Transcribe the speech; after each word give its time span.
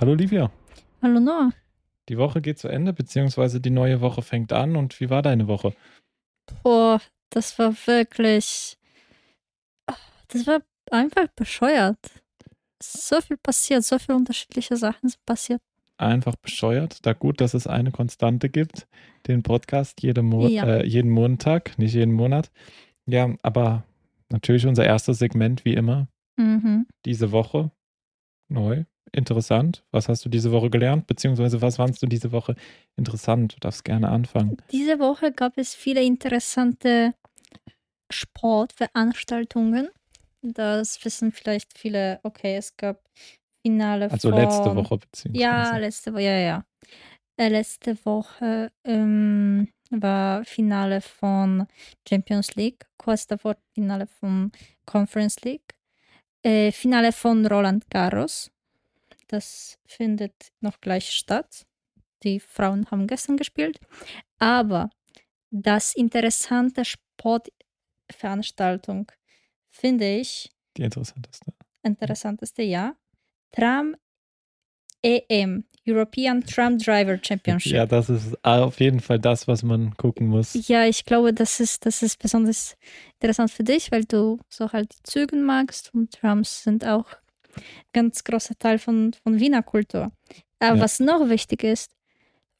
Hallo 0.00 0.14
Livia. 0.14 0.50
Hallo 1.02 1.20
Noah. 1.20 1.52
Die 2.08 2.18
Woche 2.18 2.40
geht 2.40 2.58
zu 2.58 2.68
Ende, 2.68 2.92
beziehungsweise 2.92 3.60
die 3.60 3.70
neue 3.70 4.00
Woche 4.00 4.22
fängt 4.22 4.52
an. 4.52 4.76
Und 4.76 5.00
wie 5.00 5.10
war 5.10 5.22
deine 5.22 5.48
Woche? 5.48 5.74
Boah, 6.62 7.00
das 7.30 7.58
war 7.58 7.74
wirklich. 7.86 8.76
Das 10.28 10.46
war 10.46 10.60
einfach 10.90 11.28
bescheuert. 11.34 11.98
So 12.82 13.20
viel 13.20 13.36
passiert, 13.36 13.84
so 13.84 13.98
viele 13.98 14.16
unterschiedliche 14.16 14.76
Sachen 14.76 15.08
sind 15.08 15.24
passiert. 15.24 15.60
Einfach 15.98 16.36
bescheuert. 16.36 17.04
Da 17.06 17.14
gut, 17.14 17.40
dass 17.40 17.54
es 17.54 17.66
eine 17.66 17.90
Konstante 17.90 18.50
gibt, 18.50 18.86
den 19.26 19.42
Podcast 19.42 20.02
jede 20.02 20.22
Mo 20.22 20.46
Ja. 20.46 20.64
äh, 20.64 20.86
jeden 20.86 21.10
Montag, 21.10 21.78
nicht 21.78 21.94
jeden 21.94 22.12
Monat. 22.12 22.50
Ja, 23.06 23.34
aber 23.42 23.84
natürlich 24.30 24.66
unser 24.66 24.84
erstes 24.84 25.18
Segment, 25.18 25.64
wie 25.64 25.74
immer, 25.74 26.08
Mhm. 26.36 26.86
diese 27.06 27.32
Woche. 27.32 27.70
Neu, 28.48 28.84
interessant. 29.12 29.84
Was 29.90 30.08
hast 30.08 30.24
du 30.24 30.28
diese 30.28 30.52
Woche 30.52 30.70
gelernt? 30.70 31.06
Beziehungsweise 31.06 31.60
was 31.62 31.76
fandst 31.76 32.02
du 32.02 32.06
diese 32.06 32.32
Woche 32.32 32.54
interessant? 32.96 33.54
Du 33.54 33.60
darfst 33.60 33.84
gerne 33.84 34.08
anfangen. 34.08 34.56
Diese 34.72 34.98
Woche 34.98 35.32
gab 35.32 35.56
es 35.58 35.74
viele 35.74 36.02
interessante 36.02 37.14
Sportveranstaltungen. 38.10 39.88
Das 40.42 41.04
wissen 41.04 41.32
vielleicht 41.32 41.76
viele. 41.76 42.20
Okay, 42.22 42.56
es 42.56 42.76
gab 42.76 43.02
Finale 43.62 44.10
Also 44.10 44.30
von. 44.30 44.38
letzte 44.38 44.76
Woche, 44.76 44.98
beziehungsweise. 44.98 45.42
Ja, 45.42 45.76
letzte 45.76 46.12
Woche, 46.12 46.22
ja, 46.22 46.38
ja. 46.38 46.64
Äh, 47.36 47.48
letzte 47.48 47.98
Woche 48.04 48.70
ähm, 48.84 49.68
war 49.90 50.44
Finale 50.44 51.00
von 51.00 51.66
Champions 52.08 52.54
League, 52.54 52.86
kurz 52.96 53.26
davor 53.26 53.56
Finale 53.74 54.06
von 54.06 54.52
Conference 54.86 55.40
League, 55.42 55.74
äh, 56.42 56.72
Finale 56.72 57.12
von 57.12 57.44
Roland 57.46 57.90
Garros. 57.90 58.50
Das 59.28 59.78
findet 59.86 60.52
noch 60.60 60.80
gleich 60.80 61.10
statt. 61.10 61.66
Die 62.22 62.40
Frauen 62.40 62.90
haben 62.90 63.06
gestern 63.06 63.36
gespielt. 63.36 63.78
Aber 64.38 64.88
das 65.50 65.94
interessante 65.94 66.84
Sportveranstaltung 66.84 69.12
finde 69.68 70.16
ich 70.18 70.50
Die 70.76 70.82
interessanteste. 70.82 71.52
interessanteste 71.82 72.62
Jahr. 72.62 72.96
Tram 73.52 73.96
EM, 75.02 75.64
European 75.86 76.42
Tram 76.42 76.78
Driver 76.78 77.18
Championship. 77.22 77.72
Ja, 77.72 77.86
das 77.86 78.08
ist 78.08 78.42
auf 78.44 78.80
jeden 78.80 78.98
Fall 79.00 79.20
das, 79.20 79.46
was 79.46 79.62
man 79.62 79.94
gucken 79.96 80.26
muss. 80.28 80.66
Ja, 80.68 80.84
ich 80.84 81.04
glaube, 81.04 81.32
das 81.32 81.60
ist, 81.60 81.86
das 81.86 82.02
ist 82.02 82.18
besonders 82.18 82.76
interessant 83.20 83.52
für 83.52 83.62
dich, 83.62 83.92
weil 83.92 84.04
du 84.04 84.40
so 84.48 84.72
halt 84.72 84.92
die 84.92 85.02
Züge 85.04 85.36
magst 85.36 85.94
und 85.94 86.10
Trams 86.12 86.64
sind 86.64 86.84
auch 86.84 87.06
ganz 87.92 88.22
großer 88.24 88.58
Teil 88.58 88.78
von, 88.78 89.12
von 89.22 89.38
Wiener 89.40 89.62
Kultur. 89.62 90.12
Aber 90.58 90.76
Ja. 90.76 90.82
was 90.82 91.00
noch 91.00 91.28
wichtig 91.28 91.62
ist, 91.64 91.92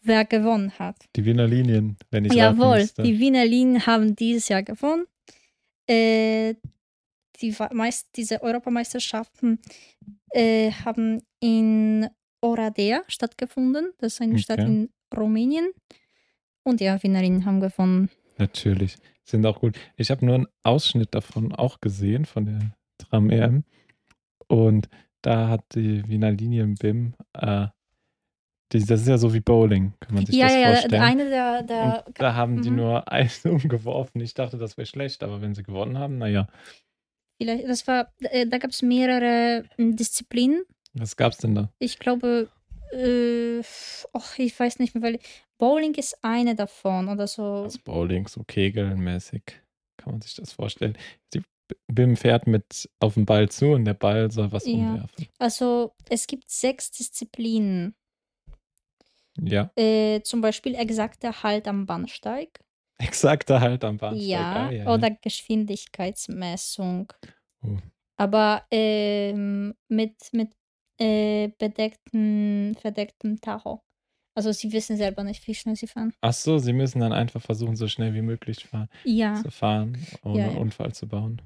wer 0.02 0.24
gewonnen 0.24 0.72
hat. 0.78 0.96
Die 1.16 1.24
Wiener 1.24 1.46
Linien, 1.46 1.96
wenn 2.10 2.24
ich 2.24 2.32
Jawohl, 2.34 2.78
müsste. 2.80 3.02
die 3.02 3.18
Wiener 3.18 3.44
Linien 3.44 3.86
haben 3.86 4.14
dieses 4.14 4.48
Jahr 4.48 4.62
gewonnen. 4.62 5.06
Äh, 5.88 6.54
die 7.40 7.54
meist, 7.72 8.08
diese 8.16 8.42
Europameisterschaften 8.42 9.58
äh, 10.30 10.70
haben 10.72 11.22
in 11.40 12.08
Oradea 12.40 13.02
stattgefunden. 13.08 13.92
Das 13.98 14.14
ist 14.14 14.20
eine 14.20 14.38
Stadt 14.38 14.60
Okay. 14.60 14.68
in 14.68 14.90
Rumänien. 15.16 15.68
Und 16.64 16.80
ja, 16.80 17.02
Wiener 17.02 17.20
Linien 17.22 17.44
haben 17.44 17.60
gewonnen. 17.60 18.10
Natürlich. 18.38 18.96
Sind 19.24 19.44
auch 19.46 19.60
gut. 19.60 19.76
Ich 19.96 20.10
habe 20.10 20.24
nur 20.24 20.34
einen 20.36 20.46
Ausschnitt 20.62 21.14
davon 21.14 21.52
auch 21.52 21.80
gesehen, 21.80 22.24
von 22.26 22.46
der 22.46 22.76
Tram 22.98 23.30
EM. 23.30 23.64
Und 24.48 24.88
da 25.22 25.48
hat 25.48 25.64
die 25.74 26.06
Wiener 26.08 26.30
Linie 26.30 26.62
im 26.62 26.74
BIM, 26.74 27.14
äh, 27.34 27.66
die, 28.72 28.84
das 28.84 29.02
ist 29.02 29.08
ja 29.08 29.18
so 29.18 29.32
wie 29.32 29.40
Bowling, 29.40 29.92
kann 30.00 30.14
man 30.16 30.26
sich 30.26 30.34
Ja, 30.34 30.46
das 30.46 30.54
ja, 30.54 30.60
ja, 30.60 30.72
vorstellen. 30.72 31.02
eine 31.02 31.28
der, 31.30 31.62
der 31.62 32.04
da 32.14 32.34
haben 32.34 32.62
die 32.62 32.70
Mhm. 32.70 32.76
nur 32.76 33.12
Eis 33.12 33.44
umgeworfen. 33.44 34.20
Ich 34.20 34.34
dachte, 34.34 34.58
das 34.58 34.76
wäre 34.76 34.86
schlecht, 34.86 35.22
aber 35.22 35.40
wenn 35.40 35.54
sie 35.54 35.62
gewonnen 35.62 35.98
haben, 35.98 36.18
naja. 36.18 36.48
vielleicht, 37.40 37.68
das 37.68 37.86
war, 37.86 38.12
äh, 38.20 38.46
da 38.46 38.58
gab 38.58 38.70
es 38.70 38.82
mehrere 38.82 39.64
äh, 39.78 39.92
Disziplinen. 39.94 40.64
Was 40.94 41.16
gab's 41.16 41.38
denn 41.38 41.54
da? 41.54 41.70
Ich 41.78 41.98
glaube, 41.98 42.48
äh, 42.92 43.60
och, 44.14 44.38
ich 44.38 44.58
weiß 44.58 44.78
nicht 44.78 44.94
mehr, 44.94 45.02
weil 45.02 45.18
Bowling 45.58 45.94
ist 45.94 46.18
eine 46.22 46.54
davon 46.54 47.08
oder 47.08 47.26
so. 47.26 47.64
Das 47.64 47.78
Bowling, 47.78 48.26
so 48.28 48.42
kegelmäßig, 48.44 49.42
kann 49.96 50.12
man 50.14 50.20
sich 50.22 50.34
das 50.34 50.52
vorstellen. 50.52 50.96
Die 51.34 51.42
BIM 51.88 52.16
fährt 52.16 52.46
mit 52.46 52.88
auf 53.00 53.14
den 53.14 53.26
Ball 53.26 53.48
zu 53.48 53.66
und 53.72 53.84
der 53.84 53.94
Ball 53.94 54.30
soll 54.30 54.52
was 54.52 54.66
Ja. 54.66 54.74
umwerfen. 54.74 55.26
Also 55.38 55.94
es 56.08 56.26
gibt 56.26 56.50
sechs 56.50 56.90
Disziplinen. 56.90 57.94
Ja, 59.38 59.70
Äh, 59.76 60.22
zum 60.22 60.40
Beispiel 60.40 60.74
exakter 60.74 61.42
Halt 61.42 61.68
am 61.68 61.84
Bahnsteig. 61.86 62.60
exakter 62.98 63.60
halt 63.60 63.84
am 63.84 63.98
Bahnsteig. 63.98 64.28
Ja, 64.28 64.66
Ah, 64.68 64.70
ja, 64.70 64.92
oder 64.94 65.08
ja. 65.10 65.16
Geschwindigkeitsmessung. 65.20 67.12
Oh. 67.62 67.76
Aber 68.16 68.64
ähm, 68.70 69.74
mit, 69.88 70.14
mit 70.32 70.52
äh, 70.98 71.48
bedecktem, 71.58 72.74
verdecktem 72.80 73.38
Tacho. 73.40 73.82
Also 74.36 74.52
sie 74.52 74.70
wissen 74.72 74.96
selber 74.98 75.24
nicht, 75.24 75.46
wie 75.46 75.54
schnell 75.54 75.76
sie 75.76 75.86
fahren. 75.86 76.12
Ach 76.20 76.32
so, 76.34 76.58
sie 76.58 76.74
müssen 76.74 77.00
dann 77.00 77.12
einfach 77.12 77.40
versuchen, 77.40 77.74
so 77.74 77.88
schnell 77.88 78.12
wie 78.14 78.20
möglich 78.20 78.66
fahren, 78.66 78.88
Ja, 79.04 79.34
zu 79.42 79.50
fahren, 79.50 79.96
ohne 80.22 80.38
Ja, 80.38 80.52
ja. 80.52 80.58
Unfall 80.58 80.92
zu 80.92 81.08
bauen. 81.08 81.40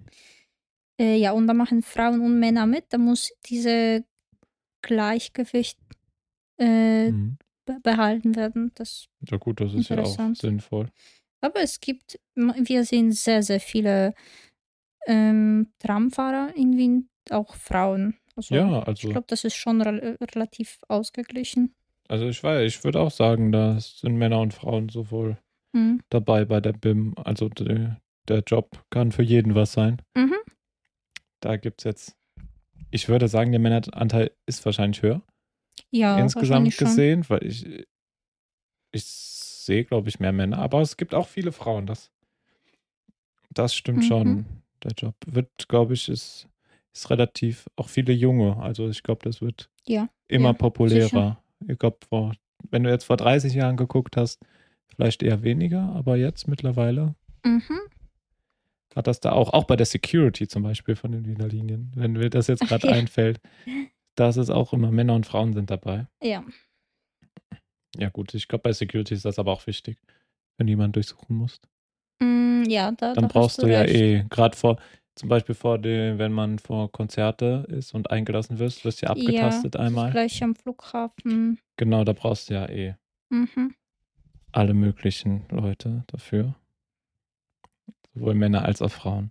äh, 1.00 1.16
ja, 1.16 1.30
und 1.32 1.46
da 1.46 1.54
machen 1.54 1.82
Frauen 1.82 2.20
und 2.20 2.40
Männer 2.40 2.66
mit. 2.66 2.86
Da 2.92 2.98
muss 2.98 3.32
diese 3.46 4.04
Gleichgewicht 4.82 5.78
äh, 6.58 7.12
Mhm. 7.12 7.38
be 7.64 7.78
behalten 7.82 8.34
werden. 8.34 8.72
Das 8.74 9.06
Ja 9.30 9.36
gut, 9.36 9.60
das 9.60 9.72
ist 9.74 9.88
ja 9.88 10.02
auch 10.02 10.34
sinnvoll. 10.34 10.90
Aber 11.40 11.60
es 11.62 11.80
gibt, 11.80 12.18
wir 12.34 12.84
sehen 12.84 13.12
sehr, 13.12 13.42
sehr 13.44 13.60
viele 13.60 14.14
ähm, 15.06 15.72
Tramfahrer 15.78 16.54
in 16.56 16.76
Wien, 16.76 17.08
auch 17.30 17.54
Frauen. 17.54 18.16
Also 18.36 18.54
Ja, 18.54 18.80
ich 18.82 18.88
also, 18.88 19.08
glaube, 19.10 19.26
das 19.28 19.44
ist 19.44 19.54
schon 19.56 19.80
rel 19.80 20.18
relativ 20.20 20.80
ausgeglichen. 20.88 21.74
Also 22.10 22.26
ich 22.28 22.43
weiß, 22.43 22.66
ich 22.66 22.82
würde 22.82 23.00
auch 23.00 23.12
sagen, 23.12 23.53
da 23.53 23.78
sind 23.78 24.16
Männer 24.16 24.41
und 24.41 24.53
Frauen 24.53 24.88
sowohl 24.88 25.38
Mhm. 25.72 26.03
dabei 26.09 26.44
bei 26.44 26.60
der 26.60 26.72
BIM. 26.72 27.15
Also 27.16 27.48
der, 27.48 28.00
der 28.26 28.41
Job 28.41 28.84
kann 28.91 29.12
für 29.12 29.22
jeden 29.22 29.54
was 29.54 29.72
sein. 29.72 30.03
Mhm. 30.16 30.34
Da 31.38 31.56
gibt 31.56 31.81
es 31.81 31.84
jetzt, 31.84 32.16
ich 32.91 33.09
würde 33.09 33.28
sagen, 33.28 33.53
der 33.53 33.60
Männeranteil 33.60 34.32
ist 34.47 34.65
wahrscheinlich 34.66 35.03
höher. 35.03 35.22
Ja, 35.93 36.19
insgesamt 36.19 36.76
gesehen, 36.76 37.25
weil 37.31 37.47
ich, 37.47 37.87
ich 38.93 39.04
sehe, 39.04 39.84
glaube 39.84 40.09
ich, 40.09 40.19
mehr 40.19 40.32
Männer, 40.32 40.59
aber 40.59 40.81
es 40.81 40.97
gibt 40.97 41.15
auch 41.15 41.28
viele 41.28 41.53
Frauen. 41.53 41.87
Das, 41.87 42.10
das 43.50 43.75
stimmt 43.75 43.99
Mhm. 43.99 44.09
schon. 44.09 44.47
Der 44.82 44.93
Job 44.93 45.15
wird, 45.26 45.69
glaube 45.69 45.94
ich, 45.94 46.09
ist, 46.09 46.49
ist 46.93 47.10
relativ 47.10 47.69
auch 47.76 47.88
viele 47.88 48.12
Junge. 48.12 48.56
Also 48.56 48.88
ich 48.88 49.03
glaube, 49.04 49.20
das 49.22 49.41
wird 49.41 49.70
Ja, 49.87 50.09
immer 50.28 50.49
ja, 50.49 50.53
populärer. 50.54 51.43
Ich 51.66 51.78
glaube, 51.78 51.98
vor, 52.09 52.32
wenn 52.71 52.82
du 52.84 52.91
jetzt 52.91 53.04
vor 53.04 53.16
30 53.16 53.54
Jahren 53.54 53.76
geguckt 53.76 54.16
hast, 54.16 54.41
vielleicht 54.88 55.22
eher 55.22 55.43
weniger, 55.43 55.82
aber 55.94 56.16
jetzt 56.16 56.48
mittlerweile 56.48 57.15
Mhm. 57.44 57.81
hat 58.94 59.06
das 59.06 59.21
da 59.21 59.32
auch, 59.32 59.53
auch 59.53 59.65
bei 59.65 59.76
der 59.76 59.87
Security 59.87 60.49
zum 60.49 60.62
Beispiel 60.62 60.97
von 60.97 61.12
den 61.12 61.25
Wiener 61.26 61.49
Linien, 61.49 61.93
wenn 61.94 62.12
mir 62.12 62.28
das 62.31 62.49
jetzt 62.49 62.62
gerade 62.66 62.87
Ja. 62.91 62.93
einfällt, 62.93 63.41
dass 64.16 64.37
es 64.37 64.50
auch 64.50 64.72
immer 64.72 64.91
Männer 64.91 65.15
und 65.15 65.26
Frauen 65.26 65.53
sind 65.53 65.70
dabei. 65.70 66.06
Ja, 66.22 66.44
Ja, 67.97 68.09
gut, 68.09 68.34
ich 68.34 68.49
glaube, 68.49 68.62
bei 68.62 68.72
Security 68.72 69.15
ist 69.15 69.25
das 69.25 69.38
aber 69.38 69.53
auch 69.53 69.66
wichtig, 69.66 69.99
wenn 70.56 70.66
du 70.66 70.73
jemanden 70.73 70.93
durchsuchen 70.93 71.37
musst. 71.37 71.69
Mm, 72.23 72.64
ja 72.69 72.93
da, 72.93 73.14
Dann 73.14 73.23
da 73.23 73.29
brauchst 73.29 73.62
du 73.62 73.67
ja 73.67 73.81
recht. 73.81 73.94
eh, 73.94 74.25
gerade 74.29 74.56
vor, 74.56 74.79
zum 75.14 75.28
Beispiel 75.28 75.54
vor 75.54 75.78
dem, 75.78 76.18
wenn 76.18 76.32
man 76.32 76.58
vor 76.58 76.90
Konzerte 76.92 77.66
ist 77.68 77.94
und 77.94 78.10
eingelassen 78.10 78.58
wirst, 78.58 78.84
wirst 78.84 79.02
du 79.02 79.06
ja 79.06 79.10
abgetastet 79.12 79.74
ja, 79.74 79.80
einmal. 79.82 80.10
gleich 80.10 80.42
am 80.42 80.54
Flughafen. 80.54 81.58
Genau, 81.76 82.04
da 82.04 82.12
brauchst 82.12 82.48
du 82.50 82.54
ja 82.54 82.68
eh 82.68 82.94
Mhm. 83.30 83.74
alle 84.52 84.74
möglichen 84.74 85.44
Leute 85.50 86.04
dafür. 86.08 86.54
Sowohl 88.14 88.34
Männer 88.34 88.64
als 88.64 88.82
auch 88.82 88.90
Frauen. 88.90 89.30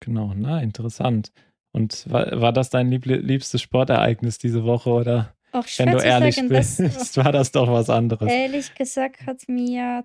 Genau, 0.00 0.32
na, 0.36 0.60
interessant. 0.60 1.32
Und 1.72 2.08
war, 2.10 2.40
war 2.40 2.52
das 2.52 2.70
dein 2.70 2.90
lieb 2.90 3.06
liebstes 3.06 3.62
Sportereignis 3.62 4.38
diese 4.38 4.64
Woche 4.64 4.90
oder 4.90 5.34
Auch 5.52 5.66
schwer 5.66 5.86
wenn 5.86 5.92
du 5.96 6.04
ehrlich 6.04 6.36
sagen, 6.36 6.48
bist, 6.48 6.78
war 7.16 7.32
das 7.32 7.50
doch 7.52 7.68
was 7.68 7.88
anderes? 7.90 8.30
ehrlich 8.30 8.74
gesagt 8.74 9.26
hat 9.26 9.48
mir 9.48 10.04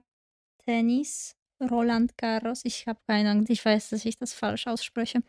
Tennis, 0.66 1.36
Roland 1.62 2.18
Garros, 2.18 2.62
ich 2.64 2.88
habe 2.88 3.00
keine 3.08 3.32
Ahnung, 3.32 3.46
ich 3.50 3.64
weiß, 3.64 3.90
dass 3.90 4.06
ich 4.06 4.18
das 4.18 4.34
falsch 4.34 4.68
ausspreche. 4.68 5.22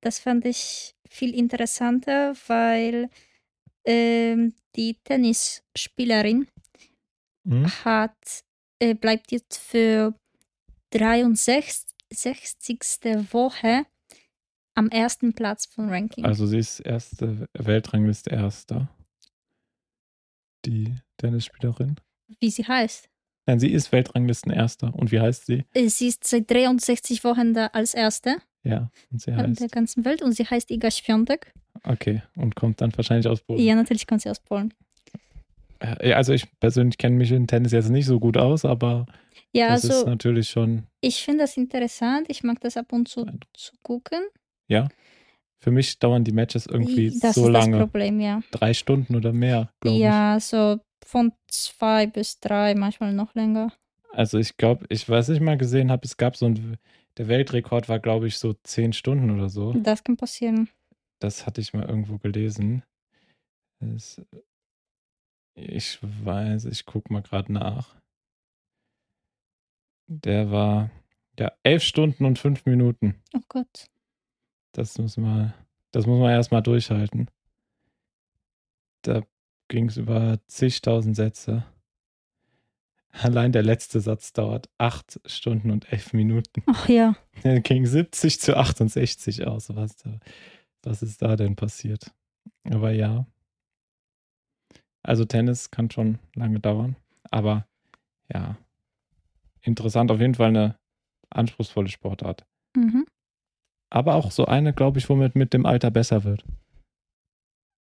Das 0.00 0.18
fand 0.18 0.44
ich 0.46 0.94
viel 1.08 1.34
interessanter, 1.34 2.34
weil 2.46 3.08
ähm, 3.84 4.54
die 4.76 4.94
Tennisspielerin 5.04 6.48
Hm? 7.46 7.66
hat, 7.84 8.44
äh, 8.80 8.94
bleibt 8.94 9.32
jetzt 9.32 9.56
für 9.58 10.14
63. 10.90 11.84
Woche 13.32 13.86
am 14.74 14.88
ersten 14.88 15.32
Platz 15.34 15.66
vom 15.66 15.88
Ranking. 15.88 16.24
Also 16.24 16.46
sie 16.46 16.58
ist 16.58 16.80
erste 16.80 17.46
Weltrangliste 17.54 18.30
Erster. 18.30 18.88
die 20.66 20.94
Tennisspielerin? 21.16 21.96
Wie 22.40 22.50
sie 22.50 22.64
heißt. 22.64 23.09
Nein, 23.50 23.58
sie 23.58 23.72
ist 23.72 23.90
Weltranglistenerster. 23.90 24.94
Und 24.94 25.10
wie 25.10 25.18
heißt 25.18 25.46
sie? 25.46 25.64
Äh, 25.74 25.88
Sie 25.88 26.06
ist 26.06 26.22
seit 26.24 26.48
63 26.48 27.24
Wochen 27.24 27.52
da 27.52 27.66
als 27.72 27.94
Erste 27.94 28.36
Ja, 28.62 28.92
und 29.10 29.20
sie 29.20 29.32
in 29.32 29.36
heißt. 29.38 29.60
der 29.60 29.68
ganzen 29.68 30.04
Welt 30.04 30.22
und 30.22 30.30
sie 30.32 30.44
heißt 30.44 30.70
Iga 30.70 30.88
Świątek. 30.88 31.52
Okay, 31.82 32.22
und 32.36 32.54
kommt 32.54 32.80
dann 32.80 32.96
wahrscheinlich 32.96 33.26
aus 33.26 33.40
Polen. 33.40 33.60
Ja, 33.60 33.74
natürlich 33.74 34.06
kommt 34.06 34.22
sie 34.22 34.30
aus 34.30 34.38
Polen. 34.38 34.72
Ja, 36.00 36.14
Also 36.16 36.32
ich 36.32 36.46
persönlich 36.60 36.96
kenne 36.96 37.16
mich 37.16 37.32
in 37.32 37.48
Tennis 37.48 37.72
jetzt 37.72 37.88
nicht 37.90 38.06
so 38.06 38.20
gut 38.20 38.36
aus, 38.36 38.64
aber 38.64 39.06
Ja, 39.52 39.70
das 39.70 39.82
ist 39.82 39.90
also 39.90 40.06
natürlich 40.06 40.48
schon 40.48 40.84
ich 41.00 41.20
finde 41.24 41.40
das 41.44 41.56
interessant. 41.56 42.26
Ich 42.28 42.44
mag 42.44 42.60
das 42.60 42.76
ab 42.76 42.92
und 42.92 43.08
zu 43.08 43.26
zu 43.54 43.72
gucken. 43.82 44.20
Für 45.62 45.70
mich 45.72 45.98
dauern 45.98 46.22
die 46.24 46.32
Matches 46.32 46.66
irgendwie 46.66 47.10
das 47.20 47.34
so 47.34 47.46
ist 47.48 47.52
lange. 47.52 47.78
das 47.78 47.80
Problem, 47.86 48.20
ja. 48.20 48.42
Drei 48.52 48.72
Stunden 48.74 49.14
oder 49.16 49.32
mehr, 49.32 49.70
glaube 49.80 49.98
Ja, 49.98 50.38
so 50.40 50.78
von 51.04 51.32
zwei 51.48 52.06
bis 52.06 52.40
drei, 52.40 52.74
manchmal 52.74 53.12
noch 53.12 53.34
länger. 53.34 53.72
Also 54.12 54.38
ich 54.38 54.56
glaube, 54.56 54.86
ich 54.88 55.08
weiß 55.08 55.28
nicht 55.28 55.40
mal 55.40 55.56
gesehen 55.56 55.90
habe, 55.90 56.04
es 56.04 56.16
gab 56.16 56.36
so 56.36 56.46
ein, 56.46 56.78
der 57.16 57.28
Weltrekord 57.28 57.88
war, 57.88 58.00
glaube 58.00 58.26
ich, 58.26 58.38
so 58.38 58.54
zehn 58.64 58.92
Stunden 58.92 59.30
oder 59.30 59.48
so. 59.48 59.72
Das 59.72 60.02
kann 60.02 60.16
passieren. 60.16 60.68
Das 61.20 61.46
hatte 61.46 61.60
ich 61.60 61.74
mal 61.74 61.88
irgendwo 61.88 62.18
gelesen. 62.18 62.82
Es, 63.80 64.20
ich 65.54 65.98
weiß, 66.02 66.64
ich 66.66 66.86
gucke 66.86 67.12
mal 67.12 67.22
gerade 67.22 67.52
nach. 67.52 67.94
Der 70.06 70.50
war 70.50 70.90
ja 71.38 71.52
elf 71.62 71.82
Stunden 71.82 72.24
und 72.24 72.38
fünf 72.38 72.66
Minuten. 72.66 73.22
Oh 73.32 73.40
Gott. 73.48 73.86
Das 74.72 74.98
muss 74.98 75.16
man, 75.16 75.54
das 75.92 76.06
muss 76.06 76.18
man 76.18 76.30
erstmal 76.30 76.62
durchhalten. 76.62 77.30
Da 79.02 79.22
ging 79.70 79.88
es 79.88 79.96
über 79.96 80.38
zigtausend 80.46 81.16
Sätze. 81.16 81.64
Allein 83.12 83.52
der 83.52 83.62
letzte 83.62 84.00
Satz 84.00 84.32
dauert 84.32 84.68
acht 84.76 85.20
Stunden 85.24 85.70
und 85.70 85.90
elf 85.90 86.12
Minuten. 86.12 86.62
Ach 86.66 86.88
ja. 86.88 87.16
Der 87.42 87.60
ging 87.60 87.86
70 87.86 88.38
zu 88.40 88.56
68 88.56 89.46
aus. 89.46 89.74
Was, 89.74 89.96
was 90.82 91.02
ist 91.02 91.22
da 91.22 91.36
denn 91.36 91.56
passiert? 91.56 92.12
Aber 92.64 92.92
ja. 92.92 93.26
Also 95.02 95.24
Tennis 95.24 95.70
kann 95.70 95.90
schon 95.90 96.18
lange 96.34 96.60
dauern. 96.60 96.96
Aber 97.30 97.66
ja. 98.32 98.58
Interessant, 99.62 100.10
auf 100.10 100.20
jeden 100.20 100.34
Fall 100.34 100.48
eine 100.48 100.76
anspruchsvolle 101.30 101.88
Sportart. 101.88 102.44
Mhm. 102.76 103.06
Aber 103.88 104.14
auch 104.14 104.30
so 104.30 104.44
eine, 104.44 104.72
glaube 104.72 104.98
ich, 104.98 105.08
womit 105.08 105.34
mit 105.34 105.52
dem 105.52 105.66
Alter 105.66 105.90
besser 105.90 106.24
wird. 106.24 106.44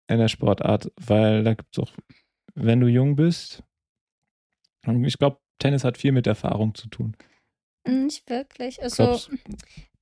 In 0.09 0.19
der 0.19 0.29
Sportart. 0.29 0.93
Weil 1.01 1.45
da 1.45 1.55
gibt 1.55 1.77
es 1.77 1.83
auch, 1.83 1.93
wenn 2.55 2.81
du 2.81 2.87
jung 2.89 3.17
bist, 3.17 3.63
und 4.87 5.03
ich 5.05 5.19
glaube, 5.19 5.39
Tennis 5.59 5.83
hat 5.85 5.97
viel 5.97 6.13
mit 6.13 6.27
Erfahrung 6.27 6.75
zu 6.75 6.89
tun. 6.89 7.17
Nicht 7.87 8.29
wirklich. 8.29 8.83
Also 8.83 9.05
Glaubst- 9.05 9.31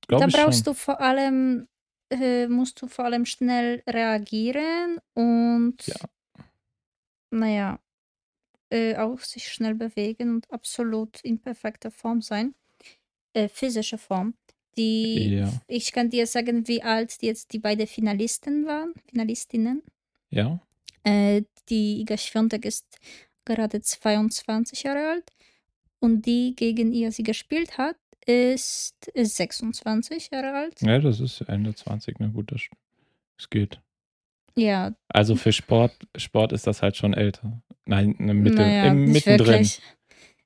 Glaub 0.07 0.21
da 0.21 0.27
brauchst 0.27 0.65
schon. 0.65 0.73
du 0.73 0.79
vor 0.79 0.99
allem, 0.99 1.67
äh, 2.11 2.47
musst 2.47 2.81
du 2.81 2.87
vor 2.87 3.05
allem 3.05 3.25
schnell 3.25 3.81
reagieren 3.87 4.99
und 5.13 5.85
Ja. 5.87 5.95
naja, 7.31 7.79
äh, 8.69 8.95
auch 8.97 9.19
sich 9.19 9.47
schnell 9.51 9.75
bewegen 9.75 10.31
und 10.35 10.51
absolut 10.51 11.21
in 11.21 11.39
perfekter 11.39 11.91
Form 11.91 12.21
sein. 12.21 12.55
Äh, 13.33 13.47
physische 13.47 13.97
Form. 13.97 14.35
Die, 14.77 15.35
Ja. 15.35 15.61
ich 15.67 15.91
kann 15.91 16.09
dir 16.09 16.25
sagen, 16.27 16.67
wie 16.67 16.81
alt 16.83 17.17
jetzt 17.21 17.53
die 17.53 17.59
beiden 17.59 17.87
Finalisten 17.87 18.65
waren, 18.65 18.93
Finalistinnen. 19.09 19.83
Ja, 20.33 20.59
Äh, 21.03 21.43
die 21.69 22.01
Iga 22.01 22.17
Świątek 22.17 22.65
ist 22.65 22.85
gerade 23.45 23.81
22 23.81 24.83
Jahre 24.83 25.09
alt 25.09 25.31
und 25.99 26.25
die 26.25 26.55
gegen 26.55 26.93
ihr 26.93 27.11
sie 27.11 27.23
gespielt 27.23 27.77
hat, 27.77 27.97
ist 28.25 28.95
26 29.13 30.29
Jahre 30.31 30.53
alt. 30.53 30.81
ja, 30.81 30.99
das 30.99 31.19
ist 31.19 31.41
Ende 31.41 31.75
20, 31.75 32.19
na 32.19 32.27
gut, 32.27 32.51
das, 32.51 32.61
das 33.37 33.49
geht. 33.49 33.79
Ja, 34.55 34.93
Also 35.09 35.35
für 35.35 35.51
Sport, 35.51 35.93
Sport 36.15 36.53
ist 36.53 36.67
das 36.67 36.81
halt 36.81 36.95
schon 36.95 37.13
älter. 37.13 37.61
Nein, 37.85 38.15
ne, 38.19 38.33
Mitte, 38.33 38.61
naja, 38.61 38.85
im, 38.85 39.11
mittendrin. 39.11 39.47
wirklich. 39.47 39.81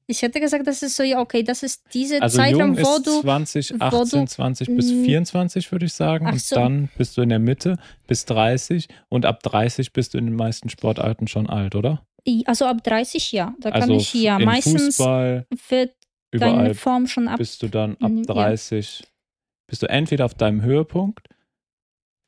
Ich 0.10 0.22
hätte 0.22 0.40
gesagt, 0.40 0.66
das 0.66 0.82
ist 0.84 0.96
so, 0.96 1.04
ja, 1.04 1.20
okay, 1.20 1.44
das 1.44 1.64
ist 1.64 1.84
diese 1.94 2.22
Also 2.22 2.38
Zeitraum, 2.38 2.78
wo 2.78 2.96
ist 2.96 3.08
du 3.08 3.22
20, 3.22 3.74
wo 3.74 3.84
18, 3.84 4.22
du- 4.22 4.26
20 4.28 4.68
bis 4.76 4.92
Mm. 4.92 5.04
24, 5.04 5.72
würde 5.72 5.86
ich 5.86 5.94
sagen. 5.94 6.28
Und 6.28 6.40
so. 6.42 6.56
dann 6.56 6.90
bist 6.98 7.18
du 7.18 7.22
in 7.22 7.30
der 7.30 7.40
Mitte 7.40 7.78
bis 8.08 8.24
30 8.26 8.88
und 9.10 9.26
ab 9.26 9.44
30 9.44 9.92
bist 9.92 10.14
du 10.14 10.18
in 10.18 10.26
den 10.28 10.36
meisten 10.36 10.70
Sportarten 10.70 11.28
schon 11.28 11.50
alt, 11.50 11.76
oder? 11.76 12.06
Also 12.46 12.66
ab 12.66 12.84
30 12.84 13.32
ja. 13.34 13.54
Da 13.60 13.72
kann 13.72 13.84
also 13.84 13.96
ich 13.98 14.14
ja 14.14 14.40
meistens 14.40 14.98
Fußball, 14.98 15.46
wird 15.70 15.94
deine 16.32 16.52
überall 16.54 16.74
Form 16.74 17.08
schon 17.08 17.28
ab. 17.28 17.38
bist 17.38 17.62
du 17.64 17.68
dann 17.68 17.98
ab 18.02 18.12
Mm, 18.12 18.18
ja. 18.20 18.24
30, 18.34 19.04
bist 19.70 19.82
du 19.84 19.88
entweder 19.90 20.24
auf 20.26 20.34
deinem 20.34 20.62
Höhepunkt, 20.62 21.28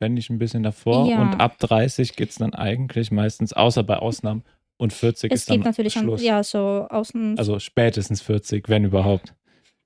wenn 0.01 0.13
nicht 0.15 0.29
ein 0.29 0.37
bisschen 0.39 0.63
davor, 0.63 1.07
Ja. 1.09 1.21
und 1.21 1.39
ab 1.39 1.57
30 1.59 2.15
geht 2.17 2.29
es 2.31 2.35
dann 2.35 2.53
eigentlich 2.53 3.11
meistens, 3.11 3.53
außer 3.53 3.83
bei 3.83 3.97
Ausnahmen, 3.97 4.43
und 4.79 4.93
40 4.93 5.31
Es 5.31 5.41
ist 5.41 5.49
dann 5.51 5.59
natürlich 5.59 5.95
an, 5.97 6.03
Schluss. 6.03 6.23
ja 6.23 6.41
so 6.43 6.87
außen. 6.89 7.37
Also 7.37 7.59
spätestens 7.59 8.21
40, 8.21 8.67
wenn 8.69 8.85
überhaupt. 8.85 9.35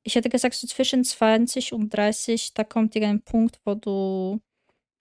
ich 0.03 0.15
hätte 0.15 0.29
gesagt, 0.29 0.53
so 0.55 0.67
zwischen 0.67 1.03
20 1.03 1.73
und 1.73 1.89
30, 1.89 2.53
da 2.53 2.63
kommt 2.63 2.95
irgendein 2.95 3.21
Punkt, 3.23 3.59
wo 3.65 3.73
du 3.75 4.39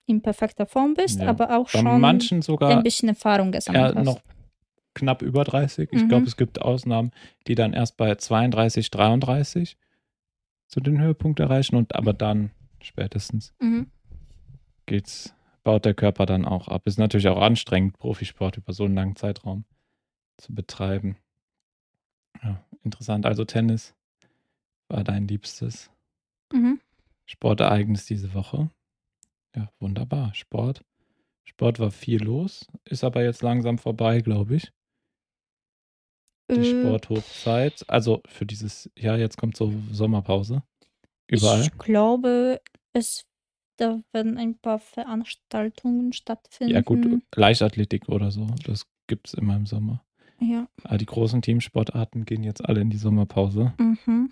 in 0.05 0.21
perfekter 0.21 0.65
Form 0.65 0.95
bist, 0.95 1.19
Ja. 1.21 1.29
aber 1.29 1.57
auch 1.57 1.69
Bei 1.71 1.79
schon 1.79 2.01
manchen 2.01 2.41
sogar 2.41 2.75
ein 2.75 2.83
bisschen 2.83 3.09
Erfahrung 3.09 3.51
gesammelt 3.51 3.93
ja, 3.93 3.95
hast. 3.99 4.05
noch 4.05 4.21
knapp 4.95 5.21
über 5.21 5.43
30. 5.43 5.89
Ich 5.91 6.03
Mhm. 6.03 6.07
glaube, 6.09 6.27
es 6.27 6.35
gibt 6.37 6.61
Ausnahmen, 6.61 7.11
die 7.47 7.55
dann 7.55 7.73
erst 7.73 7.95
bei 7.97 8.13
32, 8.15 8.89
33 8.91 9.77
so 10.67 10.81
den 10.81 10.99
Höhepunkt 10.99 11.39
erreichen 11.39 11.75
und 11.75 11.95
aber 11.95 12.13
dann 12.13 12.51
spätestens 12.81 13.53
Mhm. 13.59 13.87
geht's, 14.85 15.33
baut 15.63 15.85
der 15.85 15.93
Körper 15.93 16.25
dann 16.25 16.45
auch 16.45 16.67
ab. 16.67 16.81
Ist 16.85 16.99
natürlich 16.99 17.27
auch 17.29 17.41
anstrengend, 17.41 17.97
Profisport 17.97 18.57
über 18.57 18.73
so 18.73 18.83
einen 18.85 18.95
langen 18.95 19.15
Zeitraum 19.15 19.65
zu 20.37 20.53
betreiben. 20.53 21.17
Ja, 22.41 22.63
interessant. 22.83 23.25
Also 23.25 23.45
Tennis 23.45 23.95
war 24.89 25.03
dein 25.03 25.27
liebstes 25.27 25.89
Mhm. 26.51 26.79
Sportereignis 27.25 28.05
diese 28.05 28.33
Woche. 28.33 28.69
Ja, 29.55 29.71
wunderbar. 29.79 30.33
Sport. 30.35 30.83
Sport 31.45 31.79
war 31.79 31.91
viel 31.91 32.23
los, 32.23 32.67
ist 32.85 33.03
aber 33.03 33.23
jetzt 33.23 33.41
langsam 33.41 33.77
vorbei, 33.77 34.21
glaube 34.21 34.55
ich. 34.55 34.71
Die 36.51 36.61
Äh, 36.61 36.63
Sporthochzeit. 36.63 37.85
Also 37.89 38.21
für 38.27 38.45
dieses 38.45 38.89
Jahr, 38.97 39.17
jetzt 39.17 39.37
kommt 39.37 39.57
so 39.57 39.73
Sommerpause. 39.91 40.63
Überall. 41.27 41.61
Ich 41.61 41.77
glaube, 41.77 42.61
es 42.93 43.25
da 43.77 43.99
werden 44.11 44.37
ein 44.37 44.59
paar 44.59 44.77
Veranstaltungen 44.79 46.13
stattfinden. 46.13 46.73
Ja, 46.73 46.81
gut, 46.81 47.23
Leichtathletik 47.35 48.07
oder 48.07 48.29
so. 48.29 48.45
Das 48.65 48.85
gibt 49.07 49.29
es 49.29 49.33
immer 49.33 49.55
im 49.55 49.65
Sommer. 49.65 50.03
Ja. 50.43 50.67
Aber 50.83 50.97
die 50.97 51.05
großen 51.05 51.41
Teamsportarten 51.41 52.25
gehen 52.25 52.43
jetzt 52.43 52.63
alle 52.63 52.81
in 52.81 52.89
die 52.89 52.97
Sommerpause. 52.97 53.73
Mhm. 53.77 54.31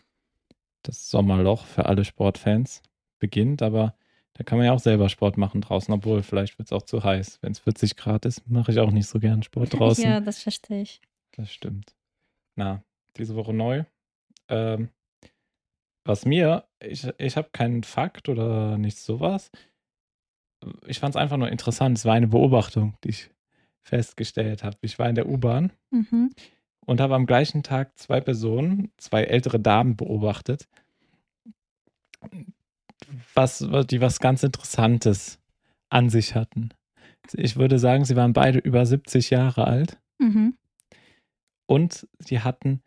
Das 0.84 1.10
Sommerloch 1.10 1.66
für 1.66 1.86
alle 1.86 2.06
Sportfans 2.06 2.82
beginnt, 3.20 3.62
aber 3.62 3.96
da 4.34 4.44
kann 4.44 4.58
man 4.58 4.66
ja 4.66 4.74
auch 4.74 4.80
selber 4.80 5.10
Sport 5.10 5.38
machen 5.38 5.62
draußen, 5.62 5.94
obwohl 5.94 6.24
vielleicht 6.24 6.58
wird 6.58 6.68
es 6.68 6.74
auch 6.74 6.82
zu 6.82 7.04
heiß. 7.04 7.40
Wenn 7.42 7.52
es 7.52 7.60
40 7.60 7.96
Grad 7.96 8.26
ist, 8.26 8.50
mache 8.50 8.72
ich 8.72 8.80
auch 8.80 8.92
nicht 8.92 9.08
so 9.08 9.20
gern 9.20 9.44
Sport 9.44 9.74
draußen. 9.80 10.04
Ja, 10.04 10.20
das 10.20 10.42
verstehe 10.42 10.82
ich. 10.82 11.02
Das 11.34 11.52
stimmt. 11.52 11.96
Na, 12.56 12.84
diese 13.18 13.36
Woche 13.36 13.54
neu. 13.54 13.84
Ähm, 14.48 14.90
was 16.04 16.26
mir, 16.26 16.66
ich, 16.80 17.08
ich 17.18 17.38
habe 17.38 17.50
keinen 17.52 17.84
Fakt 17.84 18.30
oder 18.30 18.78
nichts 18.78 19.06
sowas. 19.06 19.52
Ich 20.86 21.00
fand 21.00 21.16
es 21.16 21.22
einfach 21.22 21.38
nur 21.38 21.50
interessant. 21.50 21.98
Es 21.98 22.06
war 22.06 22.16
eine 22.16 22.28
Beobachtung, 22.28 22.96
die 23.04 23.10
ich 23.10 23.30
festgestellt 23.84 24.64
habe. 24.64 24.78
Ich 24.82 24.98
war 25.00 25.10
in 25.10 25.16
der 25.16 25.28
U-Bahn 25.28 25.72
Mhm. 25.92 26.32
und 26.86 27.02
habe 27.02 27.16
am 27.16 27.26
gleichen 27.26 27.64
Tag 27.64 27.98
zwei 27.98 28.22
Personen, 28.22 28.92
zwei 28.98 29.24
ältere 29.24 29.60
Damen 29.60 29.96
beobachtet, 29.98 30.68
was, 33.34 33.66
die 33.90 34.02
was 34.02 34.20
ganz 34.20 34.44
Interessantes 34.44 35.40
an 35.90 36.10
sich 36.10 36.36
hatten. 36.36 36.70
Ich 37.34 37.56
würde 37.56 37.80
sagen, 37.80 38.06
sie 38.06 38.16
waren 38.16 38.34
beide 38.34 38.60
über 38.60 38.86
70 38.86 39.30
Jahre 39.30 39.66
alt 39.68 40.00
Mhm. 40.20 40.56
und 41.68 42.08
sie 42.20 42.40
hatten 42.42 42.82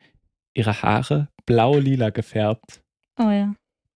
ihre 0.54 0.82
Haare 0.82 1.28
blau-lila 1.46 2.10
gefärbt. 2.10 2.82
Oh 3.18 3.30
ja. 3.30 3.54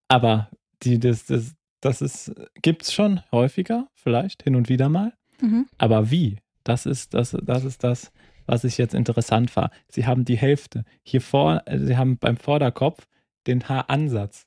Aber 0.08 0.50
die, 0.82 0.98
das, 0.98 1.26
das, 1.26 1.54
das 1.80 2.02
ist, 2.02 2.32
gibt's 2.62 2.92
schon 2.92 3.20
häufiger, 3.30 3.88
vielleicht, 3.94 4.42
hin 4.42 4.56
und 4.56 4.68
wieder 4.68 4.88
mal. 4.88 5.12
Mhm. 5.40 5.66
Aber 5.78 6.10
wie? 6.10 6.38
Das 6.68 6.86
ist 6.86 7.14
das, 7.14 7.36
das 7.42 7.64
ist 7.64 7.82
das, 7.82 8.12
was 8.46 8.64
ich 8.64 8.76
jetzt 8.78 8.94
interessant 8.94 9.54
war. 9.56 9.70
Sie 9.88 10.06
haben 10.06 10.24
die 10.24 10.36
Hälfte. 10.36 10.84
Hier 11.02 11.20
vor, 11.20 11.62
äh, 11.66 11.78
sie 11.78 11.96
haben 11.96 12.18
beim 12.18 12.36
Vorderkopf 12.36 13.06
den 13.46 13.68
Haaransatz 13.68 14.46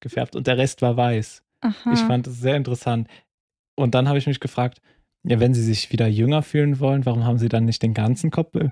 gefärbt 0.00 0.36
und 0.36 0.46
der 0.46 0.58
Rest 0.58 0.82
war 0.82 0.96
weiß. 0.96 1.42
Aha. 1.60 1.92
Ich 1.92 2.00
fand 2.00 2.26
es 2.26 2.38
sehr 2.40 2.56
interessant. 2.56 3.08
Und 3.76 3.94
dann 3.94 4.08
habe 4.08 4.18
ich 4.18 4.26
mich 4.26 4.40
gefragt, 4.40 4.80
Ja, 5.24 5.40
wenn 5.40 5.54
sie 5.54 5.62
sich 5.62 5.90
wieder 5.90 6.06
jünger 6.06 6.42
fühlen 6.42 6.78
wollen, 6.80 7.04
warum 7.06 7.24
haben 7.24 7.38
sie 7.38 7.48
dann 7.48 7.64
nicht 7.64 7.82
den 7.82 7.94
ganzen 7.94 8.30
Kopf 8.30 8.54
äh, 8.54 8.70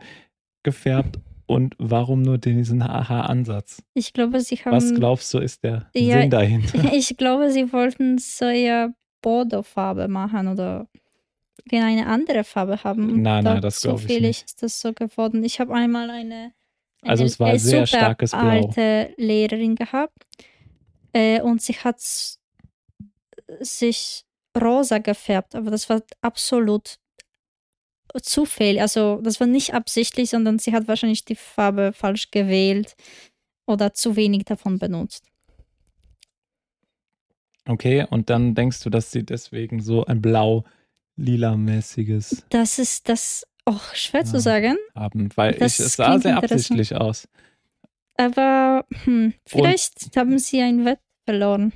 gefärbt 0.63 1.19
und 1.47 1.75
warum 1.79 2.23
nur 2.23 2.39
diesen 2.39 2.85
Haaransatz? 2.85 3.83
Ich 3.95 4.13
glaube, 4.13 4.41
sie 4.41 4.57
haben. 4.57 4.73
Was 4.73 4.95
glaubst 4.95 5.33
du, 5.33 5.39
ist 5.39 5.65
der 5.65 5.91
Ja, 5.95 6.21
Sinn 6.21 6.31
dahinter? 6.31 6.85
Ich 6.93 7.17
glaube, 7.17 7.51
sie 7.51 7.73
wollten 7.73 8.19
so 8.19 8.47
ja 8.49 8.91
Bordeaux-Farbe 9.23 10.09
machen 10.09 10.49
oder 10.49 10.89
eine 11.71 12.07
andere 12.07 12.45
Farbe 12.45 12.85
haben. 12.85 13.23
Nein, 13.23 13.45
nein, 13.45 13.45
Da 13.45 13.61
das 13.61 13.81
glaube 13.81 13.99
ich 13.99 14.03
zufällig 14.07 14.27
nicht. 14.27 14.45
ist 14.47 14.63
das 14.63 14.81
so 14.81 14.93
geworden. 14.93 15.45
Ich 15.45 15.61
habe 15.61 15.75
einmal 15.75 16.11
eine, 16.11 16.53
Also 17.03 17.23
eine 17.23 17.31
es 17.31 17.41
war 17.41 17.55
äh, 17.55 17.59
sehr 17.59 17.87
super 17.87 17.99
starkes 17.99 18.31
Blau. 18.33 18.41
alte 18.41 19.13
Lehrerin 19.17 19.75
gehabt 19.75 20.27
äh, 21.13 21.41
und 21.41 21.63
sie 21.63 21.75
hat 21.75 22.01
sich 23.61 24.25
rosa 24.61 24.99
gefärbt, 24.99 25.55
aber 25.55 25.71
das 25.71 25.89
war 25.89 26.03
absolut 26.21 26.97
zufällig. 28.23 28.81
Also 28.81 29.21
das 29.23 29.41
war 29.41 29.47
nicht 29.47 29.75
absichtlich, 29.75 30.31
sondern 30.31 30.59
sie 30.59 30.73
hat 30.73 30.89
wahrscheinlich 30.89 31.25
die 31.25 31.35
Farbe 31.37 31.93
falsch 31.93 32.31
gewählt 32.31 32.95
oder 33.67 33.93
zu 33.93 34.17
wenig 34.17 34.45
davon 34.45 34.79
benutzt. 34.79 35.27
Okay, 37.69 38.07
und 38.09 38.31
dann 38.31 38.55
denkst 38.55 38.81
du, 38.83 38.91
dass 38.91 39.11
sie 39.11 39.25
deswegen 39.25 39.81
so 39.81 40.05
ein 40.05 40.23
blau-lila-mäßiges 41.17 42.45
Das 42.51 42.79
ist 42.79 43.09
das 43.09 43.47
auch 43.65 43.95
schwer 43.95 44.25
zu 44.25 44.37
Ja. 44.37 44.41
sagen, 44.41 44.77
haben, 44.95 45.29
weil 45.37 45.55
Das 45.55 45.79
ich, 45.79 45.87
es 45.87 45.95
sah 45.97 46.19
sehr 46.19 46.37
absichtlich 46.37 46.95
aus. 46.95 47.29
aber 48.17 48.85
hm, 49.05 49.35
vielleicht 49.47 50.17
haben 50.17 50.39
sie 50.39 50.61
ein 50.63 50.85
Wett 50.85 51.01
verloren. 51.29 51.73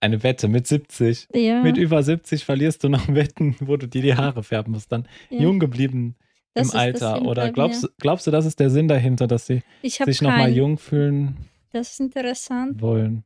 Eine 0.00 0.22
Wette 0.24 0.48
mit 0.48 0.66
70. 0.66 1.28
Ja, 1.32 1.62
Mit 1.62 1.76
über 1.76 2.02
70 2.02 2.44
verlierst 2.44 2.82
du 2.82 2.88
noch 2.88 3.06
Wetten, 3.14 3.56
wo 3.60 3.76
du 3.76 3.86
dir 3.86 4.02
die 4.02 4.14
Haare 4.16 4.42
färben 4.42 4.72
musst. 4.72 4.90
Dann 4.90 5.06
ja. 5.30 5.40
jung 5.40 5.60
geblieben 5.60 6.16
Das 6.54 6.70
im 6.72 6.76
Alter. 6.78 7.22
Oder 7.22 7.52
glaubst, 7.52 7.88
glaubst 7.98 8.26
du, 8.26 8.30
das 8.32 8.44
ist 8.46 8.58
der 8.58 8.70
Sinn 8.70 8.88
dahinter, 8.88 9.26
dass 9.28 9.46
sie 9.46 9.62
sich 9.84 10.20
nochmal 10.22 10.50
jung 10.52 10.78
fühlen 10.78 11.36
Das 11.72 11.92
ist 11.92 12.00
interessant. 12.00 12.80
wollen? 12.80 13.24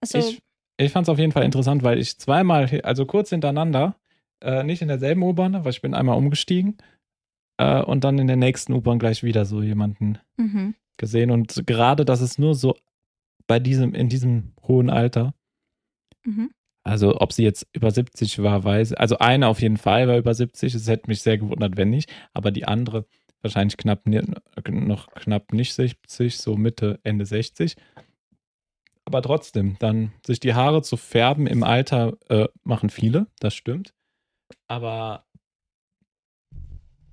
Also 0.00 0.18
ich 0.18 0.42
ich 0.78 0.92
fand 0.92 1.06
es 1.06 1.10
auf 1.10 1.18
jeden 1.18 1.32
Fall 1.32 1.44
interessant, 1.44 1.82
weil 1.82 1.98
ich 1.98 2.16
zweimal, 2.18 2.80
also 2.84 3.04
kurz 3.04 3.28
hintereinander, 3.30 3.96
äh, 4.40 4.62
nicht 4.62 4.82
in 4.82 4.88
derselben 4.88 5.22
U-Bahn, 5.22 5.54
aber 5.54 5.70
ich 5.70 5.82
bin 5.82 5.94
einmal 5.94 6.16
umgestiegen 6.16 6.78
äh, 7.58 7.82
und 7.82 8.04
dann 8.04 8.18
in 8.18 8.26
der 8.26 8.36
nächsten 8.36 8.72
U-Bahn 8.72 8.98
gleich 8.98 9.22
wieder 9.22 9.44
so 9.44 9.62
jemanden 9.62 10.18
mhm. 10.36 10.74
gesehen. 10.96 11.30
Und 11.30 11.66
gerade, 11.66 12.04
dass 12.04 12.20
es 12.20 12.38
nur 12.38 12.54
so 12.54 12.76
bei 13.46 13.58
diesem, 13.58 13.94
in 13.94 14.08
diesem 14.08 14.52
hohen 14.62 14.90
Alter, 14.90 15.34
Mhm. 16.24 16.50
also 16.82 17.20
ob 17.20 17.32
sie 17.32 17.44
jetzt 17.44 17.66
über 17.72 17.90
70 17.90 18.42
war, 18.42 18.64
weiß, 18.64 18.94
also 18.94 19.18
eine 19.18 19.48
auf 19.48 19.60
jeden 19.60 19.76
Fall 19.76 20.08
war 20.08 20.18
über 20.18 20.34
70, 20.34 20.74
es 20.74 20.88
hätte 20.88 21.08
mich 21.08 21.22
sehr 21.22 21.38
gewundert, 21.38 21.76
wenn 21.76 21.90
nicht, 21.90 22.12
aber 22.34 22.50
die 22.50 22.66
andere 22.66 23.06
wahrscheinlich 23.42 23.76
knapp, 23.78 24.06
noch 24.06 25.08
knapp 25.14 25.52
nicht 25.52 25.72
60, 25.72 26.36
so 26.36 26.56
Mitte, 26.56 27.00
Ende 27.04 27.24
60. 27.24 27.76
Aber 29.06 29.22
trotzdem, 29.22 29.76
dann 29.78 30.12
sich 30.26 30.40
die 30.40 30.52
Haare 30.54 30.82
zu 30.82 30.96
färben 30.98 31.46
im 31.46 31.62
Alter 31.62 32.18
äh, 32.28 32.48
machen 32.64 32.90
viele, 32.90 33.26
das 33.40 33.54
stimmt. 33.54 33.94
Aber 34.68 35.24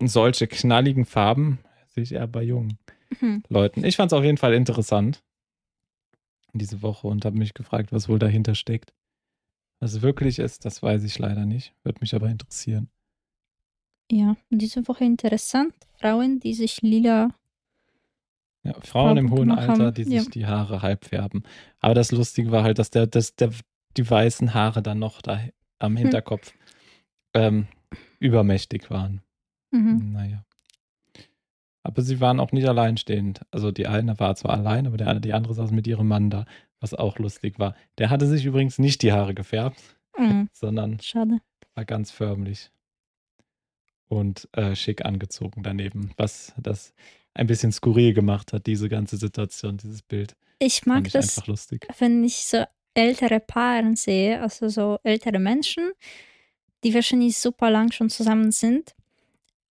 solche 0.01 0.47
knalligen 0.47 1.05
Farben 1.05 1.59
sehe 1.87 2.03
ich 2.03 2.13
eher 2.13 2.27
bei 2.27 2.43
jungen 2.43 2.77
Mhm. 3.21 3.43
Leuten. 3.47 3.85
Ich 3.85 3.95
fand 3.95 4.11
es 4.11 4.17
auf 4.17 4.23
jeden 4.23 4.37
Fall 4.37 4.53
interessant 4.53 5.23
diese 6.53 6.81
Woche 6.81 7.07
und 7.07 7.23
habe 7.25 7.37
mich 7.37 7.53
gefragt, 7.53 7.91
was 7.91 8.09
wohl 8.09 8.19
dahinter 8.19 8.55
steckt. 8.55 8.93
Was 9.79 9.93
es 9.93 10.01
wirklich 10.01 10.39
ist, 10.39 10.65
das 10.65 10.81
weiß 10.81 11.03
ich 11.03 11.19
leider 11.19 11.45
nicht. 11.45 11.73
Würde 11.83 11.99
mich 12.01 12.15
aber 12.15 12.29
interessieren. 12.29 12.89
Ja, 14.11 14.35
diese 14.49 14.87
Woche 14.87 15.03
interessant. 15.03 15.73
Frauen, 15.99 16.39
die 16.39 16.53
sich 16.53 16.81
lila. 16.81 17.29
Ja, 18.63 18.73
Frauen 18.81 19.17
im 19.17 19.31
hohen 19.31 19.51
Alter, 19.51 19.85
haben, 19.85 19.93
die 19.93 20.03
ja. 20.03 20.21
sich 20.21 20.29
die 20.31 20.45
Haare 20.45 20.81
halb 20.81 21.05
färben. 21.05 21.43
Aber 21.79 21.93
das 21.93 22.11
Lustige 22.11 22.51
war 22.51 22.63
halt, 22.63 22.79
dass 22.79 22.89
der, 22.89 23.07
dass 23.07 23.35
der, 23.35 23.51
die 23.95 24.09
weißen 24.09 24.53
Haare 24.53 24.81
dann 24.81 24.99
noch 24.99 25.21
da 25.21 25.39
am 25.79 25.95
Hm. 25.95 26.09
Ähm, 27.37 27.67
übermächtig 28.19 28.89
waren. 28.89 29.21
Mhm. 29.71 30.11
Naja. 30.13 30.43
Aber 31.83 32.01
sie 32.01 32.19
waren 32.19 32.39
auch 32.39 32.51
nicht 32.51 32.67
alleinstehend. 32.67 33.41
Also 33.51 33.71
die 33.71 33.87
eine 33.87 34.19
war 34.19 34.35
zwar 34.35 34.53
allein, 34.53 34.87
aber 34.87 34.97
der, 34.97 35.19
die 35.19 35.33
andere 35.33 35.53
saß 35.53 35.71
mit 35.71 35.87
ihrem 35.87 36.07
Mann 36.07 36.29
da, 36.29 36.45
was 36.79 36.93
auch 36.93 37.17
lustig 37.19 37.59
war. 37.59 37.75
Der 37.97 38.09
hatte 38.09 38.27
sich 38.27 38.45
übrigens 38.45 38.77
nicht 38.79 39.01
die 39.01 39.11
Haare 39.13 39.33
gefärbt, 39.33 39.79
Mhm. 40.17 40.49
sondern 40.53 40.99
Schade. 40.99 41.37
war 41.75 41.85
ganz 41.85 42.11
förmlich 42.11 42.71
und 44.07 44.47
äh, 44.53 44.75
schick 44.75 45.05
angezogen 45.05 45.63
daneben, 45.63 46.11
was 46.17 46.53
das 46.57 46.93
ein 47.33 47.45
bisschen 47.47 47.71
skurril 47.71 48.13
gemacht 48.13 48.51
hat, 48.53 48.65
diese 48.65 48.89
ganze 48.89 49.17
Situation, 49.17 49.77
dieses 49.77 50.01
Bild. 50.01 50.35
Ich 50.59 50.85
mag 50.87 51.05
ich 51.05 51.13
das, 51.13 51.37
einfach 51.37 51.47
lustig. 51.47 51.87
wenn 51.99 52.23
ich 52.23 52.45
so 52.45 52.63
ältere 52.95 53.39
Paare 53.39 53.95
sehe, 53.95 54.41
also 54.41 54.69
so 54.69 54.97
ältere 55.03 55.37
Menschen, 55.39 55.91
die 56.83 56.93
wahrscheinlich 56.93 57.37
super 57.37 57.69
lang 57.71 57.91
schon 57.91 58.09
zusammen 58.09 58.51
sind 58.51 58.95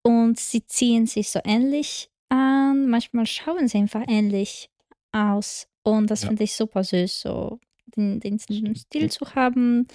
und 0.02 0.40
sie 0.40 0.66
ziehen 0.66 1.06
sich 1.08 1.30
so 1.30 1.40
ähnlich 1.44 2.10
an. 2.30 2.90
Manchmal 2.90 3.26
schauen 3.26 3.68
sie 3.68 3.78
einfach 3.78 4.04
ähnlich 4.08 4.70
aus 5.12 5.68
und 5.84 6.10
das 6.12 6.24
Ja. 6.24 6.28
finde 6.30 6.44
ich 6.44 6.54
super 6.54 6.84
süß, 6.84 7.22
so 7.22 7.60
den, 7.96 8.20
den. 8.20 8.40
Stil 8.40 9.10
zu 9.12 9.36
haben 9.36 9.88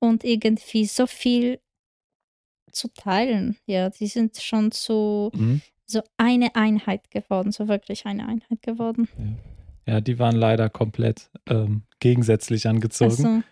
und 0.00 0.24
irgendwie 0.24 0.84
so 0.86 1.06
viel 1.06 1.60
zu 2.72 2.88
teilen. 2.88 3.56
Ja, 3.66 3.90
die 3.90 4.06
sind 4.06 4.36
schon 4.38 4.70
zu 4.72 5.30
Mhm. 5.34 5.62
so 5.86 6.02
eine 6.18 6.54
Einheit 6.54 7.10
geworden, 7.10 7.50
so 7.52 7.66
wirklich 7.68 8.04
eine 8.04 8.26
Einheit 8.28 8.60
geworden. 8.62 9.08
Ja, 9.86 10.00
die 10.02 10.18
waren 10.18 10.36
leider 10.36 10.68
komplett 10.68 11.30
ähm, 11.46 11.82
gegensätzlich 12.00 12.66
angezogen. 12.68 13.44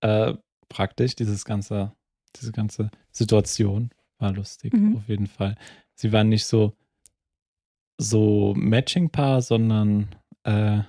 Also, 0.00 0.34
Äh, 0.34 0.34
praktisch, 0.68 1.16
dieses 1.16 1.44
ganze, 1.44 1.92
diese 2.40 2.52
ganze 2.52 2.90
Situation 3.10 3.90
war 4.18 4.32
lustig, 4.32 4.72
Mhm. 4.74 4.96
auf 4.96 5.08
jeden 5.08 5.26
Fall. 5.26 5.56
Sie 5.94 6.12
waren 6.12 6.28
nicht 6.28 6.44
so, 6.46 6.72
so 7.98 8.54
Matching-Paar, 8.56 9.42
sondern 9.42 10.08
äh, 10.44 10.80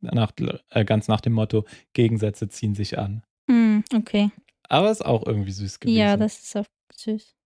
nach, 0.00 0.32
äh, 0.70 0.84
ganz 0.84 1.08
nach 1.08 1.20
dem 1.20 1.32
Motto, 1.34 1.64
Gegensätze 1.92 2.48
ziehen 2.48 2.74
sich 2.74 2.98
an. 2.98 3.22
mm, 3.48 3.80
okay. 3.94 4.30
Aber 4.68 4.90
ist 4.90 5.04
auch 5.04 5.24
irgendwie 5.26 5.52
süß 5.52 5.78
gewesen, 5.80 5.96
Ja, 5.98 6.16
das 6.16 6.40
ist 6.42 6.56
auch 6.56 6.66
süß. 6.92 7.36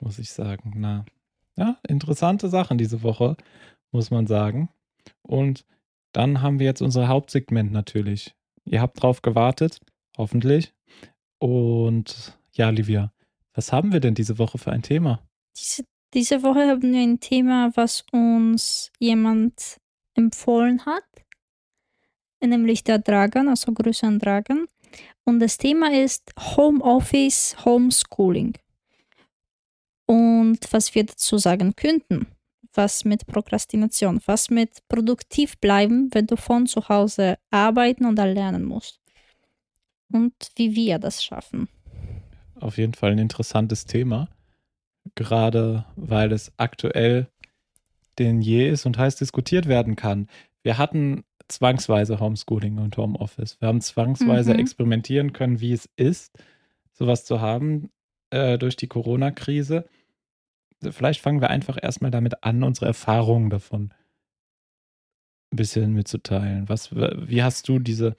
muss 0.00 0.18
ich 0.18 0.30
sagen. 0.30 0.72
Na, 0.76 1.04
ja, 1.56 1.78
interessante 1.88 2.48
Sachen 2.48 2.78
diese 2.78 3.02
Woche, 3.02 3.36
muss 3.92 4.10
man 4.10 4.26
sagen. 4.26 4.68
Und 5.22 5.64
dann 6.12 6.42
haben 6.42 6.58
wir 6.58 6.66
jetzt 6.66 6.82
unser 6.82 7.06
Hauptsegment 7.08 7.70
natürlich. 7.70 8.34
Ihr 8.64 8.80
habt 8.80 9.00
drauf 9.02 9.22
gewartet, 9.22 9.80
hoffentlich. 10.16 10.72
Und 11.38 12.36
ja, 12.58 12.70
Livia, 12.70 13.12
was 13.54 13.72
haben 13.72 13.92
wir 13.92 14.00
denn 14.00 14.14
diese 14.14 14.38
Woche 14.38 14.58
für 14.58 14.72
ein 14.72 14.82
Thema? 14.82 15.22
Diese, 15.56 15.84
diese 16.12 16.42
Woche 16.42 16.66
haben 16.68 16.92
wir 16.92 17.00
ein 17.00 17.20
Thema, 17.20 17.70
was 17.74 18.04
uns 18.12 18.90
jemand 18.98 19.78
empfohlen 20.14 20.84
hat, 20.84 21.04
nämlich 22.44 22.84
der 22.84 22.98
Dragan, 22.98 23.48
also 23.48 23.72
Grüße 23.72 24.06
an 24.06 24.18
Dragan. 24.18 24.66
Und 25.24 25.40
das 25.40 25.56
Thema 25.58 25.92
ist 25.92 26.32
Homeoffice, 26.56 27.56
Homeschooling. 27.64 28.58
Und 30.06 30.60
was 30.72 30.94
wir 30.94 31.04
dazu 31.04 31.38
sagen 31.38 31.76
könnten, 31.76 32.26
was 32.72 33.04
mit 33.04 33.26
Prokrastination, 33.26 34.20
was 34.26 34.50
mit 34.50 34.86
produktiv 34.88 35.58
bleiben, 35.58 36.08
wenn 36.12 36.26
du 36.26 36.36
von 36.36 36.66
zu 36.66 36.88
Hause 36.88 37.38
arbeiten 37.50 38.06
oder 38.06 38.26
lernen 38.26 38.64
musst. 38.64 39.00
Und 40.10 40.32
wie 40.56 40.74
wir 40.74 40.98
das 40.98 41.22
schaffen. 41.22 41.68
Auf 42.60 42.78
jeden 42.78 42.94
Fall 42.94 43.12
ein 43.12 43.18
interessantes 43.18 43.86
Thema. 43.86 44.28
Gerade 45.14 45.84
weil 45.96 46.32
es 46.32 46.52
aktuell 46.56 47.28
denn 48.18 48.40
je 48.42 48.68
ist 48.68 48.84
und 48.84 48.98
heiß 48.98 49.16
diskutiert 49.16 49.66
werden 49.66 49.96
kann. 49.96 50.28
Wir 50.62 50.76
hatten 50.76 51.24
zwangsweise 51.46 52.20
Homeschooling 52.20 52.78
und 52.78 52.96
Homeoffice. 52.96 53.60
Wir 53.60 53.68
haben 53.68 53.80
zwangsweise 53.80 54.52
Mhm. 54.52 54.58
experimentieren 54.60 55.32
können, 55.32 55.60
wie 55.60 55.72
es 55.72 55.88
ist, 55.96 56.36
sowas 56.92 57.24
zu 57.24 57.40
haben 57.40 57.90
äh, 58.30 58.58
durch 58.58 58.76
die 58.76 58.88
Corona-Krise. 58.88 59.86
Vielleicht 60.90 61.20
fangen 61.22 61.40
wir 61.40 61.48
einfach 61.50 61.78
erstmal 61.80 62.10
damit 62.10 62.44
an, 62.44 62.62
unsere 62.62 62.86
Erfahrungen 62.86 63.50
davon 63.50 63.94
ein 65.52 65.56
bisschen 65.56 65.92
mitzuteilen. 65.94 66.68
Was, 66.68 66.94
wie 66.94 67.42
hast 67.42 67.68
du 67.68 67.78
diese, 67.78 68.16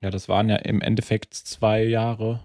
ja, 0.00 0.10
das 0.10 0.28
waren 0.28 0.48
ja 0.48 0.56
im 0.56 0.80
Endeffekt 0.80 1.34
zwei 1.34 1.84
Jahre, 1.84 2.40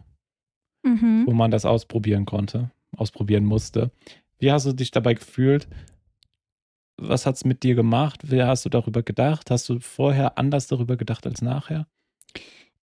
Mhm. 0.88 1.24
wo 1.27 1.32
man 1.34 1.51
das 1.51 1.65
ausprobieren 1.65 2.25
konnte, 2.25 2.72
ausprobieren 2.96 3.46
musste. 3.46 3.91
Wie 4.39 4.51
hast 4.51 4.65
du 4.65 4.74
dich 4.74 4.91
dabei 4.91 5.13
gefühlt? 5.15 5.67
Was 7.00 7.25
hat 7.25 7.36
es 7.36 7.46
mit 7.46 7.62
dir 7.63 7.75
gemacht? 7.75 8.32
Wie 8.32 8.41
hast 8.41 8.65
du 8.65 8.70
darüber 8.70 9.03
gedacht? 9.03 9.51
Hast 9.51 9.70
du 9.70 9.79
vorher 9.79 10.38
anders 10.38 10.67
darüber 10.67 10.96
gedacht 10.98 11.25
als 11.27 11.41
nachher? 11.41 11.86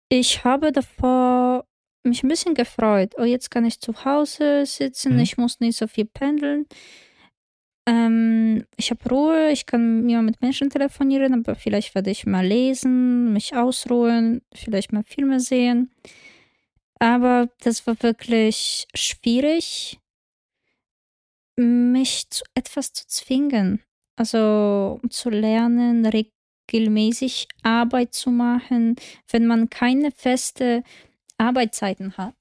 Ich 0.10 0.44
habe 0.44 0.72
davor 0.72 1.66
mich 2.04 2.22
ein 2.24 2.28
bisschen 2.30 2.54
gefreut. 2.54 3.14
Oh, 3.18 3.24
jetzt 3.24 3.50
kann 3.50 3.66
ich 3.66 3.80
zu 3.80 4.06
Hause 4.06 4.66
sitzen, 4.66 5.14
Mhm. 5.14 5.20
ich 5.20 5.38
muss 5.38 5.60
nicht 5.62 5.78
so 5.78 5.88
viel 5.88 6.06
pendeln. 6.06 6.66
Ähm, 7.86 8.66
ich 8.78 8.92
habe 8.92 9.10
Ruhe, 9.10 9.52
ich 9.52 9.66
kann 9.66 10.04
mir 10.06 10.22
mit 10.22 10.42
Menschen 10.42 10.70
telefonieren, 10.70 11.34
aber 11.34 11.56
vielleicht 11.56 11.96
werde 11.96 12.12
ich 12.12 12.26
mal 12.26 12.46
lesen, 12.46 13.34
mich 13.34 13.56
ausruhen, 13.56 14.42
vielleicht 14.54 14.94
mal 14.94 15.04
Filme 15.04 15.40
sehen. 15.40 15.92
Aber 17.04 17.50
das 17.60 17.86
war 17.86 18.02
wirklich 18.02 18.88
schwierig, 18.96 20.00
mich 21.58 22.30
zu 22.30 22.46
etwas 22.56 22.94
zu 22.94 23.06
zwingen. 23.08 23.82
Also 24.16 25.02
zu 25.10 25.30
lernen, 25.30 26.06
regelmäßig 26.06 27.50
Arbeit 27.62 28.14
zu 28.14 28.32
machen, 28.32 28.96
wenn 29.30 29.48
man 29.48 29.70
keine 29.70 30.12
feste 30.12 30.84
Arbeitszeiten 31.38 32.16
hat 32.16 32.36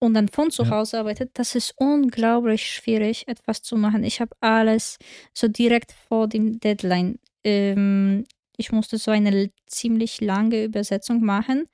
und 0.00 0.14
dann 0.14 0.28
von 0.28 0.50
zu 0.50 0.64
Ja. 0.64 0.70
Hause 0.70 0.98
arbeitet, 1.00 1.32
das 1.34 1.54
ist 1.54 1.74
unglaublich 1.78 2.68
schwierig, 2.70 3.28
etwas 3.28 3.62
zu 3.62 3.76
machen. 3.76 4.04
Ich 4.04 4.20
habe 4.20 4.36
alles 4.40 4.98
so 5.34 5.48
direkt 5.48 5.92
vor 5.92 6.28
dem 6.28 6.60
Deadline. 6.60 7.18
Ähm, 7.44 8.26
ich 8.56 8.72
musste 8.72 8.98
so 8.98 9.10
eine 9.12 9.50
ziemlich 9.66 10.20
lange 10.20 10.64
Übersetzung 10.64 11.22
machen. 11.22 11.68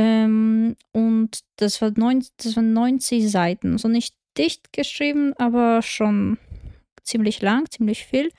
Ähm, 0.00 0.76
und 0.92 1.40
das, 1.56 1.82
war 1.82 1.90
neun, 1.96 2.24
das 2.36 2.54
waren 2.54 2.72
90 2.72 3.28
Seiten. 3.28 3.72
Also 3.72 3.88
nicht 3.88 4.14
dicht 4.36 4.72
geschrieben, 4.72 5.32
aber 5.38 5.82
schon 5.82 6.38
ziemlich 7.02 7.42
lang, 7.42 7.68
ziemlich 7.68 8.04
viel. 8.06 8.30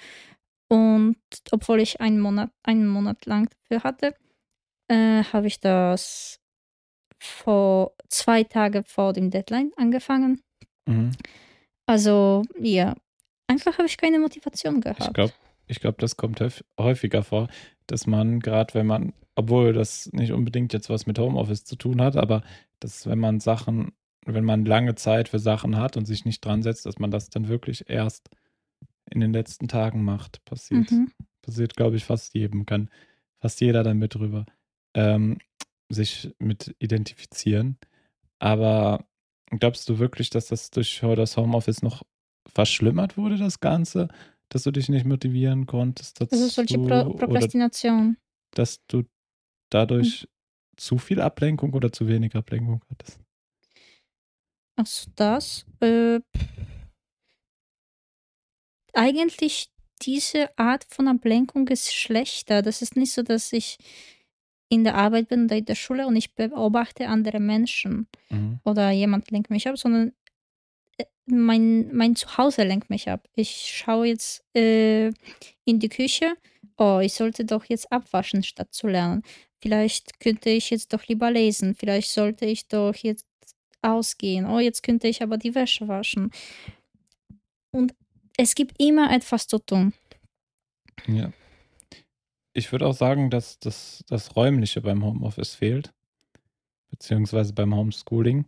Und 0.69 1.17
obwohl 1.51 1.81
ich 1.81 1.99
einen 1.99 2.21
Monat, 2.21 2.49
einen 2.63 2.87
Monat 2.87 3.25
lang 3.25 3.49
dafür 3.49 3.83
hatte, 3.83 4.15
äh, 4.87 5.23
habe 5.33 5.47
ich 5.47 5.59
das 5.59 6.39
vor 7.21 7.91
zwei 8.07 8.43
Tage 8.45 8.83
vor 8.83 9.11
dem 9.11 9.29
Deadline 9.29 9.71
angefangen. 9.75 10.41
Mhm. 10.87 11.11
Also 11.85 12.43
ja, 12.57 12.95
einfach 13.47 13.77
habe 13.79 13.87
ich 13.87 13.97
keine 13.97 14.19
Motivation 14.19 14.77
Ich 14.77 14.81
gehabt. 14.83 15.13
glaube, 15.13 15.33
ich 15.67 15.81
glaub, 15.81 15.97
das 15.97 16.15
kommt 16.15 16.39
häuf- 16.39 16.63
häufiger 16.79 17.23
vor, 17.23 17.49
dass 17.87 18.07
man, 18.07 18.39
gerade 18.39 18.73
wenn 18.75 18.87
man, 18.87 19.11
obwohl 19.39 19.73
das 19.73 20.11
nicht 20.13 20.31
unbedingt 20.33 20.73
jetzt 20.73 20.89
was 20.89 21.05
mit 21.07 21.17
Homeoffice 21.17 21.63
zu 21.63 21.75
tun 21.75 22.01
hat, 22.01 22.15
aber 22.17 22.43
dass 22.79 23.07
wenn 23.07 23.19
man 23.19 23.39
Sachen, 23.39 23.93
wenn 24.25 24.43
man 24.43 24.65
lange 24.65 24.95
Zeit 24.95 25.29
für 25.29 25.39
Sachen 25.39 25.77
hat 25.77 25.97
und 25.97 26.05
sich 26.05 26.25
nicht 26.25 26.43
dran 26.43 26.61
setzt, 26.61 26.85
dass 26.85 26.99
man 26.99 27.09
das 27.11 27.29
dann 27.29 27.47
wirklich 27.47 27.89
erst 27.89 28.29
in 29.09 29.21
den 29.21 29.33
letzten 29.33 29.67
Tagen 29.67 30.03
macht. 30.03 30.43
Passiert, 30.45 30.91
Mhm. 30.91 31.11
passiert 31.41 31.75
glaube 31.75 31.95
ich, 31.95 32.05
fast 32.05 32.33
jedem, 32.35 32.65
kann 32.65 32.89
fast 33.41 33.61
jeder 33.61 33.83
damit 33.83 34.15
drüber 34.15 34.45
ähm, 34.93 35.39
sich 35.89 36.31
mit 36.39 36.75
identifizieren. 36.79 37.77
Aber 38.39 39.05
glaubst 39.49 39.87
du 39.89 39.99
wirklich, 39.99 40.29
dass 40.29 40.47
das 40.47 40.69
durch 40.69 40.99
das 41.15 41.37
Homeoffice 41.37 41.81
noch 41.81 42.03
verschlimmert 42.53 43.17
wurde, 43.17 43.37
das 43.37 43.59
Ganze? 43.59 44.09
Dass 44.49 44.63
du 44.63 44.71
dich 44.71 44.89
nicht 44.89 45.05
motivieren 45.05 45.65
konntest 45.65 46.21
dazu? 46.21 46.35
Also 46.35 46.47
solche 46.47 46.77
Pro 46.77 46.83
oder 46.85 47.09
Prokrastination. 47.09 48.17
dass 48.55 48.85
du 48.87 49.03
dadurch 49.69 50.27
zu 50.77 50.97
viel 50.97 51.21
Ablenkung 51.21 51.73
oder 51.73 51.91
zu 51.91 52.07
wenig 52.07 52.35
Ablenkung 52.35 52.83
hattest? 52.89 53.19
Also 54.75 55.09
das. 55.15 55.65
Äh, 55.81 56.21
eigentlich 58.93 59.69
diese 60.01 60.57
Art 60.57 60.85
von 60.89 61.07
Ablenkung 61.07 61.67
ist 61.67 61.93
schlechter. 61.93 62.61
Das 62.61 62.81
ist 62.81 62.95
nicht 62.95 63.11
so, 63.13 63.21
dass 63.21 63.51
ich 63.53 63.77
in 64.69 64.83
der 64.83 64.95
Arbeit 64.95 65.29
bin 65.29 65.45
oder 65.45 65.57
in 65.57 65.65
der 65.65 65.75
Schule 65.75 66.07
und 66.07 66.15
ich 66.15 66.35
beobachte 66.35 67.07
andere 67.07 67.39
Menschen 67.39 68.07
Mhm. 68.29 68.59
oder 68.63 68.91
jemand 68.91 69.31
lenkt 69.31 69.49
mich 69.49 69.67
ab, 69.67 69.77
sondern 69.77 70.13
äh, 70.97 71.05
mein, 71.25 71.93
mein 71.95 72.15
Zuhause 72.15 72.63
lenkt 72.63 72.89
mich 72.89 73.09
ab. 73.09 73.27
Ich 73.35 73.51
schaue 73.67 74.07
jetzt 74.07 74.43
äh, 74.55 75.07
in 75.65 75.79
die 75.79 75.89
Küche. 75.89 76.35
Oh, 76.77 76.99
ich 77.01 77.13
sollte 77.13 77.45
doch 77.45 77.65
jetzt 77.65 77.91
abwaschen, 77.91 78.43
statt 78.43 78.73
zu 78.73 78.87
lernen. 78.87 79.23
Vielleicht 79.61 80.19
könnte 80.19 80.49
ich 80.49 80.69
jetzt 80.69 80.93
doch 80.93 81.05
lieber 81.07 81.31
lesen. 81.31 81.75
Vielleicht 81.75 82.11
sollte 82.11 82.45
ich 82.45 82.67
doch 82.67 82.95
jetzt 82.95 83.27
ausgehen. 83.81 84.45
Oh, 84.45 84.59
jetzt 84.59 84.83
könnte 84.83 85.07
ich 85.07 85.21
aber 85.21 85.37
die 85.37 85.55
Wäsche 85.55 85.87
waschen. 85.87 86.31
Und 87.71 87.93
es 88.37 88.55
gibt 88.55 88.81
immer 88.81 89.13
etwas 89.13 89.47
zu 89.47 89.59
tun. 89.59 89.93
Ja. 91.07 91.31
Ich 92.53 92.71
würde 92.71 92.87
auch 92.87 92.93
sagen, 92.93 93.29
dass 93.29 93.59
das, 93.59 94.03
das 94.07 94.35
Räumliche 94.35 94.81
beim 94.81 95.03
Homeoffice 95.03 95.55
fehlt, 95.55 95.93
beziehungsweise 96.89 97.53
beim 97.53 97.75
Homeschooling. 97.75 98.45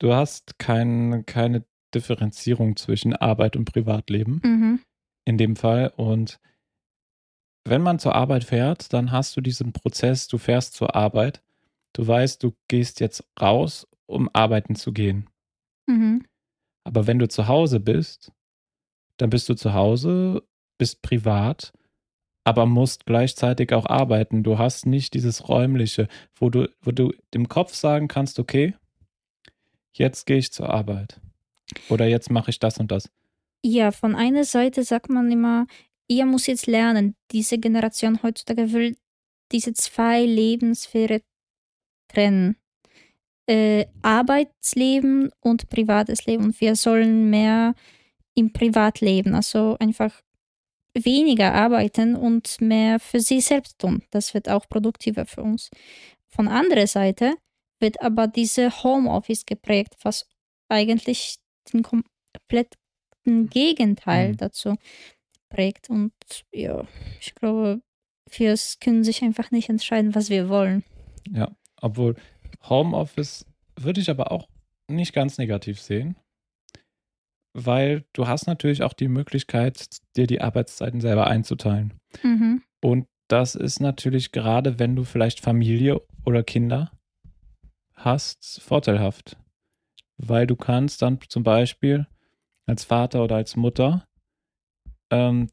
Du 0.00 0.12
hast 0.12 0.58
kein, 0.58 1.24
keine 1.26 1.64
Differenzierung 1.94 2.76
zwischen 2.76 3.14
Arbeit 3.14 3.56
und 3.56 3.66
Privatleben 3.66 4.40
Mhm. 4.44 4.80
in 5.24 5.38
dem 5.38 5.54
Fall. 5.56 5.92
Und 5.96 6.40
wenn 7.64 7.82
man 7.82 7.98
zur 7.98 8.14
Arbeit 8.14 8.44
fährt, 8.44 8.92
dann 8.92 9.10
hast 9.10 9.36
du 9.36 9.40
diesen 9.40 9.72
Prozess, 9.72 10.28
du 10.28 10.38
fährst 10.38 10.74
zur 10.74 10.94
Arbeit, 10.94 11.42
du 11.92 12.06
weißt, 12.06 12.42
du 12.42 12.54
gehst 12.68 13.00
jetzt 13.00 13.24
raus, 13.40 13.86
um 14.06 14.28
arbeiten 14.32 14.74
zu 14.74 14.92
gehen. 14.92 15.28
Mhm. 15.86 16.26
Aber 16.84 17.06
wenn 17.06 17.18
du 17.18 17.28
zu 17.28 17.48
Hause 17.48 17.80
bist, 17.80 18.32
dann 19.16 19.30
bist 19.30 19.48
du 19.48 19.54
zu 19.54 19.72
Hause, 19.72 20.42
bist 20.78 21.02
privat, 21.02 21.72
aber 22.44 22.66
musst 22.66 23.06
gleichzeitig 23.06 23.72
auch 23.72 23.86
arbeiten. 23.86 24.42
Du 24.42 24.58
hast 24.58 24.84
nicht 24.84 25.14
dieses 25.14 25.48
räumliche, 25.48 26.08
wo 26.34 26.50
du, 26.50 26.68
wo 26.82 26.90
du 26.90 27.12
im 27.32 27.48
Kopf 27.48 27.74
sagen 27.74 28.08
kannst, 28.08 28.38
okay, 28.38 28.74
jetzt 29.92 30.26
gehe 30.26 30.36
ich 30.38 30.52
zur 30.52 30.68
Arbeit. 30.68 31.20
Oder 31.88 32.06
jetzt 32.06 32.30
mache 32.30 32.50
ich 32.50 32.58
das 32.58 32.78
und 32.78 32.92
das. 32.92 33.10
Ja, 33.62 33.92
von 33.92 34.14
einer 34.14 34.44
Seite 34.44 34.84
sagt 34.84 35.08
man 35.08 35.32
immer, 35.32 35.66
ihr 36.08 36.26
muss 36.26 36.46
jetzt 36.46 36.66
lernen. 36.66 37.14
Diese 37.32 37.58
Generation 37.58 38.22
heutzutage 38.22 38.72
will 38.72 38.96
diese 39.52 39.72
zwei 39.74 40.24
Lebenssphäre 40.24 41.22
trennen. 42.08 42.56
Äh, 43.48 43.86
Arbeitsleben 44.02 45.30
und 45.40 45.68
privates 45.68 46.26
Leben. 46.26 46.44
Und 46.44 46.60
wir 46.60 46.76
sollen 46.76 47.30
mehr 47.30 47.74
im 48.34 48.52
Privatleben, 48.52 49.34
also 49.34 49.76
einfach 49.80 50.22
weniger 50.96 51.54
arbeiten 51.54 52.16
und 52.16 52.60
mehr 52.60 53.00
für 53.00 53.20
sie 53.20 53.40
selbst 53.40 53.78
tun. 53.78 54.02
Das 54.10 54.34
wird 54.34 54.48
auch 54.48 54.68
produktiver 54.68 55.26
für 55.26 55.42
uns. 55.42 55.70
Von 56.28 56.48
anderer 56.48 56.86
Seite 56.86 57.34
wird 57.80 58.00
aber 58.02 58.28
diese 58.28 58.70
Homeoffice 58.84 59.44
geprägt, 59.46 59.96
was 60.02 60.26
eigentlich 60.68 61.36
den 61.72 61.82
kompletten 61.82 62.78
Gegenteil 63.50 64.32
Mhm. 64.32 64.36
dazu 64.38 64.76
prägt. 65.54 65.88
Und 65.90 66.12
ja, 66.52 66.86
ich 67.20 67.34
glaube, 67.34 67.80
wir 68.30 68.54
können 68.80 69.04
sich 69.04 69.22
einfach 69.22 69.50
nicht 69.50 69.68
entscheiden, 69.68 70.14
was 70.14 70.30
wir 70.30 70.48
wollen. 70.48 70.84
Ja, 71.30 71.50
obwohl 71.80 72.16
Homeoffice 72.68 73.46
würde 73.78 74.00
ich 74.00 74.10
aber 74.10 74.32
auch 74.32 74.48
nicht 74.88 75.12
ganz 75.12 75.38
negativ 75.38 75.80
sehen, 75.80 76.16
weil 77.54 78.04
du 78.12 78.26
hast 78.26 78.46
natürlich 78.46 78.82
auch 78.82 78.92
die 78.92 79.08
Möglichkeit, 79.08 79.88
dir 80.16 80.26
die 80.26 80.40
Arbeitszeiten 80.40 81.00
selber 81.00 81.26
einzuteilen. 81.26 81.94
Mhm. 82.22 82.62
Und 82.82 83.06
das 83.28 83.54
ist 83.54 83.80
natürlich 83.80 84.32
gerade, 84.32 84.78
wenn 84.78 84.96
du 84.96 85.04
vielleicht 85.04 85.40
Familie 85.40 86.02
oder 86.26 86.42
Kinder 86.42 86.92
hast, 87.94 88.60
vorteilhaft. 88.60 89.36
Weil 90.16 90.46
du 90.46 90.56
kannst 90.56 91.02
dann 91.02 91.18
zum 91.28 91.42
Beispiel 91.42 92.06
als 92.66 92.84
Vater 92.84 93.24
oder 93.24 93.36
als 93.36 93.56
Mutter, 93.56 94.06
ähm, 95.14 95.48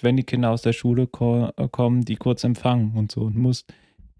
wenn 0.00 0.16
die 0.16 0.24
Kinder 0.24 0.50
aus 0.50 0.62
der 0.62 0.72
Schule 0.72 1.06
ko 1.06 1.50
äh, 1.56 1.68
kommen, 1.68 2.04
die 2.04 2.16
kurz 2.16 2.44
empfangen 2.44 2.96
und 2.96 3.12
so 3.12 3.22
und 3.22 3.36
musst 3.36 3.72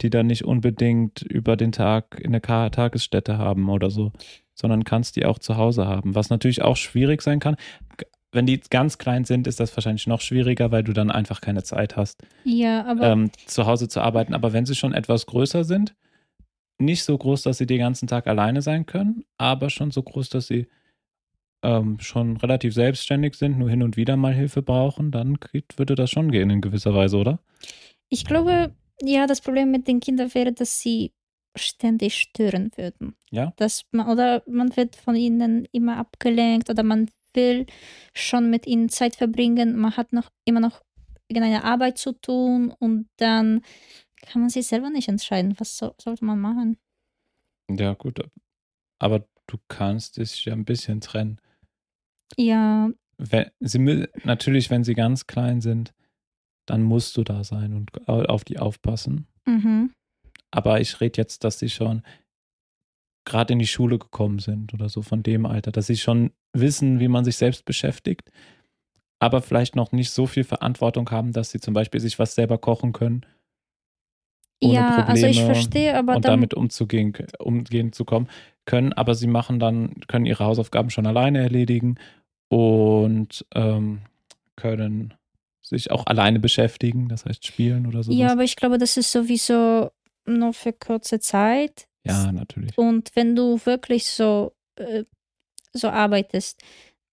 die 0.03 0.11
dann 0.11 0.27
nicht 0.27 0.45
unbedingt 0.45 1.23
über 1.23 1.57
den 1.57 1.73
Tag 1.73 2.21
in 2.21 2.33
der 2.33 2.43
Tagesstätte 2.43 3.39
haben 3.39 3.71
oder 3.71 3.91
so, 3.91 4.13
sondern 4.55 4.85
kannst 4.85 5.17
die 5.17 5.25
auch 5.25 5.39
zu 5.39 5.57
Hause 5.57 5.87
haben, 5.87 6.15
was 6.15 6.29
natürlich 6.29 6.61
auch 6.61 6.77
schwierig 6.77 7.23
sein 7.23 7.41
kann. 7.41 7.57
Wenn 8.31 8.45
die 8.45 8.61
ganz 8.61 8.99
klein 8.99 9.25
sind, 9.25 9.47
ist 9.47 9.59
das 9.59 9.75
wahrscheinlich 9.75 10.07
noch 10.07 10.21
schwieriger, 10.21 10.71
weil 10.71 10.85
du 10.85 10.93
dann 10.93 11.11
einfach 11.11 11.41
keine 11.41 11.63
Zeit 11.63 11.97
hast 11.97 12.23
Ja, 12.45 12.85
aber 12.85 13.07
ähm, 13.07 13.31
zu 13.47 13.65
Hause 13.65 13.89
zu 13.89 14.03
arbeiten. 14.03 14.35
Aber 14.35 14.53
wenn 14.53 14.67
sie 14.67 14.75
schon 14.75 14.93
etwas 14.93 15.25
größer 15.25 15.65
sind, 15.65 15.95
nicht 16.79 17.05
so 17.05 17.17
groß, 17.17 17.43
dass 17.43 17.57
sie 17.57 17.67
den 17.67 17.79
ganzen 17.79 18.07
Tag 18.07 18.27
alleine 18.27 18.61
sein 18.61 18.85
können, 18.85 19.25
aber 19.39 19.71
schon 19.71 19.91
so 19.91 20.03
groß, 20.03 20.29
dass 20.29 20.47
sie 20.47 20.67
ähm, 21.63 21.99
schon 22.01 22.37
relativ 22.37 22.75
selbstständig 22.75 23.35
sind, 23.35 23.59
nur 23.59 23.71
hin 23.71 23.83
und 23.83 23.97
wieder 23.97 24.17
mal 24.17 24.35
Hilfe 24.35 24.63
brauchen, 24.63 25.11
dann 25.11 25.39
würde 25.77 25.95
das 25.95 26.11
schon 26.11 26.31
gehen 26.31 26.51
in 26.51 26.61
gewisser 26.61 26.95
Weise, 26.95 27.17
oder? 27.17 27.41
ich 28.09 28.25
glaube, 28.25 28.75
ja, 29.01 29.27
das 29.27 29.41
Problem 29.41 29.71
mit 29.71 29.89
den 29.89 30.01
Kindern 30.01 30.33
wäre, 30.35 30.53
dass 30.53 30.81
sie 30.81 31.13
ständig 31.55 32.15
stören 32.15 32.71
würden. 32.77 33.17
Ja. 33.31 33.53
Dass 33.57 33.85
man, 33.91 34.09
oder 34.09 34.43
man 34.47 34.77
wird 34.77 34.97
von 34.97 35.17
ihnen 35.17 35.67
immer 35.73 35.97
abgelenkt 35.97 36.71
oder 36.71 36.83
man 36.83 37.11
will 37.35 37.67
schon 38.15 38.51
mit 38.51 38.67
ihnen 38.67 38.89
Zeit 38.89 39.17
verbringen. 39.17 39.77
Man 39.77 39.97
hat 39.97 40.13
noch 40.13 40.31
immer 40.45 40.61
noch 40.61 40.83
irgendeine 41.29 41.65
Arbeit 41.65 41.99
zu 41.99 42.13
tun 42.13 42.75
und 42.79 43.09
dann 43.17 43.63
kann 44.23 44.41
man 44.43 44.51
sich 44.51 44.67
selber 44.67 44.91
nicht 44.91 45.09
entscheiden, 45.09 45.55
was 45.59 45.77
so, 45.77 45.95
sollte 46.01 46.25
man 46.25 46.41
machen. 46.41 46.79
Ja, 47.71 47.95
gut, 47.95 48.21
aber 48.99 49.27
du 49.47 49.59
kannst 49.69 50.19
dich 50.19 50.45
ja 50.45 50.53
ein 50.53 50.65
bisschen 50.65 51.01
trennen. 51.01 51.41
Ja, 52.37 52.91
Wenn, 53.19 53.51
sie, 53.61 54.07
natürlich, 54.25 54.71
wenn 54.71 54.85
sie 54.85 54.95
ganz 54.95 55.27
klein 55.27 55.61
sind, 55.61 55.95
dann 56.67 56.83
musst 56.83 57.17
du 57.17 57.25
da 57.25 57.45
sein 57.45 57.73
und 57.75 58.09
au- 58.09 58.25
auf 58.25 58.45
die 58.45 58.59
aufpassen. 58.59 59.27
mhm. 59.47 59.93
Aber 60.51 60.81
ich 60.81 61.01
rede 61.01 61.19
jetzt, 61.21 61.45
dass 61.45 61.59
sie 61.59 61.69
schon 61.69 62.03
gerade 63.25 63.53
in 63.53 63.59
die 63.59 63.67
Schule 63.67 63.99
gekommen 63.99 64.39
sind 64.39 64.73
oder 64.75 64.89
so 64.89 65.03
von 65.03 65.23
dem 65.23 65.47
Alter, 65.47 65.73
dass 65.73 65.87
sie 65.89 65.97
schon 65.97 66.31
wissen, 66.53 67.01
wie 67.01 67.09
man 67.09 67.25
sich 67.25 67.37
selbst 67.37 67.65
beschäftigt, 67.65 68.31
aber 69.19 69.43
vielleicht 69.43 69.77
noch 69.77 69.93
nicht 69.93 70.11
so 70.11 70.27
viel 70.27 70.45
Verantwortung 70.45 71.11
haben, 71.11 71.33
dass 71.33 71.51
sie 71.51 71.61
zum 71.61 71.75
Beispiel 71.75 72.01
sich 72.01 72.19
was 72.19 72.35
selber 72.35 72.59
kochen 72.59 72.93
können, 72.93 73.27
ohne 74.63 74.75
Ja, 74.75 74.87
also 75.05 75.27
ich 75.27 75.37
Probleme 75.37 75.55
verstehe, 75.55 75.97
aber 75.97 76.17
und 76.17 76.25
damit 76.25 76.55
umzugehen, 76.55 77.13
umgehen 77.39 77.93
zu 77.93 78.05
kommen 78.05 78.29
können, 78.67 78.93
aber 78.93 79.15
sie 79.15 79.27
machen 79.27 79.59
dann, 79.59 79.95
können 80.09 80.27
ihre 80.27 80.45
Hausaufgaben 80.45 80.91
schon 80.91 81.07
alleine 81.07 81.39
erledigen 81.39 81.97
und 82.49 83.47
ähm, 83.55 84.03
können 84.57 85.15
sich 85.63 85.91
auch 85.91 86.07
alleine 86.07 86.39
beschäftigen, 86.39 87.09
das 87.09 87.25
heißt 87.25 87.45
spielen 87.45 87.87
oder 87.87 88.03
sowas. 88.03 88.19
ja, 88.19 88.33
aber 88.33 88.45
ich 88.45 88.57
glaube, 88.57 88.79
das 88.79 88.97
ist 88.97 89.11
sowieso 89.11 89.91
nur 90.25 90.53
für 90.53 90.73
kurze 90.73 91.19
Zeit. 91.19 91.89
Ja, 92.05 92.31
natürlich. 92.31 92.77
Und 92.79 93.11
wenn 93.15 93.35
du 93.35 93.59
wirklich 93.65 94.07
so, 94.07 94.53
äh, 94.77 95.05
so 95.73 95.89
arbeitest, 95.89 96.61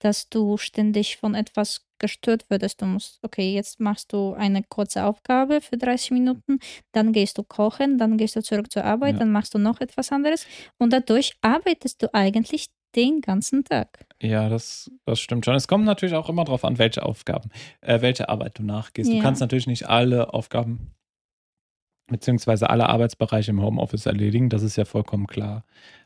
dass 0.03 0.29
du 0.29 0.57
ständig 0.57 1.17
von 1.17 1.35
etwas 1.35 1.85
gestört 1.99 2.45
würdest, 2.49 2.81
du 2.81 2.85
musst, 2.85 3.19
okay, 3.23 3.53
jetzt 3.53 3.79
machst 3.79 4.11
du 4.11 4.33
eine 4.33 4.61
kurze 4.63 5.05
Aufgabe 5.05 5.61
für 5.61 5.77
30 5.77 6.11
Minuten, 6.11 6.59
dann 6.91 7.13
gehst 7.13 7.37
du 7.37 7.43
kochen, 7.43 7.97
dann 7.97 8.17
gehst 8.17 8.35
du 8.35 8.41
zurück 8.43 8.69
zur 8.71 8.83
Arbeit, 8.83 9.13
Ja. 9.13 9.19
dann 9.19 9.31
machst 9.31 9.53
du 9.53 9.57
noch 9.57 9.79
etwas 9.79 10.11
anderes 10.11 10.45
und 10.77 10.91
dadurch 10.91 11.33
arbeitest 11.41 12.01
du 12.03 12.13
eigentlich 12.13 12.67
den 12.95 13.21
ganzen 13.21 13.63
Tag. 13.63 14.05
Ja, 14.21 14.49
das, 14.49 14.91
das 15.05 15.19
stimmt 15.19 15.45
schon. 15.45 15.55
Es 15.55 15.67
kommt 15.67 15.85
natürlich 15.85 16.13
auch 16.15 16.29
immer 16.29 16.43
darauf 16.43 16.63
an, 16.65 16.77
welche 16.77 17.03
Aufgaben, 17.03 17.49
äh, 17.81 18.01
welche 18.01 18.29
Arbeit 18.29 18.59
du 18.59 18.63
nachgehst. 18.63 19.09
Du 19.11 19.15
Ja. 19.15 19.21
kannst 19.21 19.41
natürlich 19.41 19.67
nicht 19.67 19.87
alle 19.87 20.33
Aufgaben 20.33 20.91
beziehungsweise 22.07 22.69
alle 22.69 22.89
Arbeitsbereiche 22.89 23.51
im 23.51 23.61
Homeoffice 23.61 24.05
erledigen. 24.05 24.49
Das 24.49 24.61
ist 24.61 24.75
ja 24.75 24.85
vollkommen 24.85 25.25
klar. 25.25 25.63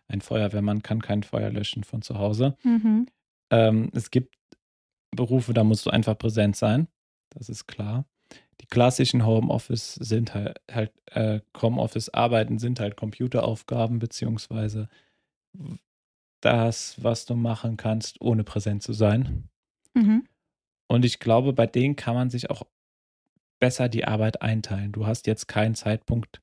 Ein 0.08 0.22
Feuerwehrmann 0.22 0.82
kann 0.84 1.02
kein 1.02 1.24
Feuer 1.24 1.50
löschen 1.50 1.84
von 1.84 2.02
zu 2.02 2.18
Hause. 2.18 2.56
Mhm. 2.64 3.08
Ähm, 3.50 3.90
es 3.94 4.12
gibt 4.12 4.36
Berufe, 5.12 5.54
da 5.54 5.64
musst 5.64 5.86
du 5.86 5.90
einfach 5.90 6.18
präsent 6.18 6.56
sein. 6.56 6.88
Das 7.30 7.50
ist 7.50 7.68
klar. 7.68 8.06
Die 8.62 8.66
klassischen 8.66 9.26
Homeoffice 9.26 9.96
sind 9.96 10.34
halt, 10.34 10.60
halt 10.72 10.92
äh, 11.12 11.42
Homeoffice-Arbeiten 11.62 12.58
sind 12.58 12.80
halt 12.80 12.98
Computeraufgaben, 12.98 14.00
beziehungsweise 14.00 14.90
das, 16.42 17.02
was 17.04 17.26
du 17.26 17.36
machen 17.36 17.78
kannst, 17.78 18.22
ohne 18.22 18.44
präsent 18.44 18.84
zu 18.84 18.94
sein. 18.94 19.50
Mhm. 19.94 20.28
Und 20.88 21.06
ich 21.06 21.20
glaube, 21.20 21.54
bei 21.54 21.68
denen 21.68 21.96
kann 21.96 22.16
man 22.16 22.30
sich 22.30 22.50
auch 22.50 22.64
besser 23.60 23.90
die 23.90 24.06
Arbeit 24.06 24.42
einteilen. 24.42 24.92
Du 24.92 25.06
hast 25.06 25.28
jetzt 25.28 25.48
keinen 25.48 25.76
Zeitpunkt, 25.76 26.42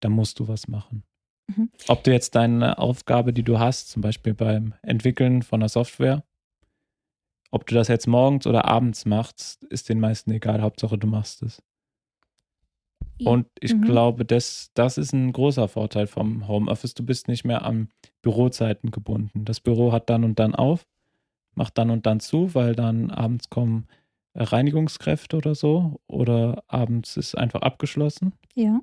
da 0.00 0.08
musst 0.08 0.38
du 0.38 0.48
was 0.48 0.68
machen. 0.68 1.04
Mhm. 1.46 1.70
Ob 1.88 2.04
du 2.04 2.12
jetzt 2.12 2.34
deine 2.34 2.78
Aufgabe, 2.78 3.32
die 3.32 3.42
du 3.42 3.58
hast, 3.58 3.88
zum 3.90 4.02
Beispiel 4.02 4.34
beim 4.34 4.74
Entwickeln 4.82 5.42
von 5.42 5.60
einer 5.60 5.68
Software, 5.68 6.24
ob 7.50 7.66
du 7.66 7.74
das 7.74 7.88
jetzt 7.88 8.06
morgens 8.06 8.46
oder 8.46 8.66
abends 8.66 9.04
machst, 9.06 9.64
ist 9.64 9.88
den 9.88 10.00
meisten 10.00 10.30
egal. 10.30 10.62
Hauptsache, 10.62 10.96
du 10.98 11.06
machst 11.06 11.42
es. 11.42 11.62
Und 13.22 13.46
ich 13.60 13.74
Mhm. 13.74 13.82
glaube, 13.82 14.24
das, 14.24 14.70
das 14.74 14.96
ist 14.96 15.12
ein 15.12 15.32
großer 15.32 15.68
Vorteil 15.68 16.06
vom 16.06 16.48
Homeoffice. 16.48 16.94
Du 16.94 17.04
bist 17.04 17.28
nicht 17.28 17.44
mehr 17.44 17.64
an 17.64 17.90
Bürozeiten 18.22 18.90
gebunden. 18.90 19.44
Das 19.44 19.60
Büro 19.60 19.92
hat 19.92 20.08
dann 20.08 20.24
und 20.24 20.38
dann 20.38 20.54
auf, 20.54 20.86
macht 21.54 21.76
dann 21.76 21.90
und 21.90 22.06
dann 22.06 22.20
zu, 22.20 22.54
weil 22.54 22.74
dann 22.74 23.10
abends 23.10 23.50
kommen 23.50 23.88
Reinigungskräfte 24.34 25.36
oder 25.36 25.54
so 25.54 26.00
oder 26.06 26.62
abends 26.68 27.16
ist 27.16 27.36
einfach 27.36 27.60
abgeschlossen. 27.62 28.32
Ja. 28.54 28.80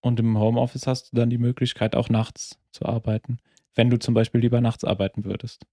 Und 0.00 0.18
im 0.20 0.38
Homeoffice 0.38 0.86
hast 0.86 1.12
du 1.12 1.16
dann 1.16 1.30
die 1.30 1.38
Möglichkeit, 1.38 1.94
auch 1.94 2.08
nachts 2.08 2.58
zu 2.72 2.86
arbeiten, 2.86 3.38
wenn 3.74 3.90
du 3.90 3.98
zum 3.98 4.14
Beispiel 4.14 4.40
lieber 4.40 4.60
nachts 4.60 4.84
arbeiten 4.84 5.24
würdest. 5.24 5.66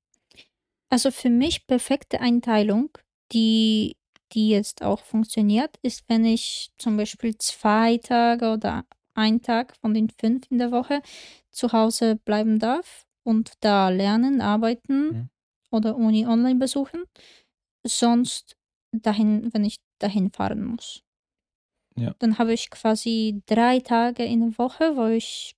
Also 0.89 1.11
für 1.11 1.29
mich 1.29 1.67
perfekte 1.67 2.21
Einteilung, 2.21 2.89
die, 3.31 3.97
die 4.33 4.49
jetzt 4.49 4.83
auch 4.83 5.01
funktioniert, 5.01 5.77
ist, 5.81 6.03
wenn 6.07 6.25
ich 6.25 6.71
zum 6.77 6.97
Beispiel 6.97 7.37
zwei 7.37 7.97
Tage 7.97 8.51
oder 8.51 8.85
ein 9.15 9.41
Tag 9.41 9.75
von 9.77 9.93
den 9.93 10.09
fünf 10.09 10.49
in 10.51 10.57
der 10.57 10.71
Woche 10.71 11.01
zu 11.51 11.71
Hause 11.71 12.17
bleiben 12.17 12.59
darf 12.59 13.05
und 13.23 13.53
da 13.61 13.89
lernen, 13.89 14.41
arbeiten 14.41 15.07
Mhm. 15.11 15.29
oder 15.71 15.95
Uni 15.95 16.25
online 16.27 16.59
besuchen. 16.59 17.03
Sonst 17.85 18.55
dahin, 18.91 19.53
wenn 19.53 19.65
ich 19.65 19.77
dahin 19.99 20.31
fahren 20.31 20.65
muss. 20.65 21.01
Ja. 21.97 22.13
Dann 22.19 22.37
habe 22.37 22.53
ich 22.53 22.69
quasi 22.69 23.41
drei 23.45 23.79
Tage 23.79 24.23
in 24.25 24.41
der 24.41 24.57
Woche, 24.57 24.95
wo 24.97 25.05
ich 25.07 25.55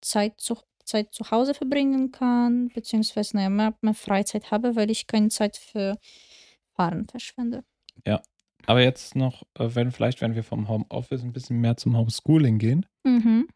Zeit 0.00 0.40
zu, 0.40 0.56
Zeit 0.84 1.12
zu 1.14 1.30
Hause 1.30 1.54
verbringen 1.54 2.12
kann, 2.12 2.68
beziehungsweise 2.68 3.36
naja, 3.36 3.50
mehr, 3.50 3.74
mehr 3.80 3.94
Freizeit 3.94 4.50
habe, 4.50 4.76
weil 4.76 4.90
ich 4.90 5.06
keine 5.06 5.28
Zeit 5.28 5.56
für 5.56 5.98
Fahren 6.74 7.06
verschwende. 7.08 7.64
Aber 8.66 8.80
jetzt 8.80 9.16
noch, 9.16 9.42
äh, 9.58 9.74
wenn 9.74 9.90
vielleicht, 9.90 10.20
wenn 10.20 10.34
wir 10.34 10.44
vom 10.44 10.68
Homeoffice 10.68 11.22
ein 11.22 11.32
bisschen 11.32 11.60
mehr 11.60 11.76
zum 11.76 11.96
Homeschooling 11.96 12.58
gehen, 12.58 12.86
Mhm. 13.04 13.48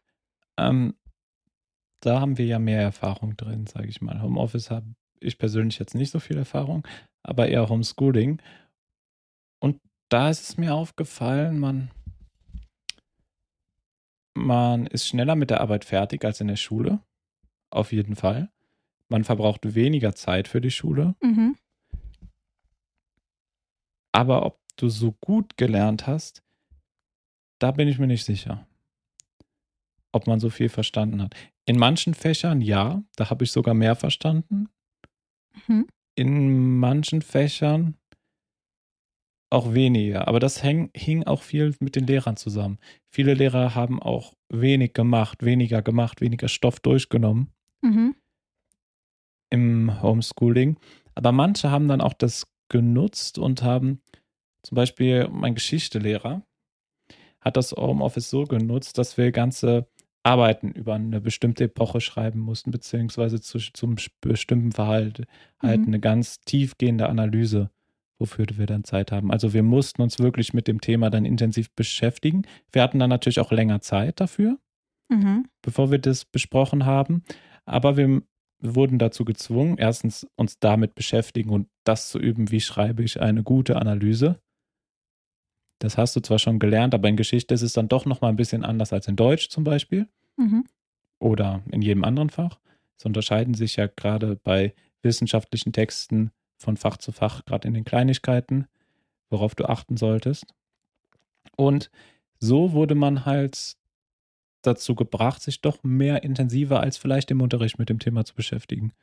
ähm, 0.57 0.95
da 2.01 2.19
haben 2.19 2.37
wir 2.37 2.45
ja 2.45 2.59
mehr 2.59 2.81
Erfahrung 2.81 3.37
drin, 3.37 3.67
sage 3.67 3.87
ich 3.87 4.01
mal. 4.01 4.21
Homeoffice 4.21 4.69
habe 4.69 4.93
ich 5.19 5.37
persönlich 5.37 5.79
jetzt 5.79 5.95
nicht 5.95 6.11
so 6.11 6.19
viel 6.19 6.37
Erfahrung, 6.37 6.85
aber 7.23 7.47
eher 7.47 7.69
Homeschooling. 7.69 8.41
Und 9.59 9.79
da 10.09 10.29
ist 10.29 10.41
es 10.41 10.57
mir 10.57 10.75
aufgefallen, 10.75 11.57
man, 11.57 11.89
man 14.35 14.87
ist 14.87 15.07
schneller 15.07 15.35
mit 15.35 15.49
der 15.49 15.61
Arbeit 15.61 15.85
fertig 15.85 16.23
als 16.25 16.41
in 16.41 16.47
der 16.47 16.55
Schule. 16.57 16.99
Auf 17.69 17.91
jeden 17.91 18.15
Fall. 18.15 18.49
Man 19.09 19.23
verbraucht 19.23 19.75
weniger 19.75 20.15
Zeit 20.15 20.47
für 20.47 20.61
die 20.61 20.71
Schule. 20.71 21.15
Mhm. 21.21 21.55
Aber 24.11 24.45
ob 24.45 24.59
du 24.77 24.89
so 24.89 25.13
gut 25.13 25.57
gelernt 25.57 26.07
hast, 26.07 26.43
da 27.59 27.71
bin 27.71 27.87
ich 27.87 27.99
mir 27.99 28.07
nicht 28.07 28.25
sicher. 28.25 28.67
Ob 30.11 30.27
man 30.27 30.39
so 30.39 30.49
viel 30.49 30.69
verstanden 30.69 31.21
hat. 31.21 31.35
In 31.65 31.77
manchen 31.77 32.13
Fächern 32.13 32.61
ja, 32.61 33.03
da 33.15 33.29
habe 33.29 33.43
ich 33.43 33.51
sogar 33.51 33.73
mehr 33.73 33.95
verstanden. 33.95 34.69
Mhm. 35.67 35.87
In 36.15 36.79
manchen 36.79 37.21
Fächern 37.21 37.95
auch 39.49 39.73
weniger. 39.73 40.27
Aber 40.27 40.39
das 40.39 40.63
häng, 40.63 40.89
hing 40.95 41.23
auch 41.23 41.41
viel 41.41 41.75
mit 41.79 41.95
den 41.95 42.07
Lehrern 42.07 42.35
zusammen. 42.35 42.79
Viele 43.09 43.33
Lehrer 43.33 43.75
haben 43.75 44.01
auch 44.01 44.33
wenig 44.49 44.93
gemacht, 44.93 45.43
weniger 45.43 45.81
gemacht, 45.81 46.19
weniger 46.19 46.47
Stoff 46.47 46.79
durchgenommen 46.79 47.53
Mhm. 47.81 48.15
im 49.49 50.01
Homeschooling. 50.01 50.77
Aber 51.15 51.31
manche 51.31 51.71
haben 51.71 51.87
dann 51.87 52.01
auch 52.01 52.13
das 52.13 52.47
genutzt 52.69 53.39
und 53.39 53.63
haben 53.63 54.01
zum 54.63 54.75
Beispiel 54.75 55.27
mein 55.31 55.55
Geschichtelehrer 55.55 56.43
hat 57.41 57.57
das 57.57 57.71
Homeoffice 57.71 58.29
so 58.29 58.43
genutzt, 58.43 58.97
dass 58.97 59.17
wir 59.17 59.31
ganze 59.31 59.87
Arbeiten 60.23 60.71
über 60.71 60.95
eine 60.95 61.21
bestimmte 61.21 61.65
Epoche 61.65 62.01
schreiben 62.01 62.39
mussten, 62.39 62.71
beziehungsweise 62.71 63.39
zu, 63.39 63.59
zum 63.59 63.95
bestimmten 64.21 64.71
Verhalten, 64.73 65.25
halt 65.61 65.81
Mhm. 65.81 65.87
eine 65.87 65.99
ganz 65.99 66.41
tiefgehende 66.41 67.07
Analyse, 67.07 67.69
wofür 68.19 68.45
wir 68.55 68.65
dann 68.65 68.83
Zeit 68.83 69.11
haben. 69.11 69.31
Also 69.31 69.53
wir 69.53 69.63
mussten 69.63 70.01
uns 70.01 70.19
wirklich 70.19 70.53
mit 70.53 70.67
dem 70.67 70.81
Thema 70.81 71.09
dann 71.09 71.23
intensiv 71.25 71.71
beschäftigen. 71.75 72.43
Wir 72.71 72.81
hatten 72.83 72.99
dann 72.99 73.09
natürlich 73.09 73.39
auch 73.39 73.51
länger 73.51 73.81
Zeit 73.81 74.19
dafür 74.19 74.57
Mhm. 75.09 75.47
bevor 75.61 75.91
wir 75.91 75.99
das 75.99 76.25
besprochen 76.25 76.85
haben. 76.85 77.23
Aber 77.67 77.97
wir 77.97 78.21
wurden 78.59 78.97
dazu 78.97 79.23
gezwungen, 79.25 79.77
erstens 79.77 80.25
uns 80.35 80.57
damit 80.59 80.95
beschäftigen 80.95 81.49
und 81.51 81.69
das 81.83 82.09
zu 82.09 82.17
üben, 82.19 82.49
wie 82.49 82.61
schreibe 82.61 83.03
ich 83.03 83.21
eine 83.21 83.43
gute 83.43 83.75
Analyse. 83.75 84.39
Das 85.79 85.97
hast 85.97 86.15
du 86.15 86.21
zwar 86.21 86.39
schon 86.39 86.57
gelernt, 86.57 86.95
aber 86.95 87.07
in 87.07 87.17
Geschichte 87.17 87.53
ist 87.53 87.61
es 87.61 87.73
dann 87.73 87.87
doch 87.87 88.05
nochmal 88.05 88.31
ein 88.31 88.35
bisschen 88.35 88.63
anders 88.65 88.93
als 88.93 89.07
in 89.07 89.15
Deutsch 89.15 89.49
zum 89.49 89.63
Beispiel 89.63 90.07
Mhm. 90.37 90.65
oder 91.19 91.61
in 91.71 91.81
jedem 91.81 92.03
anderen 92.03 92.29
Fach. 92.31 92.59
Es 92.97 93.05
unterscheiden 93.05 93.53
sich 93.53 93.75
ja 93.75 93.87
gerade 93.87 94.37
bei 94.37 94.73
wissenschaftlichen 95.03 95.73
Texten 95.73 96.31
von 96.57 96.77
Fach 96.77 96.97
zu 96.97 97.11
Fach, 97.11 97.45
gerade 97.45 97.67
in 97.67 97.75
den 97.75 97.85
Kleinigkeiten, 97.85 98.67
worauf 99.29 99.53
du 99.53 99.65
achten 99.65 99.97
solltest. 99.97 100.45
Und 101.55 101.91
so 102.39 102.71
wurde 102.73 102.95
man 102.95 103.25
halt 103.25 103.77
dazu 104.67 104.93
gebracht, 104.95 105.41
sich 105.41 105.61
doch 105.61 105.83
mehr 105.83 106.23
intensiver 106.23 106.79
als 106.81 106.97
vielleicht 106.97 107.31
im 107.31 107.41
Unterricht 107.41 107.79
mit 107.79 107.89
dem 107.89 107.99
Thema 107.99 108.25
zu 108.25 108.35
beschäftigen. 108.35 108.93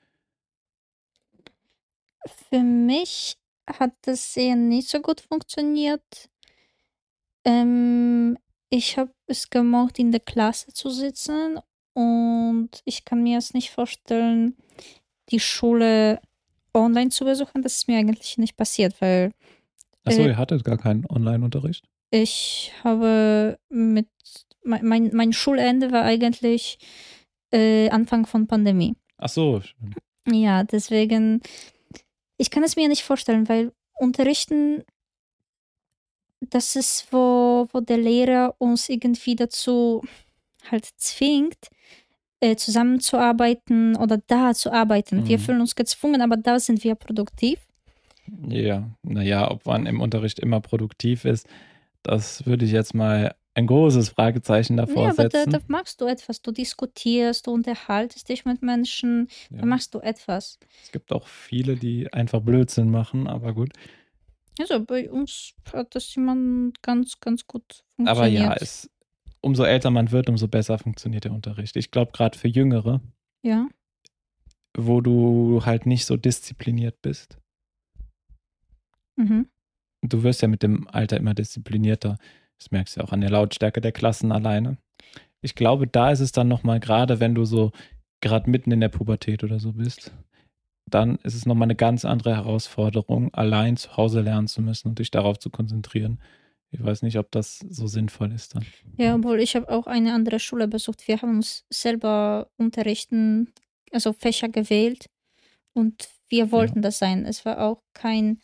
Für 2.51 2.63
mich 2.63 3.37
hat 3.67 3.93
das 4.03 4.37
eher 4.37 4.57
nicht 4.57 4.89
so 4.89 5.01
gut 5.01 5.21
funktioniert. 5.21 6.29
Ähm, 7.45 8.39
ich 8.71 8.97
habe 8.99 9.13
es 9.27 9.51
gemocht, 9.51 9.99
in 9.99 10.11
der 10.11 10.21
Klasse 10.21 10.73
zu 10.73 10.91
sitzen 10.91 11.59
und 11.93 12.71
ich 12.85 13.05
kann 13.05 13.23
mir 13.23 13.35
jetzt 13.35 13.55
nicht 13.55 13.71
vorstellen, 13.71 14.57
die 15.31 15.41
Schule 15.41 16.21
online 16.73 17.11
zu 17.11 17.25
besuchen. 17.25 17.63
Das 17.63 17.77
ist 17.77 17.89
mir 17.89 17.99
eigentlich 17.99 18.39
nicht 18.39 18.57
passiert, 18.57 19.01
weil 19.01 19.33
Achso, 20.05 20.23
Äh, 20.23 20.27
ihr 20.29 20.37
hattet 20.39 20.65
gar 20.65 20.79
keinen 20.79 21.07
Online-Unterricht? 21.07 21.87
ich 22.11 22.73
habe 22.85 23.59
mit 23.71 24.09
mein, 24.65 25.11
mein, 25.13 25.33
Schulende 25.33 25.93
war 25.93 26.03
eigentlich 26.03 26.79
äh, 27.53 27.89
Anfang 27.91 28.27
von 28.27 28.47
Pandemie. 28.47 28.97
Achso, 29.19 29.63
Ja, 30.27 30.65
deswegen, 30.65 31.41
ich 32.37 32.51
kann 32.51 32.65
es 32.65 32.77
mir 32.77 32.89
nicht 32.89 33.03
vorstellen, 33.03 33.49
weil 33.49 33.73
Unterrichten, 33.95 34.83
das 36.41 36.77
ist, 36.77 37.09
wo, 37.13 37.69
wo 37.73 37.81
der 37.81 37.99
Lehrer 37.99 38.55
uns 38.59 38.89
irgendwie 38.89 39.37
dazu 39.37 40.03
halt 40.71 40.87
zwingt, 40.97 41.69
äh, 42.41 42.57
zusammenzuarbeiten 42.57 43.97
oder 43.97 44.19
da 44.27 44.53
zu 44.55 44.73
arbeiten. 44.73 45.27
Wir 45.29 45.39
Mhm. 45.39 45.43
fühlen 45.43 45.61
uns 45.61 45.75
gezwungen, 45.77 46.21
aber 46.21 46.37
da 46.37 46.59
sind 46.59 46.85
wir 46.85 46.95
produktiv. 46.95 47.61
ja. 48.49 48.91
Naja, 49.03 49.51
ob 49.51 49.67
man 49.67 49.87
im 49.87 50.01
Unterricht 50.01 50.39
immer 50.39 50.61
produktiv 50.61 51.25
ist, 51.25 51.47
das 52.03 52.47
würde 52.47 52.65
ich 52.65 52.73
jetzt 52.73 52.95
mal 52.95 53.35
ein 53.55 53.67
großes 53.69 54.09
Fragezeichen 54.11 54.77
davor 54.77 55.05
Ja, 55.05 55.11
aber 55.11 55.29
da, 55.29 55.39
setzen. 55.45 55.51
da 55.53 55.59
machst 55.69 56.01
du 56.01 56.07
etwas. 56.07 56.43
Du 56.43 56.51
diskutierst, 56.51 57.47
du 57.47 57.53
unterhaltest 57.53 58.29
dich 58.29 58.45
mit 58.45 58.63
Menschen, 58.63 59.29
Ja. 59.51 59.59
da 59.61 59.67
machst 59.67 59.95
du 59.95 60.01
etwas. 60.01 60.59
Es 60.83 60.91
gibt 60.93 61.13
auch 61.13 61.27
viele, 61.29 61.77
die 61.77 62.13
einfach 62.13 62.41
Blödsinn 62.41 62.91
machen, 62.91 63.27
aber 63.29 63.55
gut. 63.55 63.71
Also 64.59 64.85
bei 64.85 65.11
uns 65.11 65.55
hat 65.73 65.95
das 65.95 66.15
jemand 66.15 66.83
ganz, 66.83 67.19
ganz 67.21 67.47
gut 67.47 67.85
Aber 67.99 68.25
funktioniert. 68.25 68.43
ja, 68.45 68.55
es, 68.55 68.91
umso 69.41 69.65
älter 69.65 69.91
man 69.91 70.11
wird, 70.11 70.29
umso 70.29 70.49
besser 70.49 70.79
funktioniert 70.79 71.25
der 71.25 71.33
Unterricht. 71.33 71.77
Ich 71.77 71.91
glaube, 71.91 72.13
gerade 72.13 72.39
für 72.39 72.49
Jüngere, 72.49 73.01
ja. 73.43 73.69
wo 74.77 75.01
du 75.01 75.63
halt 75.65 75.87
nicht 75.87 76.07
so 76.07 76.17
diszipliniert 76.17 77.01
bist. 77.03 77.39
Mhm. 79.17 79.49
Du 80.03 80.23
wirst 80.23 80.43
ja 80.43 80.49
mit 80.49 80.63
dem 80.63 80.87
Alter 80.89 81.17
immer 81.17 81.35
disziplinierter. 81.35 82.19
Das 82.59 82.71
merkst 82.71 82.97
du 82.97 83.01
ja 83.01 83.07
auch 83.07 83.13
an 83.13 83.21
der 83.21 83.31
Lautstärke 83.31 83.81
der 83.81 83.93
Klassen 83.93 84.33
alleine. 84.33 84.79
Ich 85.41 85.55
glaube, 85.55 85.87
da 85.87 86.11
ist 86.11 86.21
es 86.21 86.33
dann 86.33 86.49
nochmal, 86.49 86.81
gerade 86.81 87.21
wenn 87.21 87.35
du 87.35 87.45
so 87.45 87.73
gerade 88.21 88.49
mitten 88.49 88.71
in 88.71 88.81
der 88.81 88.89
Pubertät 88.89 89.45
oder 89.45 89.61
so 89.61 89.73
bist, 89.73 90.13
dann 90.87 91.17
ist 91.17 91.35
es 91.35 91.47
nochmal 91.47 91.67
eine 91.67 91.77
ganz 91.77 92.05
andere 92.05 92.37
Herausforderung, 92.37 93.33
allein 93.35 93.77
zu 93.77 93.97
Hause 93.97 94.21
lernen 94.21 94.49
zu 94.49 94.63
müssen 94.63 94.89
und 94.89 94.99
dich 94.99 95.11
darauf 95.11 95.39
zu 95.39 95.51
konzentrieren. 95.51 96.21
Ich 96.71 96.83
weiß 96.83 97.03
nicht, 97.03 97.19
ob 97.19 97.31
das 97.31 97.59
so 97.69 97.87
sinnvoll 97.87 98.33
ist 98.33 98.55
dann. 98.55 98.65
Ja, 98.97 99.15
obwohl 99.15 99.41
ich 99.41 99.55
habe 99.55 99.69
auch 99.69 99.87
eine 99.87 100.13
andere 100.13 100.41
Schule 100.41 100.67
besucht. 100.67 101.07
Wir 101.07 101.23
haben 101.23 101.37
uns 101.37 101.65
selber 101.71 102.49
unterrichten, 102.57 103.53
also 103.93 104.13
Fächer 104.13 104.49
gewählt 104.49 105.09
und 105.73 106.09
wir 106.29 106.51
wollten 106.51 106.83
das 106.83 106.99
sein. 106.99 107.27
Es 107.27 107.45
war 107.45 107.61
auch 107.61 107.83
kein 107.93 108.41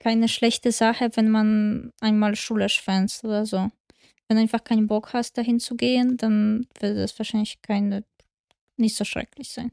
keine 0.00 0.28
schlechte 0.28 0.72
Sache, 0.72 1.10
wenn 1.14 1.30
man 1.30 1.92
einmal 2.00 2.34
Schule 2.34 2.68
schwänzt 2.68 3.22
oder 3.24 3.46
so. 3.46 3.70
Wenn 4.26 4.36
du 4.36 4.42
einfach 4.42 4.64
keinen 4.64 4.86
Bock 4.88 5.12
hast, 5.12 5.38
dahin 5.38 5.60
zu 5.60 5.76
gehen, 5.76 6.16
dann 6.16 6.66
wird 6.80 6.96
es 6.98 7.18
wahrscheinlich 7.18 7.62
keine 7.62 8.04
nicht 8.76 8.96
so 8.96 9.04
schrecklich 9.04 9.50
sein. 9.50 9.70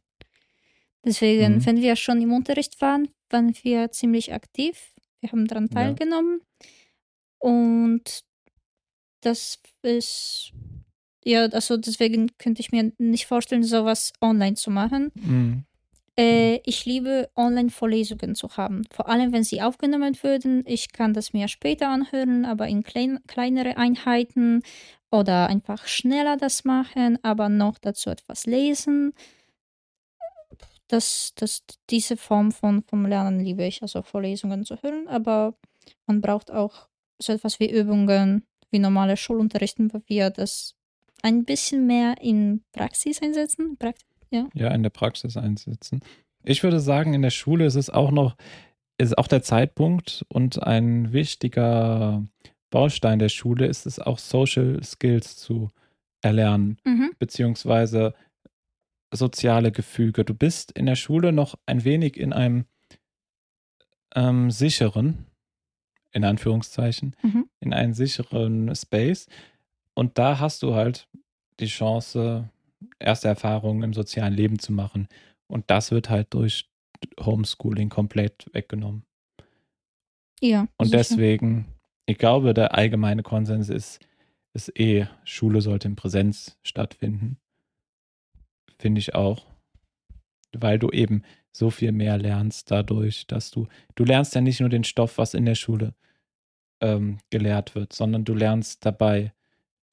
Deswegen, 1.06 1.56
Mhm. 1.56 1.66
wenn 1.66 1.82
wir 1.82 1.96
schon 1.96 2.22
im 2.22 2.34
Unterricht 2.34 2.80
waren, 2.82 3.08
waren 3.30 3.54
wir 3.64 3.92
ziemlich 3.92 4.34
aktiv. 4.34 4.94
Wir 5.22 5.32
haben 5.32 5.48
daran 5.48 5.68
Ja. 5.72 5.74
teilgenommen. 5.76 6.42
Und 7.40 8.22
das 9.22 9.60
ist, 9.84 10.52
ja, 11.24 11.46
also 11.46 11.78
deswegen 11.78 12.30
könnte 12.38 12.62
ich 12.62 12.72
mir 12.72 12.92
nicht 12.98 13.26
vorstellen, 13.28 13.64
sowas 13.64 14.12
online 14.22 14.56
zu 14.56 14.72
machen. 14.72 15.12
Mhm. 15.16 15.64
Äh, 16.20 16.62
ich 16.66 16.86
liebe 16.86 17.30
Online-Vorlesungen 17.36 18.36
zu 18.36 18.50
haben. 18.58 18.84
Vor 18.92 19.08
allem, 19.08 19.32
wenn 19.34 19.44
sie 19.44 19.62
aufgenommen 19.62 20.18
würden. 20.22 20.64
Ich 20.66 20.92
kann 20.92 21.14
das 21.14 21.34
mir 21.34 21.48
später 21.48 21.90
anhören, 21.90 22.46
aber 22.46 22.68
in 22.68 22.84
klein, 22.84 23.20
kleinere 23.28 23.78
Einheiten 23.78 24.64
oder 25.12 25.48
einfach 25.48 25.88
schneller 25.88 26.38
das 26.38 26.66
machen, 26.66 27.20
aber 27.24 27.50
noch 27.50 27.78
dazu 27.78 28.10
etwas 28.10 28.46
lesen. 28.46 29.14
Das, 30.88 31.34
das, 31.36 31.64
diese 31.90 32.18
Form 32.18 32.52
von, 32.52 32.82
vom 32.84 33.06
Lernen 33.06 33.42
liebe 33.42 33.66
ich, 33.66 33.82
also 33.82 34.02
Vorlesungen 34.02 34.64
zu 34.64 34.82
hören, 34.82 35.08
aber 35.08 35.56
man 36.06 36.22
braucht 36.22 36.50
auch 36.50 36.88
so 37.22 37.34
etwas 37.34 37.60
wie 37.60 37.70
Übungen, 37.70 38.48
wie 38.72 38.80
normale 38.80 39.18
Schulunterrichten, 39.18 39.94
wo 39.94 40.02
wir 40.08 40.30
das 40.30 40.76
ein 41.24 41.44
bisschen 41.44 41.86
mehr 41.88 42.16
in 42.22 42.64
Praxis 42.72 43.22
einsetzen. 43.22 43.78
Prax 43.78 44.07
Ja, 44.54 44.72
in 44.74 44.84
der 44.84 44.90
Praxis 44.90 45.38
einsetzen. 45.38 46.02
Ich 46.44 46.64
würde 46.64 46.80
sagen, 46.80 47.14
in 47.14 47.22
der 47.22 47.30
Schule 47.30 47.66
ist 47.66 47.76
es 47.76 47.90
auch 47.90 48.12
noch, 48.12 48.36
ist 48.98 49.18
auch 49.18 49.28
der 49.28 49.42
Zeitpunkt 49.44 50.26
und 50.30 50.64
ein 50.64 51.14
wichtiger 51.14 52.26
Baustein 52.70 53.20
der 53.20 53.30
Schule 53.30 53.66
ist 53.68 53.86
es 53.86 54.00
auch 54.00 54.20
Social 54.20 54.84
Skills 54.84 55.38
zu 55.38 55.72
erlernen, 56.22 56.78
mhm. 56.86 57.12
beziehungsweise 57.20 58.14
soziale 59.14 59.72
Gefüge. 59.72 60.26
Du 60.26 60.34
bist 60.34 60.72
in 60.72 60.86
der 60.86 60.96
Schule 60.96 61.32
noch 61.32 61.56
ein 61.66 61.84
wenig 61.86 62.18
in 62.18 62.34
einem 62.34 62.66
ähm, 64.16 64.52
sicheren, 64.52 65.26
in 66.12 66.24
Anführungszeichen, 66.24 67.16
Mhm. 67.22 67.50
in 67.60 67.74
einem 67.74 67.94
sicheren 67.94 68.76
Space. 68.76 69.28
Und 69.94 70.18
da 70.18 70.40
hast 70.40 70.64
du 70.64 70.76
halt 70.76 71.08
die 71.60 71.68
Chance, 71.68 72.50
erste 73.00 73.28
Erfahrungen 73.28 73.84
im 73.84 73.94
sozialen 73.94 74.34
Leben 74.34 74.60
zu 74.60 74.72
machen. 74.72 75.08
Und 75.48 75.70
das 75.70 75.92
wird 75.92 76.10
halt 76.10 76.34
durch 76.34 76.70
Homeschooling 77.20 77.90
komplett 77.90 78.50
weggenommen. 78.54 79.04
Ja. 80.42 80.68
Und 80.78 80.88
sicher. 80.88 80.98
deswegen, 80.98 81.66
ich 82.06 82.18
glaube, 82.18 82.54
der 82.54 82.76
allgemeine 82.76 83.24
Konsens 83.24 83.70
ist, 83.70 84.00
ist 84.54 84.78
eh, 84.80 85.08
Schule 85.24 85.62
sollte 85.62 85.88
in 85.88 85.96
Präsenz 85.96 86.58
stattfinden. 86.64 87.38
Finde 88.80 89.00
ich 89.00 89.16
auch. 89.16 89.46
Weil 90.56 90.80
du 90.80 90.90
eben 90.90 91.24
so 91.52 91.70
viel 91.70 91.92
mehr 91.92 92.18
lernst 92.18 92.72
dadurch, 92.72 93.28
dass 93.28 93.52
du, 93.52 93.68
du 93.96 94.04
lernst 94.04 94.36
ja 94.36 94.42
nicht 94.42 94.60
nur 94.60 94.70
den 94.70 94.84
Stoff, 94.84 95.18
was 95.18 95.34
in 95.34 95.46
der 95.46 95.56
Schule 95.56 95.94
ähm, 96.82 97.18
gelehrt 97.30 97.76
wird, 97.76 97.94
sondern 97.94 98.24
du 98.24 98.34
lernst 98.34 98.86
dabei 98.86 99.34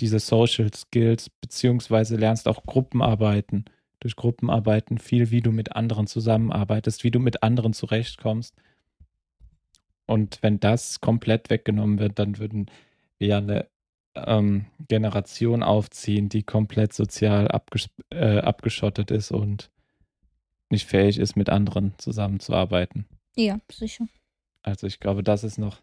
diese 0.01 0.19
Social 0.19 0.73
Skills, 0.75 1.31
beziehungsweise 1.31 2.17
lernst 2.17 2.49
auch 2.49 2.65
Gruppenarbeiten. 2.65 3.65
Durch 4.01 4.17
Gruppenarbeiten 4.17 4.99
viel, 4.99 5.31
wie 5.31 5.41
du 5.41 5.51
mit 5.51 5.77
anderen 5.77 6.07
zusammenarbeitest, 6.07 7.05
wie 7.05 7.11
du 7.11 7.21
mit 7.21 7.43
anderen 7.43 7.73
zurechtkommst. 7.73 8.55
Und 10.07 10.39
wenn 10.43 10.61
das 10.61 11.01
komplett 11.01 11.49
weggenommen 11.49 11.99
wird, 11.99 12.19
dann 12.19 12.39
würden 12.39 12.71
wir 13.19 13.29
ja 13.29 13.39
eine 13.39 13.67
ähm, 14.15 14.67
Generation 14.89 15.63
aufziehen, 15.63 16.29
die 16.29 16.43
komplett 16.43 16.93
sozial 16.93 17.49
abges 17.49 17.89
äh, 18.11 18.39
abgeschottet 18.39 19.11
ist 19.11 19.31
und 19.31 19.71
nicht 20.71 20.87
fähig 20.87 21.19
ist, 21.19 21.37
mit 21.37 21.49
anderen 21.49 21.95
zusammenzuarbeiten. 21.99 23.07
Ja, 23.37 23.59
sicher. 23.71 24.07
Also 24.63 24.87
ich 24.87 25.01
glaube, 25.01 25.23
das 25.23 25.45
ist 25.45 25.59
noch 25.59 25.81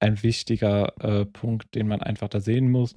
ein 0.00 0.22
wichtiger 0.22 0.92
äh, 1.02 1.24
Punkt, 1.26 1.74
den 1.74 1.88
man 1.88 2.02
einfach 2.02 2.28
da 2.28 2.40
sehen 2.40 2.70
muss. 2.70 2.94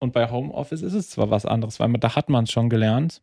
Und 0.00 0.12
bei 0.12 0.30
Homeoffice 0.30 0.82
ist 0.82 0.94
es 0.94 1.10
zwar 1.10 1.30
was 1.30 1.46
anderes, 1.46 1.78
weil 1.80 1.88
man, 1.88 2.00
da 2.00 2.16
hat 2.16 2.28
man 2.28 2.44
es 2.44 2.50
schon 2.50 2.68
gelernt. 2.68 3.20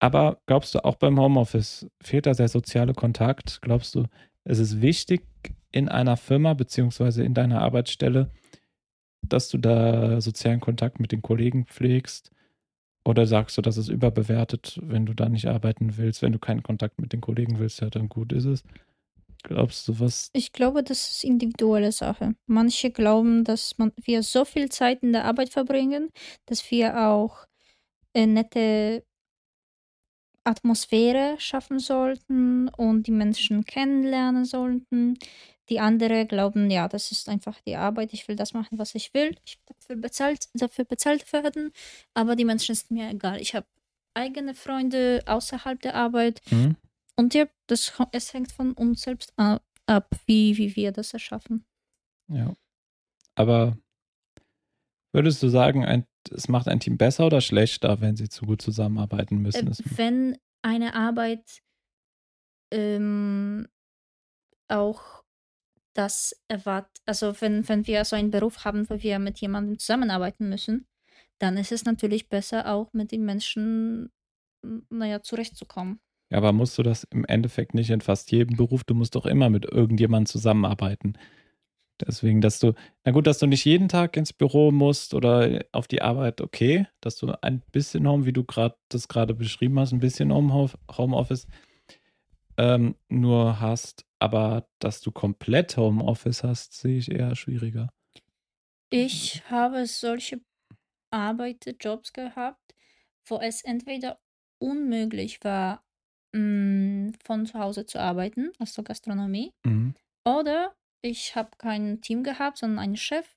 Aber 0.00 0.38
glaubst 0.46 0.74
du, 0.74 0.84
auch 0.84 0.96
beim 0.96 1.20
Homeoffice 1.20 1.86
fehlt 2.02 2.26
da 2.26 2.32
der 2.32 2.48
soziale 2.48 2.92
Kontakt? 2.92 3.60
Glaubst 3.62 3.94
du, 3.94 4.06
es 4.44 4.58
ist 4.58 4.82
wichtig 4.82 5.22
in 5.70 5.88
einer 5.88 6.16
Firma 6.16 6.54
beziehungsweise 6.54 7.22
in 7.22 7.34
deiner 7.34 7.62
Arbeitsstelle, 7.62 8.30
dass 9.22 9.48
du 9.48 9.58
da 9.58 10.20
sozialen 10.20 10.58
Kontakt 10.58 10.98
mit 10.98 11.12
den 11.12 11.22
Kollegen 11.22 11.66
pflegst? 11.66 12.32
Oder 13.04 13.26
sagst 13.26 13.56
du, 13.56 13.62
das 13.62 13.76
ist 13.76 13.88
überbewertet, 13.88 14.80
wenn 14.82 15.06
du 15.06 15.14
da 15.14 15.28
nicht 15.28 15.46
arbeiten 15.46 15.96
willst, 15.96 16.22
wenn 16.22 16.32
du 16.32 16.38
keinen 16.38 16.62
Kontakt 16.62 17.00
mit 17.00 17.12
den 17.12 17.20
Kollegen 17.20 17.58
willst, 17.58 17.80
ja, 17.80 17.90
dann 17.90 18.08
gut 18.08 18.32
ist 18.32 18.44
es. 18.44 18.64
Glaubst 19.42 19.88
du, 19.88 19.98
was 19.98 20.30
Ich 20.32 20.52
glaube, 20.52 20.82
das 20.82 21.10
ist 21.10 21.24
individuelle 21.24 21.90
Sache. 21.92 22.34
Manche 22.46 22.90
glauben, 22.90 23.44
dass 23.44 23.76
man, 23.78 23.92
wir 23.96 24.22
so 24.22 24.44
viel 24.44 24.68
Zeit 24.70 25.02
in 25.02 25.12
der 25.12 25.24
Arbeit 25.24 25.50
verbringen, 25.50 26.10
dass 26.46 26.70
wir 26.70 27.08
auch 27.08 27.46
eine 28.14 28.32
nette 28.32 29.04
Atmosphäre 30.44 31.36
schaffen 31.38 31.78
sollten 31.78 32.68
und 32.68 33.06
die 33.06 33.12
Menschen 33.12 33.64
kennenlernen 33.64 34.44
sollten. 34.44 35.18
Die 35.68 35.80
andere 35.80 36.26
glauben, 36.26 36.70
ja, 36.70 36.88
das 36.88 37.12
ist 37.12 37.28
einfach 37.28 37.60
die 37.60 37.76
Arbeit, 37.76 38.12
ich 38.12 38.26
will 38.28 38.36
das 38.36 38.52
machen, 38.52 38.78
was 38.78 38.94
ich 38.94 39.14
will. 39.14 39.36
Ich 39.44 39.56
will 39.56 39.74
dafür 39.78 39.96
bezahlt, 39.96 40.48
dafür 40.54 40.84
bezahlt 40.84 41.32
werden, 41.32 41.72
aber 42.14 42.36
die 42.36 42.44
Menschen 42.44 42.74
sind 42.74 42.90
mir 42.90 43.10
egal. 43.10 43.40
Ich 43.40 43.54
habe 43.54 43.66
eigene 44.14 44.54
Freunde 44.54 45.22
außerhalb 45.26 45.80
der 45.80 45.94
Arbeit 45.94 46.42
Hm? 46.48 46.76
Und 47.16 47.34
ja, 47.34 47.46
das, 47.66 47.92
es 48.12 48.32
hängt 48.32 48.52
von 48.52 48.72
uns 48.72 49.02
selbst 49.02 49.32
ab, 49.36 50.08
wie, 50.26 50.56
wie 50.56 50.76
wir 50.76 50.92
das 50.92 51.12
erschaffen. 51.12 51.64
Ja. 52.28 52.54
Aber 53.34 53.78
würdest 55.12 55.42
du 55.42 55.48
sagen, 55.48 55.84
ein 55.84 56.06
es 56.30 56.48
macht 56.48 56.68
ein 56.68 56.80
Team 56.80 56.98
besser 56.98 57.26
oder 57.26 57.40
schlechter, 57.40 58.00
wenn 58.00 58.16
sie 58.16 58.28
zu 58.28 58.46
gut 58.46 58.62
zusammenarbeiten 58.62 59.38
müssen? 59.38 59.68
Äh, 59.68 59.76
wenn 59.96 60.38
eine 60.62 60.94
Arbeit 60.94 61.62
ähm, 62.70 63.66
auch 64.68 65.24
das 65.94 66.40
erwartet, 66.48 67.02
also 67.06 67.40
wenn, 67.40 67.68
wenn 67.68 67.86
wir 67.86 68.04
so 68.04 68.16
einen 68.16 68.30
Beruf 68.30 68.64
haben, 68.64 68.88
wo 68.88 69.02
wir 69.02 69.18
mit 69.18 69.38
jemandem 69.38 69.78
zusammenarbeiten 69.78 70.48
müssen, 70.48 70.86
dann 71.38 71.56
ist 71.56 71.72
es 71.72 71.84
natürlich 71.84 72.28
besser, 72.28 72.72
auch 72.72 72.92
mit 72.92 73.12
den 73.12 73.24
Menschen, 73.24 74.12
naja, 74.90 75.22
zurechtzukommen. 75.22 76.00
Ja, 76.32 76.38
aber 76.38 76.52
musst 76.52 76.78
du 76.78 76.82
das 76.82 77.04
im 77.04 77.26
Endeffekt 77.26 77.74
nicht 77.74 77.90
in 77.90 78.00
fast 78.00 78.32
jedem 78.32 78.56
Beruf? 78.56 78.84
Du 78.84 78.94
musst 78.94 79.14
doch 79.16 79.26
immer 79.26 79.50
mit 79.50 79.66
irgendjemandem 79.66 80.24
zusammenarbeiten. 80.24 81.18
Deswegen, 82.00 82.40
dass 82.40 82.58
du, 82.58 82.72
na 83.04 83.12
gut, 83.12 83.26
dass 83.26 83.38
du 83.38 83.46
nicht 83.46 83.66
jeden 83.66 83.90
Tag 83.90 84.16
ins 84.16 84.32
Büro 84.32 84.70
musst 84.70 85.12
oder 85.12 85.62
auf 85.72 85.88
die 85.88 86.00
Arbeit, 86.00 86.40
okay, 86.40 86.86
dass 87.02 87.16
du 87.16 87.32
ein 87.42 87.60
bisschen 87.70 88.08
Home, 88.08 88.24
wie 88.24 88.32
du 88.32 88.44
gerade 88.44 88.76
das 88.88 89.08
gerade 89.08 89.34
beschrieben 89.34 89.78
hast, 89.78 89.92
ein 89.92 90.00
bisschen 90.00 90.32
Homeoffice 90.32 91.46
ähm, 92.56 92.96
nur 93.10 93.60
hast, 93.60 94.06
aber 94.18 94.66
dass 94.78 95.02
du 95.02 95.12
komplett 95.12 95.76
Homeoffice 95.76 96.44
hast, 96.44 96.72
sehe 96.72 96.96
ich 96.96 97.10
eher 97.10 97.36
schwieriger. 97.36 97.92
Ich 98.88 99.42
habe 99.50 99.86
solche 99.86 100.40
Arbeiterjobs 101.10 102.14
gehabt, 102.14 102.74
wo 103.26 103.38
es 103.38 103.62
entweder 103.62 104.18
unmöglich 104.58 105.44
war, 105.44 105.84
mh, 106.32 107.10
mm, 107.10 107.14
von 107.24 107.46
zu 107.46 107.58
Hause 107.58 107.86
zu 107.86 108.00
arbeiten, 108.00 108.52
also 108.58 108.82
Gastronomie, 108.82 109.52
Mhm. 109.66 109.92
oder 110.26 110.74
ich 111.02 111.36
habe 111.36 111.50
kein 111.58 112.00
Team 112.02 112.22
gehabt, 112.24 112.58
sondern 112.58 112.80
einen 112.80 112.96
Chef, 112.96 113.36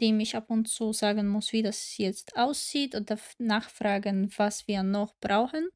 dem 0.00 0.20
ich 0.20 0.36
ab 0.36 0.50
und 0.50 0.68
zu 0.68 0.92
sagen 0.92 1.28
muss, 1.28 1.52
wie 1.52 1.62
das 1.62 1.96
jetzt 1.98 2.36
aussieht 2.36 2.94
oder 2.94 3.18
nachfragen, 3.38 4.30
was 4.36 4.68
wir 4.68 4.82
noch 4.82 5.14
brauchen. 5.20 5.68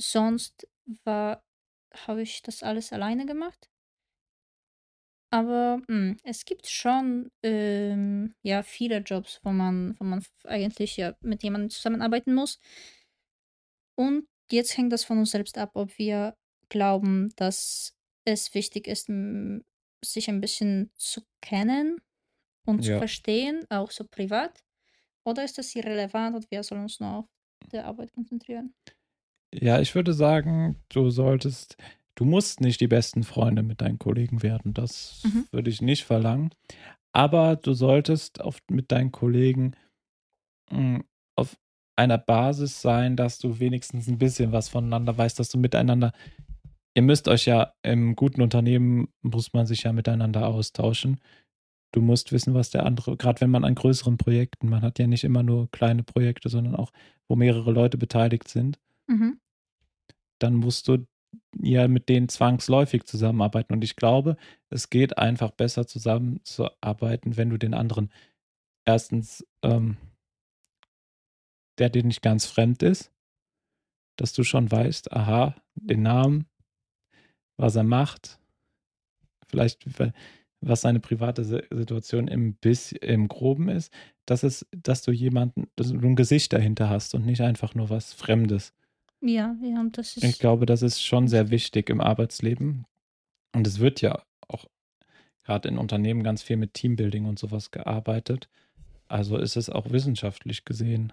Sonst 0.00 0.66
war 1.04 1.44
habe 1.94 2.22
ich 2.22 2.42
das 2.42 2.62
alles 2.64 2.92
alleine 2.92 3.24
gemacht. 3.26 3.70
Aber, 5.32 5.80
hm, 5.88 6.16
es 6.24 6.44
gibt 6.44 6.66
schon, 6.66 7.30
ähm, 7.44 8.34
ja, 8.42 8.62
viele 8.64 8.98
Jobs, 8.98 9.40
wo 9.44 9.50
man 9.52 9.94
wo 10.00 10.04
man 10.04 10.24
eigentlich, 10.44 10.96
ja, 10.96 11.14
mit 11.20 11.42
jemandem 11.44 11.70
zusammenarbeiten 11.70 12.34
muss. 12.34 12.58
Und 13.98 14.26
jetzt 14.52 14.76
hängt 14.76 14.92
das 14.92 15.04
von 15.04 15.18
uns 15.18 15.30
selbst 15.32 15.58
ab, 15.58 15.72
ob 15.74 15.98
wir 15.98 16.36
glauben, 16.68 17.32
dass 17.36 17.94
es 18.24 18.54
wichtig 18.54 18.86
ist, 18.88 19.08
hm, 19.08 19.64
sich 20.04 20.28
ein 20.28 20.40
bisschen 20.40 20.92
zu 20.96 21.22
kennen 21.42 22.00
und 22.66 22.84
zu 22.84 22.92
Ja. 22.92 22.98
verstehen, 22.98 23.66
auch 23.70 23.90
so 23.90 24.04
privat? 24.10 24.64
Oder 25.24 25.44
ist 25.44 25.58
das 25.58 25.74
irrelevant 25.76 26.36
und 26.36 26.50
wir 26.50 26.62
sollen 26.64 26.82
uns 26.82 27.00
nur 27.00 27.10
auf 27.18 27.26
der 27.72 27.86
Arbeit 27.86 28.12
konzentrieren? 28.14 28.74
Ja, 29.52 29.80
ich 29.80 29.94
würde 29.94 30.12
sagen, 30.14 30.76
du 30.88 31.10
solltest 31.10 31.76
du 32.14 32.24
musst 32.24 32.60
nicht 32.60 32.80
die 32.80 32.86
besten 32.88 33.22
Freunde 33.24 33.62
mit 33.62 33.80
deinen 33.80 33.98
Kollegen 33.98 34.42
werden. 34.42 34.74
Das 34.74 35.16
Mhm. 35.24 35.44
würde 35.50 35.70
ich 35.70 35.80
nicht 35.80 36.04
verlangen. 36.04 36.50
Aber 37.12 37.56
du 37.56 37.74
solltest 37.74 38.40
auf, 38.42 38.58
mit 38.70 38.92
deinen 38.92 39.12
Kollegen 39.12 39.74
mh, 40.70 41.02
auf 41.36 41.56
einer 42.00 42.18
Basis 42.18 42.80
sein, 42.82 43.16
dass 43.16 43.38
du 43.38 43.60
wenigstens 43.60 44.08
ein 44.08 44.18
bisschen 44.18 44.52
was 44.52 44.68
voneinander 44.68 45.16
weißt, 45.16 45.38
dass 45.38 45.50
du 45.50 45.58
miteinander. 45.58 46.12
Ihr 46.94 47.02
müsst 47.02 47.28
euch 47.28 47.46
ja 47.46 47.72
im 47.82 48.16
guten 48.16 48.42
Unternehmen 48.42 49.08
muss 49.22 49.52
man 49.52 49.66
sich 49.66 49.84
ja 49.84 49.92
miteinander 49.92 50.46
austauschen. 50.48 51.20
Du 51.92 52.00
musst 52.02 52.32
wissen, 52.32 52.54
was 52.54 52.70
der 52.70 52.86
andere, 52.86 53.16
gerade 53.16 53.40
wenn 53.40 53.50
man 53.50 53.64
an 53.64 53.74
größeren 53.74 54.16
Projekten, 54.16 54.68
man 54.68 54.82
hat 54.82 54.98
ja 54.98 55.06
nicht 55.06 55.24
immer 55.24 55.42
nur 55.42 55.70
kleine 55.70 56.02
Projekte, 56.04 56.48
sondern 56.48 56.76
auch, 56.76 56.92
wo 57.28 57.36
mehrere 57.36 57.72
Leute 57.72 57.98
beteiligt 57.98 58.48
sind 58.48 58.78
Mhm. 59.08 59.40
dann 60.38 60.54
musst 60.54 60.88
du 60.88 61.06
ja 61.60 61.88
mit 61.88 62.08
denen 62.08 62.28
zwangsläufig 62.28 63.04
zusammenarbeiten. 63.04 63.72
Und 63.74 63.84
ich 63.84 63.96
glaube, 63.96 64.36
es 64.70 64.90
geht 64.90 65.18
einfach 65.18 65.50
besser 65.50 65.86
zusammenzuarbeiten, 65.86 67.36
wenn 67.36 67.50
du 67.50 67.58
den 67.58 67.74
anderen 67.74 68.10
erstens, 68.86 69.46
ähm, 69.62 69.96
der 71.80 71.90
dir 71.90 72.04
nicht 72.04 72.22
ganz 72.22 72.46
fremd 72.46 72.82
ist, 72.82 73.10
dass 74.16 74.32
du 74.32 74.44
schon 74.44 74.70
weißt, 74.70 75.12
aha, 75.12 75.54
den 75.74 76.02
Namen, 76.02 76.46
was 77.56 77.76
er 77.76 77.84
macht, 77.84 78.38
vielleicht 79.48 79.84
was 80.60 80.82
seine 80.82 81.00
private 81.00 81.44
Situation 81.44 82.28
im, 82.28 82.54
Biss, 82.54 82.92
im 82.92 83.28
Groben 83.28 83.68
ist, 83.68 83.92
dass 84.26 84.42
es, 84.42 84.66
dass 84.72 85.02
du 85.02 85.10
jemanden, 85.10 85.68
dass 85.76 85.88
du 85.88 85.98
ein 85.98 86.16
Gesicht 86.16 86.52
dahinter 86.52 86.90
hast 86.90 87.14
und 87.14 87.24
nicht 87.24 87.40
einfach 87.40 87.74
nur 87.74 87.88
was 87.88 88.12
Fremdes. 88.12 88.74
Ja, 89.22 89.56
ja, 89.62 89.84
das 89.90 90.16
Ich 90.16 90.24
ist 90.24 90.38
glaube, 90.40 90.66
das 90.66 90.82
ist 90.82 91.02
schon 91.02 91.28
sehr 91.28 91.50
wichtig 91.50 91.90
im 91.90 92.00
Arbeitsleben. 92.00 92.86
Und 93.52 93.66
es 93.66 93.78
wird 93.78 94.00
ja 94.00 94.22
auch 94.48 94.66
gerade 95.44 95.68
in 95.68 95.78
Unternehmen 95.78 96.22
ganz 96.22 96.42
viel 96.42 96.56
mit 96.56 96.74
Teambuilding 96.74 97.24
und 97.24 97.38
sowas 97.38 97.70
gearbeitet. 97.70 98.48
Also 99.08 99.36
ist 99.36 99.56
es 99.56 99.68
auch 99.68 99.90
wissenschaftlich 99.90 100.64
gesehen, 100.64 101.12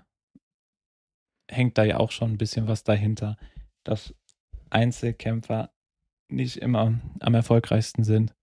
hängt 1.50 1.78
da 1.78 1.84
ja 1.84 1.98
auch 1.98 2.12
schon 2.12 2.32
ein 2.32 2.38
bisschen 2.38 2.68
was 2.68 2.84
dahinter, 2.84 3.38
dass 3.84 4.14
Einzelkämpfer 4.70 5.72
nicht 6.30 6.58
immer 6.58 7.00
am 7.20 7.34
erfolgreichsten 7.34 8.04
sind. 8.04 8.34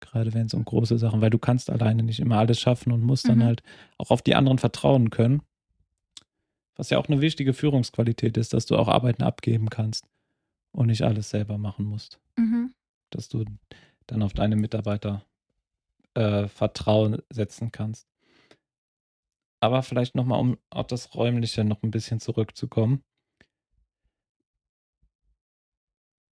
Gerade 0.00 0.34
wenn 0.34 0.46
es 0.46 0.54
um 0.54 0.64
große 0.64 0.98
Sachen, 0.98 1.20
weil 1.20 1.30
du 1.30 1.38
kannst 1.38 1.70
alleine 1.70 2.02
nicht 2.02 2.20
immer 2.20 2.38
alles 2.38 2.60
schaffen 2.60 2.92
und 2.92 3.02
musst 3.02 3.28
dann 3.28 3.38
Mhm. 3.38 3.44
halt 3.44 3.62
auch 3.98 4.10
auf 4.10 4.22
die 4.22 4.34
anderen 4.34 4.58
vertrauen 4.58 5.10
können. 5.10 5.42
Was 6.76 6.90
ja 6.90 6.98
auch 6.98 7.08
eine 7.08 7.20
wichtige 7.20 7.54
Führungsqualität 7.54 8.36
ist, 8.36 8.52
dass 8.52 8.66
du 8.66 8.76
auch 8.76 8.88
Arbeiten 8.88 9.22
abgeben 9.22 9.70
kannst 9.70 10.06
und 10.72 10.88
nicht 10.88 11.02
alles 11.02 11.30
selber 11.30 11.56
machen 11.58 11.86
musst. 11.86 12.20
Mhm. 12.36 12.74
Dass 13.10 13.28
du 13.28 13.44
dann 14.06 14.22
auf 14.22 14.34
deine 14.34 14.56
Mitarbeiter 14.56 15.24
äh, 16.14 16.48
Vertrauen 16.48 17.22
setzen 17.30 17.72
kannst. 17.72 18.06
Aber 19.60 19.82
vielleicht 19.82 20.14
nochmal, 20.14 20.40
um 20.40 20.56
auf 20.70 20.86
das 20.86 21.14
Räumliche 21.14 21.62
noch 21.64 21.82
ein 21.82 21.90
bisschen 21.90 22.20
zurückzukommen. 22.20 23.04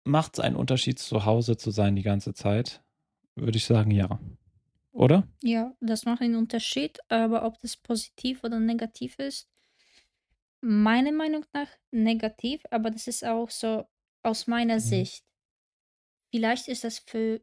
Macht 0.05 0.35
es 0.35 0.41
einen 0.45 0.55
Unterschied, 0.55 1.01
zu 1.01 1.25
Hause 1.25 1.57
zu 1.57 1.73
sein 1.73 1.97
die 1.97 2.03
ganze 2.03 2.35
Zeit? 2.35 2.85
Würde 3.37 3.59
ich 3.59 3.65
sagen, 3.65 3.91
ja. 3.91 4.21
Oder? 4.93 5.29
Ja, 5.45 5.77
das 5.81 6.05
macht 6.05 6.21
einen 6.23 6.35
Unterschied, 6.37 6.99
aber 7.09 7.45
ob 7.45 7.59
das 7.61 7.77
positiv 7.77 8.43
oder 8.45 8.59
negativ 8.61 9.19
ist, 9.21 9.49
meiner 10.61 11.13
Meinung 11.13 11.45
nach 11.53 11.69
negativ, 11.91 12.63
aber 12.71 12.91
das 12.91 13.07
ist 13.07 13.25
auch 13.25 13.51
so 13.51 13.85
aus 14.23 14.47
meiner 14.47 14.81
Mhm. 14.81 14.81
Sicht. 14.81 15.25
Vielleicht 16.35 16.69
ist 16.69 16.85
das 16.85 16.99
für 16.99 17.43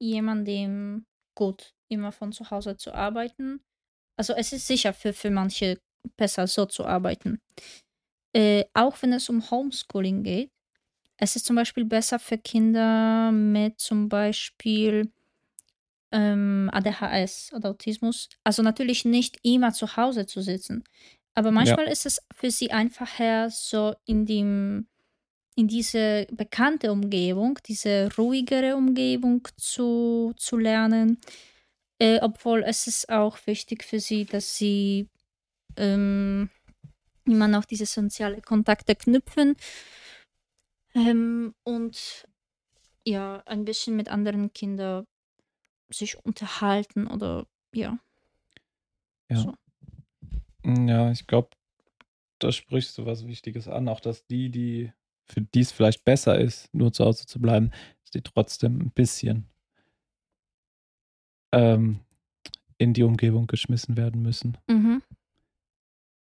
jemanden 0.00 1.06
gut, 1.36 1.74
immer 1.88 2.12
von 2.12 2.32
zu 2.32 2.50
Hause 2.50 2.76
zu 2.76 2.94
arbeiten. 2.94 3.64
Also 4.20 4.34
es 4.34 4.52
ist 4.52 4.66
sicher 4.66 4.92
für, 4.92 5.14
für 5.14 5.30
manche 5.30 5.80
besser 6.18 6.46
so 6.46 6.66
zu 6.66 6.84
arbeiten. 6.84 7.40
Äh, 8.34 8.64
auch 8.74 9.00
wenn 9.02 9.14
es 9.14 9.30
um 9.30 9.50
Homeschooling 9.50 10.22
geht. 10.24 10.50
Es 11.18 11.36
ist 11.36 11.46
zum 11.46 11.56
Beispiel 11.56 11.86
besser 11.86 12.18
für 12.18 12.38
Kinder 12.38 13.32
mit 13.32 13.80
zum 13.80 14.10
Beispiel 14.10 15.12
ähm, 16.12 16.68
ADHS 16.72 17.52
oder 17.54 17.70
Autismus. 17.70 18.28
Also 18.44 18.62
natürlich 18.62 19.04
nicht 19.04 19.38
immer 19.42 19.72
zu 19.72 19.96
Hause 19.96 20.26
zu 20.26 20.40
sitzen. 20.42 20.84
Aber 21.34 21.50
Ja. 21.56 21.76
manchmal 21.76 21.86
ist 21.86 22.06
es 22.06 22.20
für 22.34 22.50
sie 22.50 22.72
einfacher, 22.72 23.50
so 23.50 23.94
in 24.04 24.26
dem, 24.26 24.88
in 25.56 25.68
diese 25.68 26.26
bekannte 26.32 26.92
Umgebung, 26.92 27.58
diese 27.66 28.10
ruhigere 28.18 28.76
Umgebung 28.76 29.46
zu, 29.58 30.32
zu 30.36 30.56
lernen. 30.58 31.20
Äh, 32.00 32.18
obwohl 32.22 32.62
es 32.62 32.86
ist 32.86 33.10
auch 33.10 33.38
wichtig 33.46 33.84
für 33.84 34.00
sie, 34.00 34.24
dass 34.24 34.56
sie 34.56 35.08
ähm, 35.76 36.48
immer 37.26 37.46
noch 37.46 37.64
diese 37.66 37.86
soziale 37.86 38.40
Kontakte 38.40 38.96
knüpfen 38.96 39.56
ähm, 40.94 41.54
und 41.62 42.26
ja, 43.06 43.42
ein 43.46 43.64
bisschen 43.64 43.96
mit 43.96 44.08
anderen 44.08 44.52
Kindern 44.52 45.04
sich 45.90 46.24
unterhalten 46.24 47.06
oder 47.06 47.46
ja. 47.74 47.98
Ja. 49.28 49.36
So. 49.36 49.54
Ja, 50.64 51.10
ich 51.10 51.26
glaube, 51.26 51.50
da 52.38 52.50
sprichst 52.50 52.96
du 52.98 53.06
was 53.06 53.26
Wichtiges 53.26 53.68
an. 53.68 53.88
Auch 53.88 54.00
dass 54.00 54.26
die, 54.26 54.50
die 54.50 54.92
für 55.26 55.42
die 55.42 55.60
es 55.60 55.72
vielleicht 55.72 56.04
besser 56.04 56.38
ist, 56.38 56.72
nur 56.74 56.92
zu 56.92 57.04
Hause 57.04 57.26
zu 57.26 57.40
bleiben, 57.40 57.70
dass 58.02 58.10
die 58.10 58.22
trotzdem 58.22 58.80
ein 58.80 58.90
bisschen 58.90 59.48
ähm, 61.52 62.00
in 62.78 62.94
die 62.94 63.02
Umgebung 63.02 63.46
geschmissen 63.46 63.96
werden 63.96 64.22
müssen. 64.22 64.56
Mhm. 64.68 65.02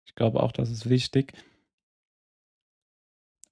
Ich 0.06 0.16
glaube 0.16 0.42
auch, 0.42 0.52
das 0.52 0.70
ist 0.70 0.90
wichtig. 0.90 1.34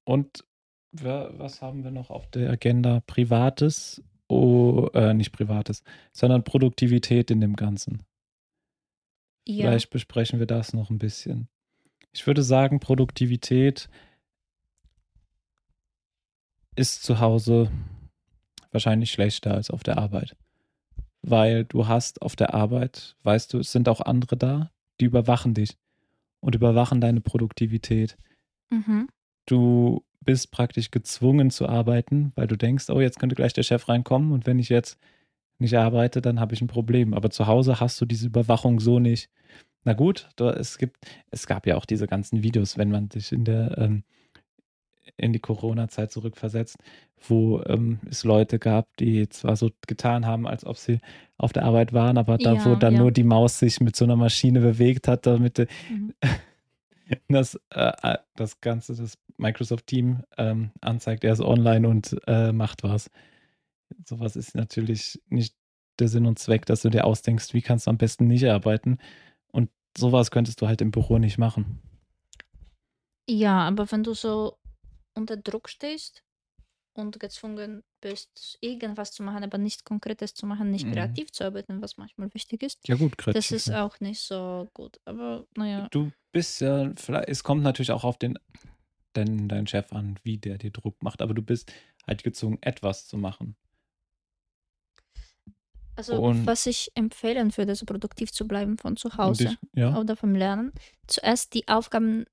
Und 0.03 0.43
wa- 0.91 1.29
was 1.37 1.61
haben 1.61 1.83
wir 1.83 1.91
noch 1.91 2.09
auf 2.09 2.27
der 2.31 2.49
Agenda? 2.49 3.01
Privates, 3.05 4.03
oh, 4.27 4.89
äh, 4.93 5.13
nicht 5.13 5.31
Privates, 5.31 5.83
sondern 6.11 6.43
Produktivität 6.43 7.31
in 7.31 7.41
dem 7.41 7.55
Ganzen. 7.55 8.03
Ja. 9.47 9.67
Vielleicht 9.67 9.89
besprechen 9.89 10.39
wir 10.39 10.47
das 10.47 10.73
noch 10.73 10.89
ein 10.89 10.99
bisschen. 10.99 11.47
Ich 12.11 12.25
würde 12.27 12.43
sagen, 12.43 12.79
Produktivität 12.79 13.89
ist 16.75 17.03
zu 17.03 17.19
Hause 17.19 17.71
wahrscheinlich 18.71 19.11
schlechter 19.11 19.53
als 19.53 19.69
auf 19.69 19.83
der 19.83 19.97
Arbeit. 19.97 20.35
Weil 21.21 21.65
du 21.65 21.87
hast 21.87 22.21
auf 22.21 22.35
der 22.35 22.53
Arbeit, 22.53 23.15
weißt 23.23 23.53
du, 23.53 23.59
es 23.59 23.71
sind 23.71 23.89
auch 23.89 24.01
andere 24.01 24.37
da, 24.37 24.71
die 24.99 25.05
überwachen 25.05 25.53
dich 25.53 25.77
und 26.39 26.55
überwachen 26.55 27.01
deine 27.01 27.21
Produktivität. 27.21 28.17
Mhm. 28.69 29.09
Du 29.45 30.03
bist 30.21 30.51
praktisch 30.51 30.91
gezwungen 30.91 31.49
zu 31.49 31.67
arbeiten, 31.67 32.31
weil 32.35 32.47
du 32.47 32.55
denkst, 32.55 32.89
oh, 32.89 33.01
jetzt 33.01 33.19
könnte 33.19 33.35
gleich 33.35 33.53
der 33.53 33.63
Chef 33.63 33.89
reinkommen 33.89 34.31
und 34.31 34.45
wenn 34.45 34.59
ich 34.59 34.69
jetzt 34.69 34.97
nicht 35.57 35.77
arbeite, 35.77 36.21
dann 36.21 36.39
habe 36.39 36.53
ich 36.53 36.61
ein 36.61 36.67
Problem. 36.67 37.13
Aber 37.13 37.29
zu 37.29 37.47
Hause 37.47 37.79
hast 37.79 37.99
du 37.99 38.05
diese 38.05 38.27
Überwachung 38.27 38.79
so 38.79 38.99
nicht. 38.99 39.29
Na 39.83 39.93
gut, 39.93 40.29
es 40.39 40.77
gibt, 40.77 40.97
es 41.31 41.47
gab 41.47 41.65
ja 41.65 41.75
auch 41.75 41.85
diese 41.85 42.07
ganzen 42.07 42.43
Videos, 42.43 42.77
wenn 42.77 42.91
man 42.91 43.09
sich 43.09 43.31
in 43.31 43.43
der 43.45 43.77
ähm, 43.77 44.03
in 45.17 45.33
die 45.33 45.39
Corona-Zeit 45.39 46.11
zurückversetzt, 46.11 46.77
wo 47.27 47.61
ähm, 47.63 47.99
es 48.09 48.23
Leute 48.23 48.59
gab, 48.59 48.95
die 48.97 49.27
zwar 49.29 49.55
so 49.55 49.69
getan 49.87 50.25
haben, 50.25 50.47
als 50.47 50.65
ob 50.65 50.77
sie 50.77 50.99
auf 51.37 51.53
der 51.53 51.63
Arbeit 51.63 51.93
waren, 51.93 52.17
aber 52.17 52.37
da, 52.37 52.53
Ja, 52.53 52.65
wo 52.65 52.75
dann 52.75 52.95
ja. 52.95 52.99
nur 53.01 53.11
die 53.11 53.23
Maus 53.23 53.59
sich 53.59 53.79
mit 53.81 53.95
so 53.95 54.05
einer 54.05 54.15
Maschine 54.15 54.59
bewegt 54.61 55.07
hat, 55.07 55.25
damit 55.25 55.59
Mhm. 55.89 56.13
das, 57.27 57.55
äh, 57.71 57.91
äh, 58.03 58.17
das 58.35 58.61
Ganze, 58.61 58.95
das 58.95 59.17
Microsoft 59.37 59.87
Team 59.87 60.23
ähm, 60.37 60.71
anzeigt, 60.81 61.23
er 61.23 61.33
ist 61.33 61.41
online 61.41 61.87
und 61.87 62.15
äh, 62.27 62.51
macht 62.51 62.83
was. 62.83 63.09
Sowas 64.05 64.35
ist 64.35 64.55
natürlich 64.55 65.21
nicht 65.29 65.55
der 65.99 66.07
Sinn 66.07 66.25
und 66.25 66.39
Zweck, 66.39 66.65
dass 66.65 66.81
du 66.81 66.89
dir 66.89 67.05
ausdenkst, 67.05 67.53
wie 67.53 67.61
kannst 67.61 67.87
du 67.87 67.91
am 67.91 67.97
besten 67.97 68.27
nicht 68.27 68.45
arbeiten. 68.47 68.99
Und 69.51 69.69
sowas 69.97 70.31
könntest 70.31 70.61
du 70.61 70.67
halt 70.67 70.81
im 70.81 70.91
Büro 70.91 71.17
nicht 71.17 71.37
machen. 71.37 71.81
Ja, 73.29 73.67
aber 73.67 73.91
wenn 73.91 74.03
du 74.03 74.13
so 74.13 74.57
unter 75.19 75.37
Druck 75.37 75.69
stehst 75.69 76.23
und 76.93 77.19
gezwungen 77.19 77.83
bist, 78.01 78.57
irgendwas 78.61 79.11
zu 79.11 79.23
machen, 79.23 79.43
aber 79.43 79.57
nicht 79.57 79.85
Konkretes 79.85 80.33
zu 80.33 80.45
machen, 80.45 80.71
nicht 80.71 80.85
Mhm. 80.87 80.93
kreativ 80.93 81.31
zu 81.31 81.43
arbeiten, 81.45 81.81
was 81.81 81.97
manchmal 81.97 82.33
wichtig 82.33 82.63
ist, 82.63 82.87
Ja 82.87 82.95
gut, 82.95 83.13
das 83.13 83.17
kreativ. 83.17 83.51
ist 83.51 83.67
ja. 83.67 83.85
auch 83.85 83.99
nicht 83.99 84.19
so 84.21 84.69
gut. 84.73 84.99
Aber 85.05 85.45
naja, 85.55 85.87
Du 85.91 86.11
bist 86.31 86.61
ja, 86.61 86.91
vielleicht, 86.95 87.29
es 87.29 87.43
kommt 87.43 87.63
natürlich 87.63 87.91
auch 87.91 88.03
auf 88.03 88.17
den, 88.17 88.37
den, 89.15 89.47
deinen 89.49 89.67
Chef 89.67 89.91
an, 89.93 90.19
wie 90.23 90.37
der 90.37 90.57
dir 90.57 90.71
Druck 90.71 91.01
macht, 91.03 91.21
aber 91.21 91.33
du 91.33 91.41
bist 91.41 91.71
halt 92.07 92.23
gezwungen, 92.23 92.57
etwas 92.61 93.07
zu 93.07 93.17
machen. 93.17 93.55
also 95.95 96.15
Und- 96.21 96.47
was 96.47 96.65
ich 96.65 96.91
empfehlen 96.95 97.55
würde, 97.57 97.75
so 97.75 97.85
produktiv 97.85 98.31
zu 98.31 98.47
bleiben 98.47 98.77
von 98.77 98.95
zu 98.95 99.17
Hause 99.17 99.43
ich, 99.45 99.57
ja, 99.79 99.97
oder 99.97 100.15
vom 100.15 100.33
Lernen, 100.33 100.71
zuerst 101.07 101.53
die 101.53 101.67
Aufgaben 101.67 102.25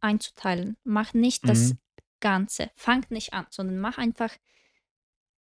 einzuteilen. 0.00 0.76
Mach 0.84 1.12
nicht 1.14 1.48
das 1.48 1.70
Mhm. 1.74 1.78
Ganze. 2.20 2.70
Fang 2.76 3.04
nicht 3.10 3.32
an, 3.32 3.46
sondern 3.50 3.78
mach 3.78 3.98
einfach 3.98 4.32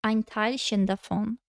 ein 0.01 0.25
Teilchen 0.25 0.85
davon. 0.85 1.39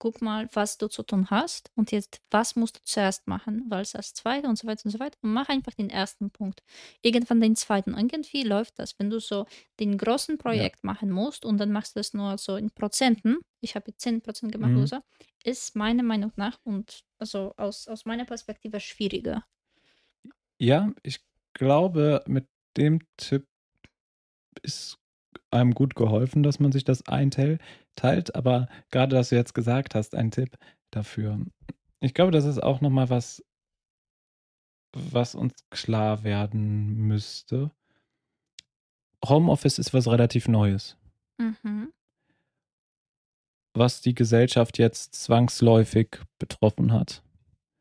Guck 0.00 0.22
mal, 0.22 0.48
was 0.52 0.78
du 0.78 0.88
zu 0.88 1.02
tun 1.04 1.30
hast 1.30 1.72
und 1.76 1.92
jetzt, 1.92 2.20
was 2.30 2.56
musst 2.56 2.76
du 2.78 2.80
zuerst 2.84 3.26
machen, 3.28 3.66
was 3.68 3.94
als 3.96 4.14
zweite 4.14 4.48
und 4.48 4.56
so 4.58 4.66
weiter 4.68 4.86
und 4.86 4.92
so 4.92 5.00
weiter. 5.00 5.18
Und 5.22 5.32
mach 5.32 5.48
einfach 5.48 5.74
den 5.74 5.90
ersten 5.90 6.30
Punkt. 6.30 6.62
Irgendwann 7.02 7.40
den 7.40 7.56
zweiten. 7.56 7.94
Irgendwie 7.96 8.44
läuft 8.44 8.78
das, 8.78 8.98
wenn 8.98 9.10
du 9.10 9.20
so 9.20 9.46
den 9.80 9.98
großen 9.98 10.38
Projekt 10.38 10.84
machen 10.84 11.10
musst 11.10 11.44
und 11.44 11.58
dann 11.58 11.72
machst 11.72 11.96
du 11.96 12.00
das 12.00 12.14
nur 12.14 12.38
so 12.38 12.56
in 12.56 12.70
Prozenten. 12.72 13.38
Ich 13.60 13.76
habe 13.76 13.90
jetzt 13.90 14.02
10% 14.02 14.52
gemacht 14.52 14.72
Mhm. 14.72 14.76
oder 14.76 14.86
so. 14.88 15.00
Ist 15.44 15.76
meiner 15.76 16.04
Meinung 16.04 16.32
nach 16.36 16.58
und 16.64 17.04
also 17.18 17.54
aus, 17.56 17.88
aus 17.88 18.04
meiner 18.06 18.24
Perspektive 18.26 18.80
schwieriger. 18.80 19.44
ja, 20.60 20.92
ich 21.02 21.20
glaube, 21.54 22.22
mit 22.26 22.48
dem 22.76 23.00
Tipp 23.16 23.46
ist 24.62 24.98
einem 25.50 25.72
gut 25.74 25.94
geholfen, 25.94 26.42
dass 26.42 26.60
man 26.60 26.72
sich 26.72 26.84
das 26.84 27.06
einteilt, 27.08 27.60
teilt, 27.96 28.34
aber 28.34 28.68
gerade, 28.90 29.16
dass 29.16 29.30
du 29.30 29.36
jetzt 29.36 29.54
gesagt 29.54 29.94
hast, 29.94 30.14
ein 30.14 30.30
Tipp 30.30 30.56
dafür. 30.90 31.40
Ich 32.00 32.14
glaube, 32.14 32.32
das 32.32 32.44
ist 32.44 32.62
auch 32.62 32.80
nochmal 32.80 33.08
was, 33.10 33.42
was 34.92 35.34
uns 35.34 35.54
klar 35.70 36.22
werden 36.24 36.94
müsste. 37.06 37.70
Homeoffice 39.26 39.78
ist 39.78 39.92
was 39.94 40.06
relativ 40.08 40.48
Neues. 40.48 40.96
Mhm. 41.38 41.92
was 43.74 44.00
die 44.00 44.14
Gesellschaft 44.14 44.76
jetzt 44.78 45.14
zwangsläufig 45.14 46.18
betroffen 46.40 46.92
hat, 46.92 47.22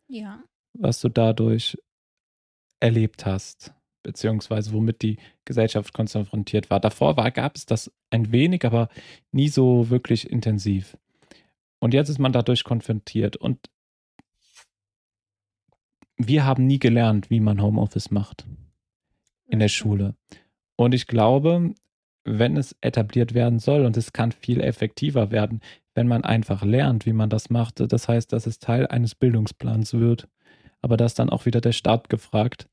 Ja. 0.08 0.44
was 0.74 1.00
du 1.02 1.10
dadurch 1.10 1.76
erlebt 2.80 3.26
hast, 3.26 3.74
beziehungsweise 4.04 4.72
womit 4.74 5.02
die 5.02 5.18
Gesellschaft 5.46 5.94
konfrontiert 5.94 6.70
war. 6.70 6.80
Davor 6.80 7.18
war, 7.18 7.32
gab 7.32 7.56
es 7.56 7.66
das 7.66 7.92
ein 8.10 8.32
wenig, 8.32 8.66
aber 8.66 8.90
nie 9.32 9.50
so 9.50 9.90
wirklich 9.90 10.30
intensiv. 10.30 10.98
Und 11.80 11.94
jetzt 11.94 12.10
ist 12.10 12.20
man 12.20 12.32
dadurch 12.32 12.64
konfrontiert. 12.64 13.36
Und 13.36 13.70
wir 16.18 16.46
haben 16.46 16.66
nie 16.66 16.80
gelernt, 16.80 17.30
wie 17.30 17.40
man 17.40 17.62
Homeoffice 17.62 18.12
macht 18.12 18.46
in 19.48 19.60
der. 19.60 19.68
Schule. 19.68 20.16
Und 20.76 20.94
ich 20.94 21.08
glaube, 21.08 21.74
wenn 22.24 22.58
es 22.58 22.76
etabliert 22.82 23.34
werden 23.34 23.60
soll, 23.60 23.86
und 23.86 23.96
es 23.98 24.14
kann 24.14 24.32
viel 24.32 24.62
effektiver 24.62 25.32
werden, 25.32 25.62
wenn 25.96 26.08
man 26.08 26.24
einfach 26.24 26.64
lernt, 26.64 27.06
wie 27.06 27.14
man 27.14 27.30
das 27.30 27.50
macht, 27.50 27.80
das 27.92 28.08
heißt, 28.08 28.34
dass 28.34 28.46
es 28.46 28.60
Teil 28.60 28.88
eines 28.88 29.16
Bildungsplans 29.16 29.94
wird, 29.94 30.28
aber 30.82 30.98
dass 30.98 31.16
dann 31.16 31.30
auch 31.30 31.46
wieder 31.46 31.62
der 31.62 31.72
Staat 31.72 32.10
gefragt, 32.10 32.68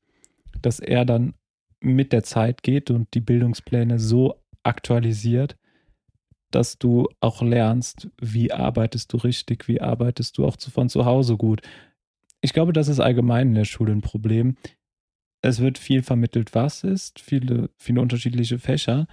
dass 0.65 0.79
er 0.79 1.05
dann 1.05 1.33
mit 1.79 2.11
der 2.13 2.23
Zeit 2.23 2.63
geht 2.63 2.89
und 2.89 3.13
die 3.13 3.21
Bildungspläne 3.21 3.99
so 3.99 4.41
aktualisiert, 4.63 5.55
dass 6.51 6.77
du 6.77 7.07
auch 7.19 7.41
lernst, 7.41 8.09
wie 8.19 8.51
arbeitest 8.51 9.11
du 9.13 9.17
richtig, 9.17 9.67
wie 9.67 9.81
arbeitest 9.81 10.37
du 10.37 10.45
auch 10.45 10.57
von 10.59 10.89
zu 10.89 11.05
Hause 11.05 11.37
gut. 11.37 11.61
Ich 12.41 12.53
glaube, 12.53 12.73
das 12.73 12.87
ist 12.87 12.99
allgemein 12.99 13.49
in 13.49 13.55
der 13.55 13.65
Schule 13.65 13.91
ein 13.91 14.01
Problem. 14.01 14.55
Es 15.41 15.59
wird 15.59 15.77
viel 15.77 16.01
vermittelt, 16.01 16.55
was 16.55 16.83
ist, 16.83 17.19
viele, 17.19 17.69
viele 17.77 18.01
unterschiedliche 18.01 18.57
Fächer, 18.57 19.07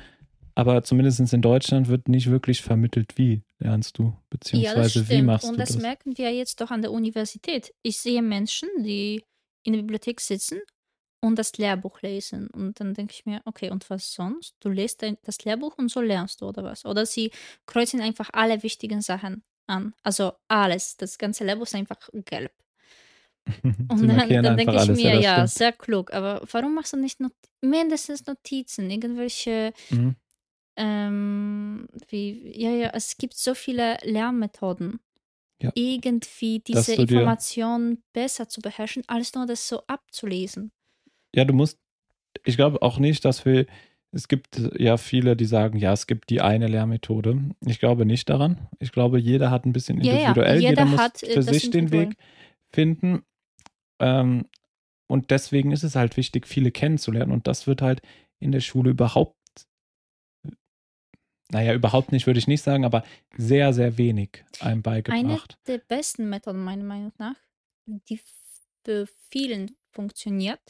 aber 0.55 0.83
zumindest 0.83 1.33
in 1.33 1.43
Deutschland 1.43 1.89
wird 1.89 2.09
nicht 2.09 2.31
wirklich 2.31 2.63
vermittelt, 2.63 3.17
wie 3.19 3.43
lernst 3.59 3.99
du, 3.99 4.05
Ja, 4.05 4.19
beziehungsweise 4.31 5.01
wie 5.01 5.05
stimmt. 5.05 5.27
machst 5.27 5.47
Und 5.47 5.55
du 5.55 5.61
das 5.61 5.73
das. 5.73 5.83
merken 5.83 6.17
wir 6.17 6.33
jetzt 6.33 6.61
doch 6.61 6.71
an 6.71 6.83
der 6.83 6.93
Universität. 6.93 7.75
Ich 7.83 7.99
sehe 7.99 8.23
Menschen, 8.23 8.69
die 8.79 9.25
in 9.65 9.73
der 9.73 9.81
Bibliothek 9.81 10.21
sitzen 10.21 10.61
und 11.23 11.39
das 11.39 11.57
Lehrbuch 11.57 12.03
lesen. 12.03 12.49
Und 12.49 12.81
dann 12.81 12.95
denke 12.95 13.15
ich 13.15 13.25
mir, 13.25 13.41
okay, 13.45 13.71
und 13.71 13.89
was 13.89 14.13
sonst? 14.13 14.57
Du 14.61 14.71
dein- 15.03 15.19
das 15.23 15.45
Lehrbuch 15.45 15.79
und 15.79 15.89
so 15.91 16.01
lernst 16.01 16.41
du 16.41 16.47
oder 16.47 16.65
was? 16.65 16.85
Oder 16.85 17.07
sie 17.07 17.31
kreuzen 17.65 18.01
einfach 18.01 18.31
alle 18.33 18.63
wichtigen 18.63 19.01
Sachen 19.01 19.45
an. 19.67 19.95
Also 20.03 20.33
alles. 20.49 20.97
Das 20.97 21.19
ganze 21.19 21.45
Lehrbuch 21.45 21.67
ist 21.67 21.75
einfach 21.77 22.09
gelb. 22.13 22.53
Und 23.89 24.07
dann, 24.07 24.29
dann 24.29 24.57
denke 24.57 24.77
ich 24.77 24.87
ja, 24.87 24.93
mir, 24.93 25.21
ja, 25.21 25.35
stimmt. 25.35 25.51
sehr 25.51 25.73
klug. 25.73 26.13
Aber 26.13 26.43
warum 26.53 26.75
machst 26.75 26.93
du 26.93 26.97
nicht 26.97 27.19
not 27.19 27.33
mindestens 27.61 28.25
Notizen? 28.27 28.89
Irgendwelche 28.89 29.73
Mhm. 29.91 30.15
ähm, 30.77 31.89
wie, 32.09 32.53
ja, 32.57 32.71
ja, 32.71 32.91
es 32.95 33.17
gibt 33.17 33.35
so 33.35 33.55
viele 33.55 33.99
Lernmethoden. 34.03 35.01
Ja. 35.61 35.73
Irgendwie 35.75 36.61
diese 36.61 36.95
Information 36.95 38.03
besser 38.13 38.49
zu 38.49 38.61
beherrschen, 38.61 39.03
als 39.09 39.35
nur 39.35 39.47
das 39.47 39.67
so 39.67 39.83
abzulesen. 39.87 40.71
Ja, 41.35 41.45
du 41.45 41.55
musst, 41.55 41.79
ich 42.45 42.57
glaube 42.57 42.83
auch 42.83 42.99
nicht, 42.99 43.25
dass 43.25 43.45
wir, 43.45 43.67
es 44.13 44.29
gibt 44.29 44.61
ja 44.79 44.97
viele, 44.99 45.37
die 45.37 45.47
sagen, 45.47 45.79
ja, 45.79 45.93
es 45.93 46.07
gibt 46.07 46.31
die 46.31 46.41
eine 46.41 46.67
Lehrmethode. 46.67 47.41
Ich 47.67 47.81
glaube 47.81 48.05
nicht 48.05 48.29
daran. 48.29 48.69
Ich 48.79 48.93
glaube, 48.93 49.19
jeder 49.19 49.51
hat 49.51 49.65
ein 49.65 49.73
bisschen 49.73 50.01
Ja, 50.03 50.13
ja, 50.13 50.19
individuell, 50.21 50.57
jeder, 50.61 50.71
jeder 50.71 50.85
muss 50.85 51.01
hat, 51.01 51.23
äh, 51.23 51.33
für 51.33 51.43
sich 51.43 51.71
den 51.71 51.85
individuell. 51.87 52.11
Weg 52.11 52.17
finden. 52.71 53.23
Ähm, 54.01 54.47
und 55.07 55.31
deswegen 55.31 55.73
ist 55.73 55.83
es 55.83 55.95
halt 55.95 56.17
wichtig, 56.17 56.47
viele 56.47 56.71
kennenzulernen. 56.71 57.33
Und 57.33 57.47
das 57.47 57.67
wird 57.67 57.83
halt 57.83 58.03
in 58.39 58.53
der 58.53 58.61
Schule 58.61 58.91
überhaupt, 58.91 59.37
naja, 61.51 61.75
überhaupt 61.75 62.13
nicht, 62.13 62.27
würde 62.27 62.39
ich 62.39 62.49
nicht 62.49 62.63
sagen, 62.63 62.85
aber 62.85 63.05
sehr, 63.37 63.73
sehr 63.73 63.99
wenig 63.99 64.45
einem 64.61 64.73
Eine 64.73 64.83
beigebracht. 64.83 65.59
der 65.67 65.79
besten 65.79 66.29
Methoden, 66.29 66.65
meiner 66.65 66.85
Meinung 66.85 67.13
nach, 67.19 67.37
die 67.87 68.21
für 68.85 69.07
vielen 69.31 69.77
funktioniert, 69.93 70.61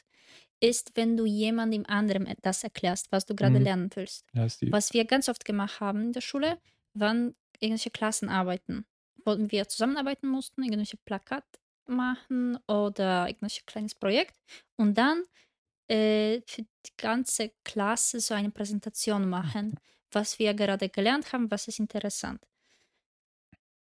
ist, 0.62 0.92
wenn 0.96 1.16
du 1.16 1.26
jemandem 1.26 1.84
anderem 1.88 2.26
das 2.42 2.64
erklärst, 2.64 3.12
was 3.12 3.26
du 3.26 3.34
gerade 3.34 3.58
Mhm. 3.58 3.64
lernen 3.64 3.90
willst. 3.94 4.26
Ja, 4.34 4.46
Was 4.72 4.92
wir 4.92 5.04
ganz 5.06 5.28
oft 5.28 5.44
gemacht 5.44 5.80
haben 5.80 6.02
in 6.02 6.12
der 6.12 6.20
Schule, 6.22 6.58
waren 6.94 7.34
irgendwelche 7.60 7.90
Klassenarbeiten, 7.90 8.86
wo 9.24 9.36
wir 9.38 9.68
zusammenarbeiten 9.68 10.28
mussten, 10.28 10.62
irgendwelche 10.62 10.98
Plakat 10.98 11.44
machen 11.86 12.58
oder 12.68 13.26
irgendwelches 13.28 13.66
kleines 13.66 13.94
Projekt 13.94 14.36
und 14.76 14.96
dann 14.96 15.24
äh, 15.88 16.40
für 16.46 16.62
die 16.62 16.92
ganze 16.96 17.52
Klasse 17.64 18.20
so 18.20 18.34
eine 18.34 18.50
Präsentation 18.50 19.28
machen, 19.28 19.76
was 20.12 20.38
wir 20.38 20.54
gerade 20.54 20.88
gelernt 20.88 21.32
haben, 21.32 21.50
was 21.50 21.68
ist 21.68 21.80
interessant. 21.80 22.40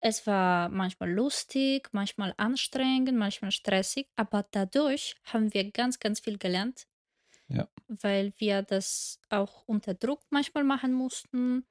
Es 0.01 0.27
war 0.27 0.69
manchmal 0.69 1.11
lustig, 1.11 1.89
manchmal 1.91 2.33
anstrengend, 2.37 3.17
manchmal 3.17 3.51
stressig, 3.51 4.07
aber 4.15 4.45
dadurch 4.51 5.15
haben 5.23 5.53
wir 5.53 5.71
ganz, 5.71 5.99
ganz 5.99 6.19
viel 6.19 6.37
gelernt. 6.37 6.87
Ja. 7.47 7.67
Weil 7.87 8.33
wir 8.37 8.61
das 8.61 9.19
auch 9.29 9.63
unter 9.67 9.93
Druck 9.93 10.21
manchmal 10.29 10.63
machen 10.63 10.93
mussten. 10.93 11.65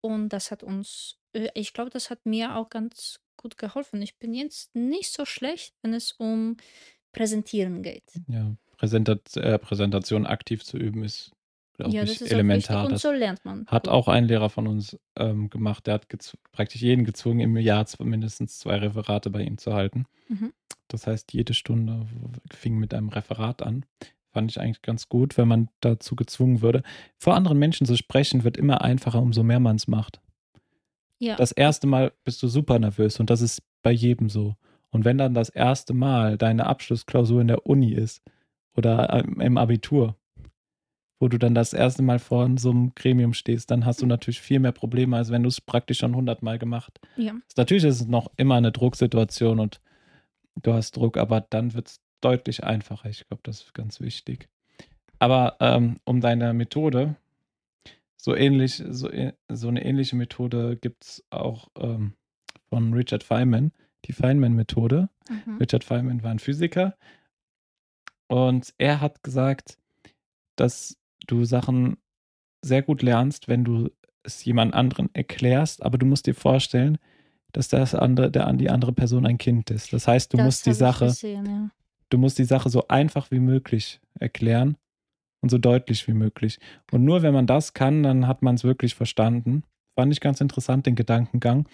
Und 0.00 0.28
das 0.28 0.50
hat 0.50 0.62
uns, 0.62 1.18
äh, 1.32 1.48
ich 1.54 1.72
glaube, 1.72 1.90
das 1.90 2.10
hat 2.10 2.26
mir 2.26 2.56
auch 2.56 2.68
ganz 2.68 3.20
gut 3.36 3.58
geholfen. 3.58 4.02
Ich 4.02 4.18
bin 4.18 4.34
jetzt 4.34 4.74
nicht 4.74 5.12
so 5.12 5.24
schlecht, 5.24 5.74
wenn 5.82 5.94
es 5.94 6.12
um 6.12 6.56
Präsentieren 7.12 7.82
geht. 7.82 8.04
Ja, 8.28 8.56
Präsentat 8.76 9.36
äh, 9.36 9.58
Präsentation 9.58 10.26
aktiv 10.26 10.64
zu 10.64 10.76
üben 10.76 11.02
ist, 11.02 11.32
glaube 11.76 11.92
Ja, 11.94 12.02
ich, 12.02 12.10
das 12.10 12.20
ist 12.22 12.28
auch 12.28 12.32
elementar. 12.34 12.86
und 12.86 12.98
so 12.98 13.10
lernt 13.12 13.44
man. 13.44 13.66
hat 13.66 13.88
auch 13.88 14.08
ein 14.08 14.24
Lehrer 14.26 14.50
von 14.50 14.66
uns 14.66 14.98
ähm, 15.16 15.50
gemacht. 15.50 15.86
Der 15.86 15.94
hat 15.94 16.06
praktisch 16.52 16.82
jeden 16.82 17.04
gezwungen, 17.04 17.40
im 17.40 17.56
Jahr 17.56 17.86
mindestens 18.02 18.58
zwei 18.58 18.76
Referate 18.78 19.30
bei 19.30 19.42
ihm 19.42 19.58
zu 19.58 19.72
halten. 19.74 20.06
Mhm. 20.28 20.52
Das 20.88 21.06
heißt, 21.06 21.32
jede 21.32 21.54
Stunde 21.54 22.06
fing 22.52 22.78
mit 22.78 22.94
einem 22.94 23.08
Referat 23.08 23.62
an. 23.62 23.84
Fand 24.32 24.50
ich 24.50 24.60
eigentlich 24.60 24.82
ganz 24.82 25.08
gut, 25.08 25.38
wenn 25.38 25.48
man 25.48 25.68
dazu 25.80 26.14
gezwungen 26.14 26.60
würde. 26.60 26.82
Vor 27.16 27.34
anderen 27.34 27.58
Menschen 27.58 27.86
zu 27.86 27.96
sprechen, 27.96 28.44
wird 28.44 28.56
immer 28.56 28.82
einfacher, 28.82 29.20
umso 29.22 29.42
mehr 29.42 29.60
man 29.60 29.76
es 29.76 29.88
macht. 29.88 30.20
Ja, 31.18 31.36
Das 31.36 31.52
erste 31.52 31.86
Mal 31.86 32.12
bist 32.24 32.42
du 32.42 32.48
super 32.48 32.78
nervös 32.78 33.18
und 33.20 33.30
das 33.30 33.40
ist 33.40 33.62
bei 33.82 33.90
jedem 33.90 34.28
so. 34.28 34.54
Und 34.90 35.04
wenn 35.04 35.16
dann 35.18 35.32
das 35.34 35.48
erste 35.48 35.94
Mal 35.94 36.36
deine 36.38 36.66
Abschlussklausur 36.66 37.40
in 37.40 37.48
der 37.48 37.66
Uni 37.66 37.92
ist 37.92 38.22
oder 38.76 39.12
ähm, 39.24 39.40
im 39.40 39.56
Abitur, 39.56 40.16
wo 41.18 41.28
du 41.28 41.38
dann 41.38 41.54
das 41.54 41.72
erste 41.72 42.02
Mal 42.02 42.18
vor 42.18 42.48
so 42.58 42.70
einem 42.70 42.94
Gremium 42.94 43.32
stehst, 43.32 43.70
dann 43.70 43.86
hast 43.86 44.02
du 44.02 44.06
natürlich 44.06 44.40
viel 44.40 44.60
mehr 44.60 44.72
Probleme, 44.72 45.16
als 45.16 45.30
wenn 45.30 45.42
du 45.42 45.48
es 45.48 45.60
praktisch 45.60 45.98
schon 45.98 46.14
hundertmal 46.14 46.58
gemacht 46.58 47.00
ja. 47.16 47.32
hast. 47.32 47.56
Natürlich 47.56 47.84
ist 47.84 48.00
es 48.02 48.06
noch 48.06 48.30
immer 48.36 48.56
eine 48.56 48.72
Drucksituation 48.72 49.60
und 49.60 49.80
du 50.62 50.72
hast 50.72 50.96
Druck, 50.96 51.16
aber 51.16 51.40
dann 51.40 51.74
wird 51.74 51.88
es 51.88 52.00
deutlich 52.20 52.64
einfacher. 52.64 53.08
Ich 53.08 53.26
glaube, 53.26 53.42
das 53.44 53.62
ist 53.62 53.74
ganz 53.74 54.00
wichtig. 54.00 54.48
Aber 55.18 55.56
ähm, 55.60 56.00
um 56.04 56.20
deine 56.20 56.52
Methode, 56.52 57.16
so 58.16 58.34
ähnlich, 58.34 58.82
so, 58.88 59.08
so 59.48 59.68
eine 59.68 59.84
ähnliche 59.84 60.16
Methode 60.16 60.76
gibt 60.76 61.04
es 61.04 61.24
auch 61.30 61.68
ähm, 61.78 62.12
von 62.68 62.92
Richard 62.92 63.22
Feynman, 63.22 63.72
die 64.04 64.12
Feynman-Methode. 64.12 65.08
Mhm. 65.28 65.56
Richard 65.58 65.84
Feynman 65.84 66.22
war 66.22 66.30
ein 66.30 66.38
Physiker 66.38 66.96
und 68.28 68.74
er 68.78 69.00
hat 69.00 69.22
gesagt, 69.22 69.78
dass 70.56 70.98
du 71.26 71.44
Sachen 71.44 71.96
sehr 72.62 72.82
gut 72.82 73.02
lernst, 73.02 73.48
wenn 73.48 73.64
du 73.64 73.90
es 74.22 74.44
jemand 74.44 74.74
anderen 74.74 75.08
erklärst, 75.14 75.82
aber 75.84 75.98
du 75.98 76.06
musst 76.06 76.26
dir 76.26 76.34
vorstellen, 76.34 76.98
dass 77.52 77.68
das 77.68 77.94
andere, 77.94 78.30
der, 78.30 78.52
die 78.54 78.70
andere 78.70 78.92
Person 78.92 79.24
ein 79.24 79.38
Kind 79.38 79.70
ist. 79.70 79.92
Das 79.92 80.08
heißt, 80.08 80.32
du 80.32 80.36
Das 80.36 80.44
musst 80.44 80.66
die 80.66 80.72
Sache, 80.74 81.06
gesehen, 81.06 81.46
ja. 81.46 81.70
du 82.10 82.18
musst 82.18 82.38
die 82.38 82.44
Sache 82.44 82.68
so 82.68 82.88
einfach 82.88 83.30
wie 83.30 83.38
möglich 83.38 84.00
erklären 84.18 84.76
und 85.42 85.50
so 85.50 85.58
deutlich 85.58 86.06
wie 86.08 86.12
möglich. 86.12 86.58
Und 86.90 87.04
nur 87.04 87.22
wenn 87.22 87.32
man 87.32 87.46
das 87.46 87.72
kann, 87.72 88.02
dann 88.02 88.26
hat 88.26 88.42
man 88.42 88.56
es 88.56 88.64
wirklich 88.64 88.94
verstanden. 88.94 89.62
Fand 89.94 90.12
ich 90.12 90.20
ganz 90.20 90.40
interessant, 90.40 90.86
den 90.86 90.96
Gedankengang, 90.96 91.68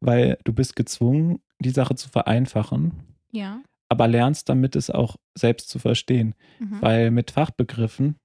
weil 0.00 0.38
du 0.44 0.52
bist 0.52 0.74
gezwungen, 0.76 1.40
die 1.60 1.70
Sache 1.70 1.94
zu 1.94 2.08
vereinfachen, 2.08 2.92
Ja. 3.30 3.60
aber 3.88 4.08
lernst 4.08 4.48
damit 4.48 4.76
es 4.76 4.90
auch 4.90 5.16
selbst 5.36 5.68
zu 5.68 5.78
verstehen. 5.78 6.34
Mhm. 6.58 6.78
Weil 6.82 7.10
mit 7.10 7.30
Fachbegriffen 7.32 8.16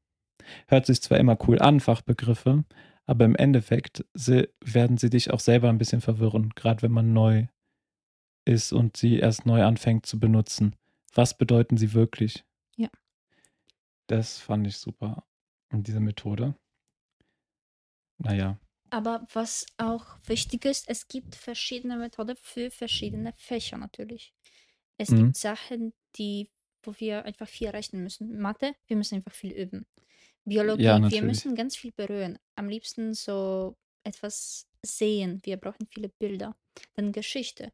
hört 0.68 0.86
sich 0.86 1.02
zwar 1.02 1.20
immer 1.20 1.38
cool 1.48 1.60
an, 1.60 1.80
Fachbegriffe, 1.80 2.66
aber 3.06 3.26
im 3.26 3.36
Endeffekt 3.36 4.06
sie, 4.14 4.50
werden 4.64 4.98
sie 4.98 5.10
dich 5.10 5.32
auch 5.32 5.40
selber 5.40 5.70
ein 5.70 5.78
bisschen 5.78 6.02
verwirren, 6.02 6.52
gerade 6.56 6.82
wenn 6.84 6.92
man 6.92 7.14
neu 7.14 7.48
ist 8.46 8.74
und 8.74 8.98
sie 8.98 9.20
erst 9.20 9.46
neu 9.46 9.64
anfängt 9.64 10.06
zu 10.06 10.20
benutzen. 10.20 10.76
Was 11.14 11.38
bedeuten 11.38 11.78
sie 11.78 11.94
wirklich? 11.94 12.44
Ja. 12.76 12.90
Das 14.08 14.40
fand 14.40 14.66
ich 14.66 14.78
super. 14.78 15.26
Diese 15.74 16.00
Methode. 16.00 16.56
Naja, 18.18 18.58
Aber 18.90 19.26
was 19.34 19.66
auch 19.78 20.18
wichtig 20.26 20.66
ist, 20.66 20.88
es 20.88 21.08
gibt 21.08 21.36
verschiedene 21.36 21.98
Methoden 21.98 22.36
für 22.40 22.70
verschiedene 22.70 23.34
Fächer 23.36 23.78
natürlich. 23.78 24.34
Es 24.98 25.10
Mhm. 25.10 25.18
gibt 25.18 25.38
Sachen, 25.38 25.94
die, 26.18 26.52
wo 26.84 26.94
wir 27.00 27.26
einfach 27.26 27.48
viel 27.48 27.70
rechnen 27.70 28.04
müssen. 28.04 28.40
Mathe, 28.40 28.76
wir 28.88 28.98
müssen 28.98 29.16
einfach 29.16 29.34
viel 29.34 29.52
üben. 29.52 29.86
Biologie, 30.46 30.84
Ja, 30.84 30.94
wir 30.96 31.00
natürlich. 31.00 31.24
müssen 31.24 31.56
ganz 31.56 31.76
viel 31.78 31.92
berühren. 31.96 32.38
Am 32.56 32.68
liebsten 32.70 33.14
so 33.14 33.76
etwas 34.06 34.68
sehen. 34.86 35.40
Wir 35.44 35.58
brauchen 35.58 35.88
viele 35.94 36.10
Bilder. 36.20 36.56
Dann 36.96 37.12
Geschichte. 37.12 37.70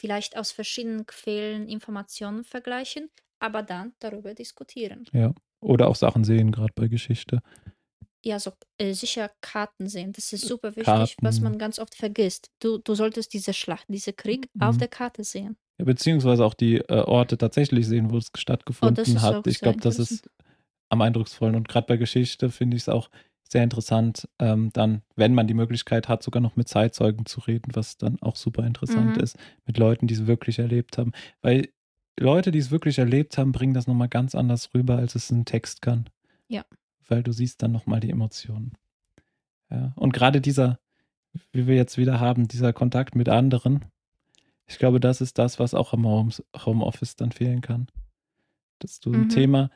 Vielleicht 0.00 0.36
aus 0.36 0.52
verschiedenen 0.52 1.06
Quellen 1.06 1.68
Informationen 1.68 2.44
vergleichen, 2.44 3.08
aber 3.40 3.62
dann 3.62 3.94
darüber 4.00 4.34
diskutieren. 4.34 5.06
ja. 5.12 5.32
Oder 5.60 5.88
auch 5.88 5.96
Sachen 5.96 6.24
sehen, 6.24 6.52
gerade 6.52 6.74
bei 6.74 6.88
Geschichte. 6.88 7.40
Ja, 8.22 8.38
so 8.38 8.52
äh, 8.78 8.92
sicher 8.92 9.30
Karten 9.40 9.88
sehen. 9.88 10.12
Das 10.12 10.32
ist 10.34 10.46
super 10.46 10.76
wichtig, 10.76 11.16
was 11.22 11.36
Karten. 11.36 11.44
man 11.44 11.58
ganz 11.58 11.78
oft 11.78 11.94
vergisst. 11.94 12.50
Du, 12.60 12.78
du 12.78 12.94
solltest 12.94 13.32
diese 13.32 13.54
Schlacht, 13.54 13.86
diese 13.88 14.12
Krieg 14.12 14.48
auf 14.58 14.74
Mhm. 14.74 14.78
der 14.80 14.88
Karte 14.88 15.24
sehen. 15.24 15.56
Ja, 15.78 15.86
beziehungsweise 15.86 16.44
auch 16.44 16.54
die 16.54 16.76
äh, 16.76 17.00
Orte 17.00 17.38
tatsächlich 17.38 17.86
sehen, 17.86 18.10
wo 18.10 18.18
es 18.18 18.28
stattgefunden 18.36 19.04
Oh, 19.06 19.10
ist 19.16 19.22
hat. 19.22 19.34
auch 19.36 19.46
Ich 19.46 19.58
sehr 19.58 19.72
glaube, 19.72 19.80
das 19.80 19.98
ist 19.98 20.10
interessant. 20.10 20.43
Am 20.88 21.00
eindrucksvollen. 21.02 21.56
Und 21.56 21.68
gerade 21.68 21.86
bei 21.86 21.96
Geschichte 21.96 22.50
finde 22.50 22.76
ich 22.76 22.84
es 22.84 22.88
auch 22.88 23.10
sehr 23.48 23.62
interessant, 23.62 24.28
ähm, 24.38 24.70
dann, 24.72 25.02
wenn 25.16 25.34
man 25.34 25.46
die 25.46 25.54
Möglichkeit 25.54 26.08
hat, 26.08 26.22
sogar 26.22 26.40
noch 26.40 26.56
mit 26.56 26.68
Zeitzeugen 26.68 27.26
zu 27.26 27.40
reden, 27.40 27.74
was 27.74 27.98
dann 27.98 28.20
auch 28.22 28.36
super 28.36 28.66
interessant 28.66 29.16
Mhm. 29.16 29.22
ist, 29.22 29.38
mit 29.66 29.78
Leuten, 29.78 30.06
die 30.06 30.14
es 30.14 30.26
wirklich 30.26 30.58
erlebt 30.58 30.98
haben. 30.98 31.12
Weil 31.42 31.68
Leute, 32.18 32.50
die 32.50 32.58
es 32.58 32.70
wirklich 32.70 32.98
erlebt 32.98 33.36
haben, 33.38 33.52
bringen 33.52 33.74
das 33.74 33.86
nochmal 33.86 34.08
ganz 34.08 34.34
anders 34.34 34.70
rüber, 34.74 34.96
als 34.96 35.14
es 35.14 35.30
ein 35.30 35.44
Text 35.44 35.82
kann. 35.82 36.08
Ja. 36.48 36.64
Weil 37.08 37.22
du 37.22 37.32
siehst 37.32 37.62
dann 37.62 37.72
nochmal 37.72 38.00
die 38.00 38.10
Emotionen. 38.10 38.72
Ja. 39.70 39.92
Und 39.96 40.12
gerade 40.12 40.40
dieser, 40.40 40.78
wie 41.52 41.66
wir 41.66 41.74
jetzt 41.76 41.98
wieder 41.98 42.20
haben, 42.20 42.48
dieser 42.48 42.72
Kontakt 42.72 43.14
mit 43.14 43.28
anderen, 43.28 43.84
ich 44.66 44.78
glaube, 44.78 45.00
das 45.00 45.20
ist 45.20 45.38
das, 45.38 45.58
was 45.58 45.74
auch 45.74 45.92
im 45.92 46.06
Homes- 46.06 46.42
Homeoffice 46.56 47.16
dann 47.16 47.32
fehlen 47.32 47.60
kann. 47.60 47.88
Dass 48.78 49.00
du 49.00 49.12
ein 49.12 49.22
Mhm. 49.24 49.28
Thema 49.28 49.70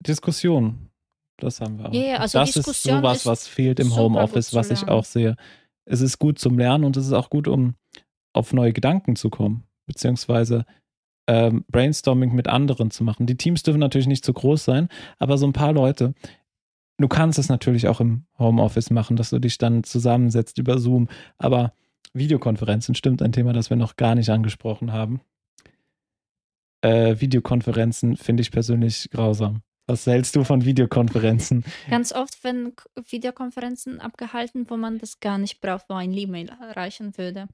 Diskussion, 0.00 0.90
das 1.38 1.60
haben 1.60 1.78
wir 1.78 1.88
auch. 1.88 1.94
Ja, 1.94 2.16
also 2.18 2.38
das 2.38 2.52
Diskussion 2.52 2.96
ist 2.96 3.00
sowas, 3.00 3.26
was 3.26 3.48
fehlt 3.48 3.80
im 3.80 3.94
Homeoffice, 3.94 4.54
was 4.54 4.70
ich 4.70 4.88
auch 4.88 5.04
sehe. 5.04 5.36
Es 5.84 6.00
ist 6.00 6.18
gut 6.18 6.38
zum 6.38 6.58
Lernen 6.58 6.84
und 6.84 6.96
es 6.96 7.06
ist 7.06 7.12
auch 7.12 7.30
gut, 7.30 7.48
um 7.48 7.74
auf 8.32 8.52
neue 8.52 8.72
Gedanken 8.72 9.16
zu 9.16 9.30
kommen, 9.30 9.64
beziehungsweise 9.86 10.66
ähm, 11.26 11.64
Brainstorming 11.70 12.34
mit 12.34 12.48
anderen 12.48 12.90
zu 12.90 13.04
machen. 13.04 13.26
Die 13.26 13.36
Teams 13.36 13.62
dürfen 13.62 13.80
natürlich 13.80 14.06
nicht 14.06 14.24
zu 14.24 14.32
groß 14.32 14.64
sein, 14.64 14.88
aber 15.18 15.38
so 15.38 15.46
ein 15.46 15.52
paar 15.52 15.72
Leute. 15.72 16.14
Du 16.98 17.06
kannst 17.06 17.38
es 17.38 17.48
natürlich 17.48 17.86
auch 17.86 18.00
im 18.00 18.24
Homeoffice 18.38 18.90
machen, 18.90 19.16
dass 19.16 19.30
du 19.30 19.38
dich 19.38 19.58
dann 19.58 19.84
zusammensetzt 19.84 20.58
über 20.58 20.78
Zoom, 20.78 21.08
aber 21.36 21.72
Videokonferenzen 22.12 22.94
stimmt 22.94 23.22
ein 23.22 23.32
Thema, 23.32 23.52
das 23.52 23.70
wir 23.70 23.76
noch 23.76 23.96
gar 23.96 24.14
nicht 24.14 24.30
angesprochen 24.30 24.92
haben. 24.92 25.20
Äh, 26.80 27.20
Videokonferenzen 27.20 28.16
finde 28.16 28.40
ich 28.40 28.50
persönlich 28.50 29.08
grausam. 29.10 29.62
Was 29.88 30.06
hältst 30.06 30.36
du 30.36 30.44
von 30.44 30.66
Videokonferenzen? 30.66 31.64
Ganz 31.90 32.12
oft 32.12 32.44
werden 32.44 32.76
Videokonferenzen 33.08 34.00
abgehalten, 34.00 34.68
wo 34.68 34.76
man 34.76 34.98
das 34.98 35.18
gar 35.18 35.38
nicht 35.38 35.60
braucht, 35.60 35.86
wo 35.88 35.94
ein 35.94 36.12
E-Mail 36.12 36.50
reichen 36.50 37.16
würde. 37.16 37.48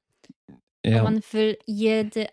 Ja, 0.85 0.99
Und 0.99 1.05
man 1.05 1.23
will 1.31 1.57
jede, 1.65 2.29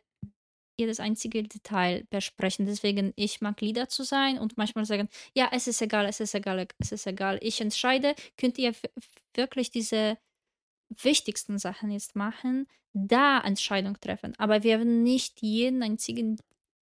jedes 0.79 0.99
einzige 0.99 1.43
Detail 1.43 2.05
besprechen. 2.09 2.65
Deswegen, 2.65 3.13
ich 3.15 3.41
mag 3.41 3.61
Leader 3.61 3.89
zu 3.89 4.03
sein 4.03 4.39
und 4.39 4.57
manchmal 4.57 4.85
sagen, 4.85 5.07
ja, 5.35 5.49
es 5.53 5.67
ist 5.67 5.81
egal, 5.83 6.07
es 6.07 6.19
ist 6.19 6.33
egal, 6.33 6.67
es 6.79 6.91
ist 6.91 7.05
egal. 7.05 7.37
Ich 7.41 7.61
entscheide, 7.61 8.15
könnt 8.37 8.57
ihr 8.57 8.73
wirklich 9.35 9.69
diese 9.69 10.17
wichtigsten 10.89 11.59
Sachen 11.59 11.91
jetzt 11.91 12.15
machen, 12.15 12.65
da 12.93 13.39
Entscheidung 13.39 13.99
treffen. 14.01 14.33
Aber 14.39 14.63
wir 14.63 14.79
werden 14.79 15.03
nicht 15.03 15.43
jeden 15.43 15.83
einzigen 15.83 16.39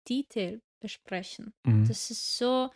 Detail 0.07 0.61
besprechen. 0.79 1.53
mhm. 1.65 1.85
Das 1.85 2.09
ist 2.09 2.37
so 2.37 2.69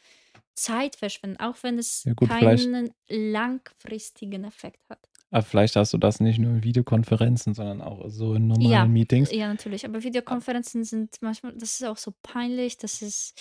Zeitverschwendung, 0.56 1.40
auch 1.40 1.56
wenn 1.64 1.78
es 1.80 2.04
Ja, 2.04 2.14
gut, 2.14 2.30
vielleicht- 2.30 2.66
keinen 2.72 2.92
langfristigen 3.10 4.44
Effekt 4.44 4.90
hat. 4.90 5.10
aber 5.32 5.42
vielleicht 5.44 5.76
hast 5.76 5.94
du 5.94 5.98
das 5.98 6.20
nicht 6.20 6.38
nur 6.40 6.52
in 6.52 6.64
Videokonferenzen, 6.64 7.54
sondern 7.56 7.82
auch 7.82 8.04
so 8.10 8.36
in 8.36 8.48
normalen 8.48 8.72
Ja, 8.72 8.86
Meetings. 8.86 9.32
Ja, 9.32 9.48
natürlich. 9.48 9.86
Aber 9.86 10.04
Videokonferenzen 10.04 10.84
sind 10.84 11.16
manchmal, 11.22 11.54
das 11.54 11.74
ist 11.80 11.86
auch 11.86 11.98
so 11.98 12.14
peinlich, 12.22 12.78
das 12.78 13.02
ist, 13.02 13.34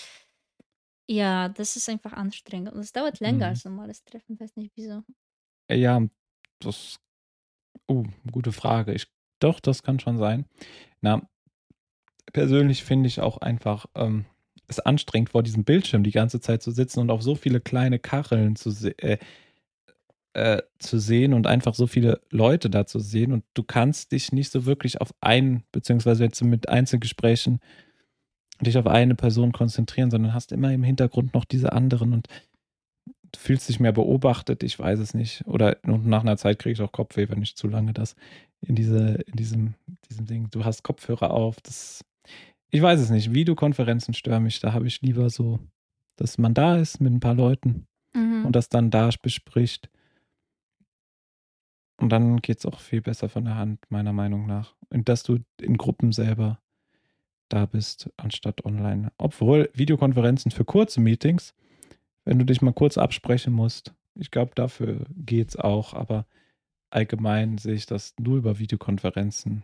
ja, 1.07 1.49
das 1.49 1.75
ist 1.75 1.87
einfach 1.89 2.13
anstrengend. 2.13 2.73
Und 2.73 2.79
es 2.79 2.93
dauert 2.93 3.19
länger 3.19 3.37
Mhm. 3.45 3.51
als 3.51 3.65
normales 3.65 4.03
Treffen, 4.03 4.39
weiß 4.39 4.55
nicht 4.55 4.71
wieso. 4.75 5.03
Ja, 5.69 6.01
das. 6.59 6.99
Oh, 7.87 8.05
gute 8.31 8.51
Frage. 8.53 8.93
Ich, 8.93 9.07
doch, 9.39 9.59
das 9.59 9.83
kann 9.83 9.99
schon 9.99 10.17
sein. 10.17 10.45
Na, 11.01 11.21
persönlich 12.31 12.83
finde 12.83 13.07
ich 13.07 13.19
auch 13.19 13.37
einfach 13.37 13.85
ähm, 13.95 14.25
es 14.67 14.79
anstrengend, 14.79 15.29
vor 15.29 15.43
diesem 15.43 15.63
Bildschirm 15.63 16.03
die 16.03 16.11
ganze 16.11 16.39
Zeit 16.41 16.63
zu 16.63 16.71
sitzen 16.71 16.99
und 16.99 17.09
auf 17.11 17.21
so 17.21 17.35
viele 17.35 17.59
kleine 17.61 17.99
Kacheln 17.99 18.55
zu 18.55 18.71
se- 18.71 18.97
äh, 18.99 19.17
äh, 20.33 20.61
zu 20.79 20.99
sehen 20.99 21.33
und 21.33 21.45
einfach 21.47 21.75
so 21.75 21.85
viele 21.87 22.21
Leute 22.31 22.69
da 22.69 22.85
zu 22.85 22.99
sehen. 22.99 23.33
Und 23.33 23.43
du 23.53 23.63
kannst 23.63 24.11
dich 24.11 24.31
nicht 24.31 24.51
so 24.51 24.65
wirklich 24.65 24.99
auf 24.99 25.13
einen, 25.21 25.63
beziehungsweise 25.71 26.23
jetzt 26.23 26.43
mit 26.43 26.69
Einzelgesprächen, 26.69 27.59
dich 28.61 28.77
auf 28.77 28.87
eine 28.87 29.15
Person 29.15 29.51
konzentrieren, 29.51 30.09
sondern 30.11 30.33
hast 30.33 30.51
immer 30.51 30.71
im 30.73 30.83
Hintergrund 30.83 31.33
noch 31.33 31.45
diese 31.45 31.73
anderen 31.73 32.13
und 32.13 32.27
du 33.31 33.39
fühlst 33.39 33.67
dich 33.67 33.79
mehr 33.79 33.91
beobachtet, 33.91 34.63
ich 34.63 34.77
weiß 34.77 34.99
es 34.99 35.13
nicht. 35.13 35.45
Oder 35.47 35.77
nach 35.83 36.21
einer 36.21 36.37
Zeit 36.37 36.59
kriege 36.59 36.73
ich 36.73 36.81
auch 36.81 36.91
Kopfweh, 36.91 37.29
wenn 37.29 37.41
ich 37.41 37.55
zu 37.55 37.67
lange 37.67 37.93
das 37.93 38.15
in 38.61 38.75
diese, 38.75 39.15
in 39.25 39.33
diesem, 39.35 39.73
diesem 40.09 40.25
Ding, 40.25 40.49
du 40.51 40.63
hast 40.65 40.83
Kopfhörer 40.83 41.31
auf, 41.31 41.59
das, 41.61 42.05
ich 42.73 42.81
weiß 42.81 42.99
es 42.99 43.11
nicht. 43.11 43.33
Videokonferenzen 43.33 44.13
stören 44.15 44.43
mich, 44.43 44.59
da 44.59 44.73
habe 44.73 44.87
ich 44.87 45.01
lieber 45.01 45.29
so, 45.29 45.59
dass 46.15 46.39
man 46.39 46.53
da 46.55 46.77
ist 46.77 46.99
mit 46.99 47.13
ein 47.13 47.19
paar 47.19 47.35
Leuten 47.35 47.87
Mhm. 48.15 48.45
und 48.45 48.55
das 48.55 48.69
dann 48.69 48.89
da 48.91 49.09
bespricht. 49.21 49.89
Und 51.97 52.09
dann 52.09 52.37
geht 52.41 52.59
es 52.59 52.65
auch 52.65 52.79
viel 52.79 53.01
besser 53.01 53.29
von 53.29 53.45
der 53.45 53.55
Hand, 53.55 53.79
meiner 53.89 54.13
Meinung 54.13 54.45
nach. 54.47 54.75
Und 54.89 55.07
dass 55.07 55.23
du 55.23 55.39
in 55.61 55.77
Gruppen 55.77 56.11
selber 56.11 56.59
da 57.49 57.65
bist, 57.65 58.09
anstatt 58.17 58.65
online. 58.65 59.11
Obwohl 59.17 59.69
Videokonferenzen 59.73 60.51
für 60.51 60.65
kurze 60.65 60.99
Meetings, 60.99 61.53
wenn 62.25 62.39
du 62.39 62.45
dich 62.45 62.61
mal 62.61 62.73
kurz 62.73 62.97
absprechen 62.97 63.53
musst, 63.53 63.93
ich 64.15 64.31
glaube, 64.31 64.51
dafür 64.55 65.05
geht 65.15 65.49
es 65.49 65.55
auch, 65.55 65.93
aber 65.93 66.25
allgemein 66.89 67.57
sehe 67.57 67.75
ich 67.75 67.85
das 67.85 68.15
nur 68.19 68.37
über 68.37 68.57
Videokonferenzen 68.59 69.63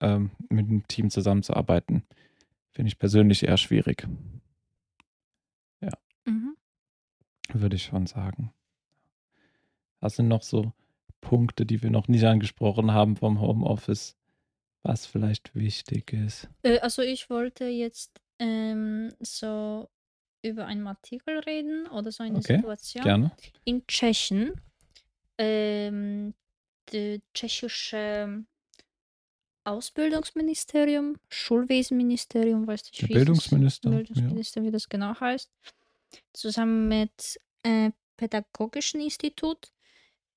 ähm, 0.00 0.30
mit 0.50 0.68
einem 0.68 0.86
Team 0.88 1.10
zusammenzuarbeiten, 1.10 2.02
finde 2.74 2.88
ich 2.88 2.98
persönlich 2.98 3.44
eher 3.44 3.56
schwierig, 3.56 4.06
Mhm. 6.26 6.56
würde 7.52 7.76
ich 7.76 7.84
schon 7.84 8.06
sagen. 8.06 8.50
Was 10.00 10.16
sind 10.16 10.28
noch 10.28 10.42
so 10.42 10.72
Punkte, 11.20 11.66
die 11.66 11.82
wir 11.82 11.90
noch 11.90 12.08
nicht 12.08 12.24
angesprochen 12.24 12.92
haben 12.92 13.16
vom 13.16 13.40
Homeoffice, 13.40 14.16
was 14.82 15.04
vielleicht 15.04 15.54
wichtig 15.54 16.14
ist? 16.14 16.48
Äh, 16.62 16.78
also 16.78 17.02
ich 17.02 17.28
wollte 17.28 17.66
jetzt 17.66 18.22
ähm, 18.38 19.12
so 19.20 19.90
über 20.42 20.64
einen 20.64 20.86
Artikel 20.86 21.40
reden 21.40 21.86
oder 21.88 22.10
so 22.10 22.22
eine 22.22 22.38
Okay, 22.38 22.56
Situation. 22.56 23.04
Gerne. 23.04 23.32
In 23.64 23.86
Tschechien, 23.86 24.52
ähm, 25.36 26.32
das 26.86 27.20
tschechische 27.34 28.44
Ausbildungsministerium, 29.64 31.16
Schulwesenministerium, 31.28 32.66
weiß 32.66 32.84
nicht, 32.84 33.02
wie 33.02 33.04
es 33.06 33.10
ist, 33.10 33.14
Bildungsminister. 33.14 33.90
Ja. 33.90 33.96
Bildungsminister, 33.96 34.62
wie 34.62 34.70
das 34.70 34.88
genau 34.88 35.18
heißt, 35.18 35.50
zusammen 36.32 36.88
mit 36.88 37.38
äh, 37.62 37.90
Pädagogischen 38.16 39.00
Institut 39.00 39.72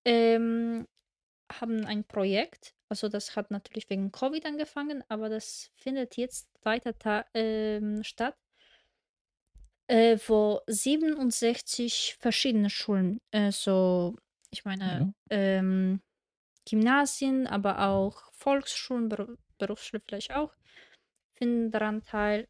ähm, 0.05 0.87
haben 1.51 1.85
ein 1.85 2.03
Projekt. 2.03 2.73
Also 2.89 3.09
das 3.09 3.35
hat 3.35 3.51
natürlich 3.51 3.89
wegen 3.89 4.11
Covid 4.11 4.45
angefangen, 4.45 5.03
aber 5.09 5.29
das 5.29 5.69
findet 5.75 6.15
jetzt 6.15 6.47
weiter 6.63 7.25
ähm, 7.33 8.03
statt, 8.03 8.35
äh, 9.87 10.17
wo 10.27 10.61
67 10.67 12.15
verschiedene 12.19 12.69
Schulen, 12.69 13.19
äh, 13.31 13.51
so, 13.51 14.15
ich 14.51 14.63
meine, 14.65 15.13
Ja. 15.29 15.37
ähm, 15.37 16.01
Gymnasien, 16.69 17.47
aber 17.47 17.81
auch 17.87 18.31
Volksschulen, 18.33 19.09
Beru 19.09 19.35
Berufsschule 19.59 20.01
vielleicht 20.05 20.35
auch, 20.35 20.53
finden 21.35 21.71
daran 21.71 22.03
teil. 22.03 22.47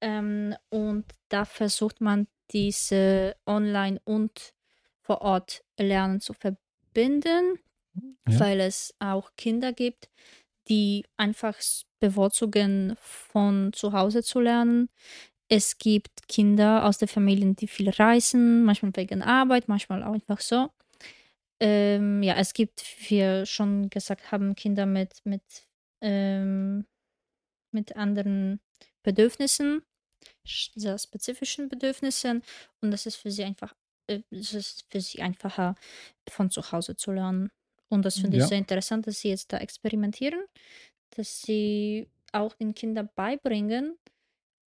Ähm, 0.00 0.54
und 0.70 1.06
da 1.28 1.44
versucht 1.44 2.00
man 2.00 2.28
diese 2.52 3.36
Online- 3.46 4.00
und 4.04 4.54
vor 5.02 5.22
Ort 5.22 5.64
Lernen 5.78 6.20
zu 6.20 6.34
verbinden, 6.34 7.58
Ja. 8.28 8.40
weil 8.40 8.60
es 8.60 8.94
auch 9.00 9.32
Kinder 9.36 9.72
gibt, 9.72 10.08
die 10.68 11.06
einfach 11.16 11.56
bevorzugen, 12.00 12.96
von 13.00 13.72
zu 13.74 13.92
Hause 13.92 14.22
zu 14.22 14.40
lernen. 14.40 14.90
Es 15.48 15.78
gibt 15.78 16.28
Kinder 16.28 16.86
aus 16.86 16.98
den 16.98 17.08
Familien, 17.08 17.56
die 17.56 17.68
viel 17.68 17.90
reisen, 17.90 18.64
manchmal 18.64 18.92
wegen 18.96 19.22
Arbeit, 19.22 19.68
manchmal 19.68 20.04
auch 20.04 20.14
einfach 20.14 20.40
so. 20.40 20.70
Ähm, 21.60 22.22
ja, 22.22 22.34
es 22.36 22.54
gibt, 22.54 22.84
wie 23.10 23.16
wir 23.16 23.46
schon 23.46 23.90
gesagt 23.90 24.30
haben, 24.32 24.54
Kinder 24.54 24.86
mit, 24.86 25.20
mit, 25.24 25.42
ähm, 26.00 26.86
mit 27.72 27.96
anderen 27.96 28.60
Bedürfnissen, 29.04 29.82
sehr 30.46 30.98
spezifischen 30.98 31.68
Bedürfnissen. 31.68 32.42
Und 32.82 32.90
das 32.92 33.06
ist 33.06 33.16
für 33.16 33.30
sie 33.30 33.44
einfach, 33.44 33.74
äh, 34.08 34.22
es 34.30 34.54
ist 34.54 34.86
für 34.90 35.00
sie 35.00 35.22
einfacher, 35.22 35.74
von 36.30 36.50
zu 36.50 36.72
Hause 36.72 36.96
zu 36.96 37.12
lernen. 37.12 37.50
Und 37.90 38.04
das 38.04 38.18
finde 38.18 38.38
ich 38.38 38.46
Ja. 38.46 38.48
sehr 38.48 38.58
interessant, 38.58 39.06
dass 39.06 39.20
sie 39.20 39.30
jetzt 39.30 39.52
da 39.52 39.58
experimentieren, 39.58 40.44
dass 41.10 41.42
sie 41.42 42.10
auch 42.32 42.54
den 42.54 42.74
Kindern 42.74 43.10
beibringen, 43.16 43.98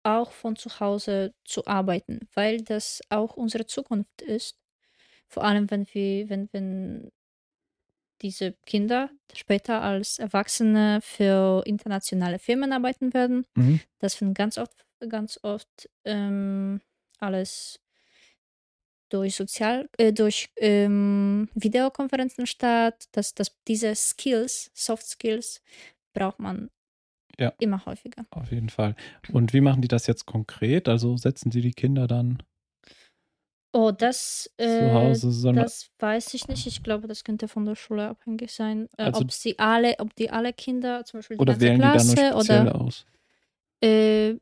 auch 0.04 0.32
von 0.32 0.56
zu 0.56 0.80
Hause 0.80 1.34
zu 1.44 1.66
arbeiten, 1.66 2.28
weil 2.34 2.62
das 2.62 3.00
auch 3.10 3.36
unsere 3.36 3.66
Zukunft 3.66 4.22
ist. 4.22 4.56
Vor 5.30 5.44
allem, 5.44 5.70
wenn 5.70 5.86
wir, 5.92 6.28
wenn, 6.28 6.48
wenn 6.52 7.10
diese 8.20 8.52
Kinder 8.66 9.08
später 9.34 9.80
als 9.80 10.18
Erwachsene 10.18 10.98
für 11.02 11.62
internationale 11.64 12.38
Firmen 12.38 12.72
arbeiten 12.72 13.14
werden. 13.14 13.46
Mhm. 13.54 13.80
Das 13.98 14.14
findet 14.14 14.36
ganz 14.36 14.58
oft, 14.58 14.84
ganz 15.08 15.38
oft 15.42 15.88
ähm, 16.04 16.80
alles 17.18 17.80
durch 19.08 19.36
Sozial, 19.36 19.88
äh, 19.98 20.12
durch 20.12 20.50
ähm, 20.56 21.48
Videokonferenzen 21.54 22.46
statt. 22.46 23.04
Dass, 23.12 23.34
dass 23.34 23.56
diese 23.66 23.94
Skills, 23.94 24.70
Soft 24.74 25.06
Skills, 25.06 25.62
braucht 26.12 26.38
man 26.40 26.70
Ja. 27.38 27.52
immer 27.58 27.84
häufiger. 27.86 28.26
Auf 28.30 28.52
jeden 28.52 28.68
Fall. 28.68 28.94
Und 29.32 29.52
wie 29.52 29.60
machen 29.60 29.80
die 29.82 29.88
das 29.88 30.06
jetzt 30.06 30.26
konkret? 30.26 30.88
Also 30.88 31.16
setzen 31.16 31.50
sie 31.50 31.62
die 31.62 31.72
Kinder 31.72 32.06
dann 32.06 32.42
Oh, 33.72 33.92
das, 33.92 34.50
äh, 34.56 35.12
das 35.54 35.90
weiß 36.00 36.34
ich 36.34 36.48
nicht. 36.48 36.66
Ich 36.66 36.82
glaube, 36.82 37.06
das 37.06 37.22
könnte 37.22 37.46
von 37.46 37.64
der 37.64 37.76
Schule 37.76 38.08
abhängig 38.08 38.50
sein. 38.52 38.88
Äh, 38.96 39.04
Also- 39.04 39.20
ob 39.20 39.32
sie 39.32 39.58
alle, 39.58 39.94
ob 40.00 40.14
die 40.16 40.30
alle 40.30 40.52
Kinder, 40.52 41.04
zum 41.04 41.18
Beispiel 41.18 41.36
die 41.36 41.40
oder 41.42 41.52
ganze 41.52 41.66
wählen 41.66 41.76
die 41.76 41.80
dann 41.82 41.92
Klasse 41.92 42.10
speziell 42.16 42.62
oder 42.62 42.80
aus? 42.80 43.06
äh, 43.82 44.34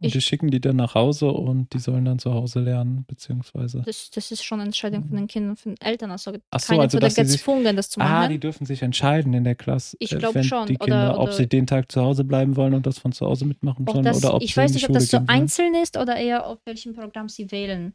Und 0.00 0.06
ich- 0.06 0.12
die 0.12 0.20
schicken 0.20 0.50
die 0.50 0.60
dann 0.60 0.76
nach 0.76 0.94
Hause 0.94 1.26
und 1.32 1.72
die 1.74 1.78
sollen 1.78 2.04
dann 2.04 2.18
zu 2.18 2.32
Hause 2.32 2.60
lernen, 2.60 3.04
beziehungsweise. 3.08 3.82
das, 3.84 4.10
das 4.10 4.30
ist 4.30 4.44
schon 4.44 4.60
eine 4.60 4.68
Entscheidung 4.68 5.04
von 5.06 5.16
den 5.16 5.26
Kindern, 5.26 5.56
von 5.56 5.74
den 5.74 5.80
Eltern. 5.86 6.10
Also 6.10 6.32
Ach 6.50 6.60
so, 6.60 6.68
keiner 6.72 6.82
also 6.82 6.98
dass 6.98 7.14
sich- 7.16 7.26
gezwungen, 7.32 7.74
das 7.76 7.90
zu 7.90 8.00
Ah, 8.00 8.04
machen. 8.20 8.30
die 8.32 8.38
dürfen 8.38 8.64
sich 8.66 8.82
entscheiden 8.82 9.34
in 9.34 9.44
der 9.44 9.54
Klasse, 9.56 9.96
Ich 10.00 10.12
äh, 10.12 10.16
glaub 10.18 10.34
wenn 10.34 10.44
schon, 10.44 10.66
die 10.66 10.74
oder- 10.74 10.84
Kinder, 10.84 11.14
ob 11.18 11.24
oder- 11.24 11.32
sie 11.32 11.46
den 11.48 11.66
Tag 11.66 11.90
zu 11.90 12.00
Hause 12.00 12.24
bleiben 12.24 12.56
wollen 12.56 12.74
und 12.74 12.86
das 12.86 12.98
von 12.98 13.12
zu 13.12 13.26
Hause 13.26 13.44
mitmachen 13.44 13.84
Ob 13.88 13.92
sollen 13.94 14.04
das, 14.04 14.18
oder 14.18 14.34
ob 14.34 14.42
ich 14.42 14.54
sie 14.54 14.60
weiß 14.60 14.72
nicht, 14.74 14.86
ob 14.88 14.92
das 14.94 15.08
so 15.10 15.18
einzeln 15.26 15.74
ist 15.74 15.96
oder 15.96 16.16
eher 16.16 16.46
auf 16.46 16.58
welchem 16.64 16.94
Programm 16.94 17.28
sie 17.28 17.50
wählen. 17.50 17.92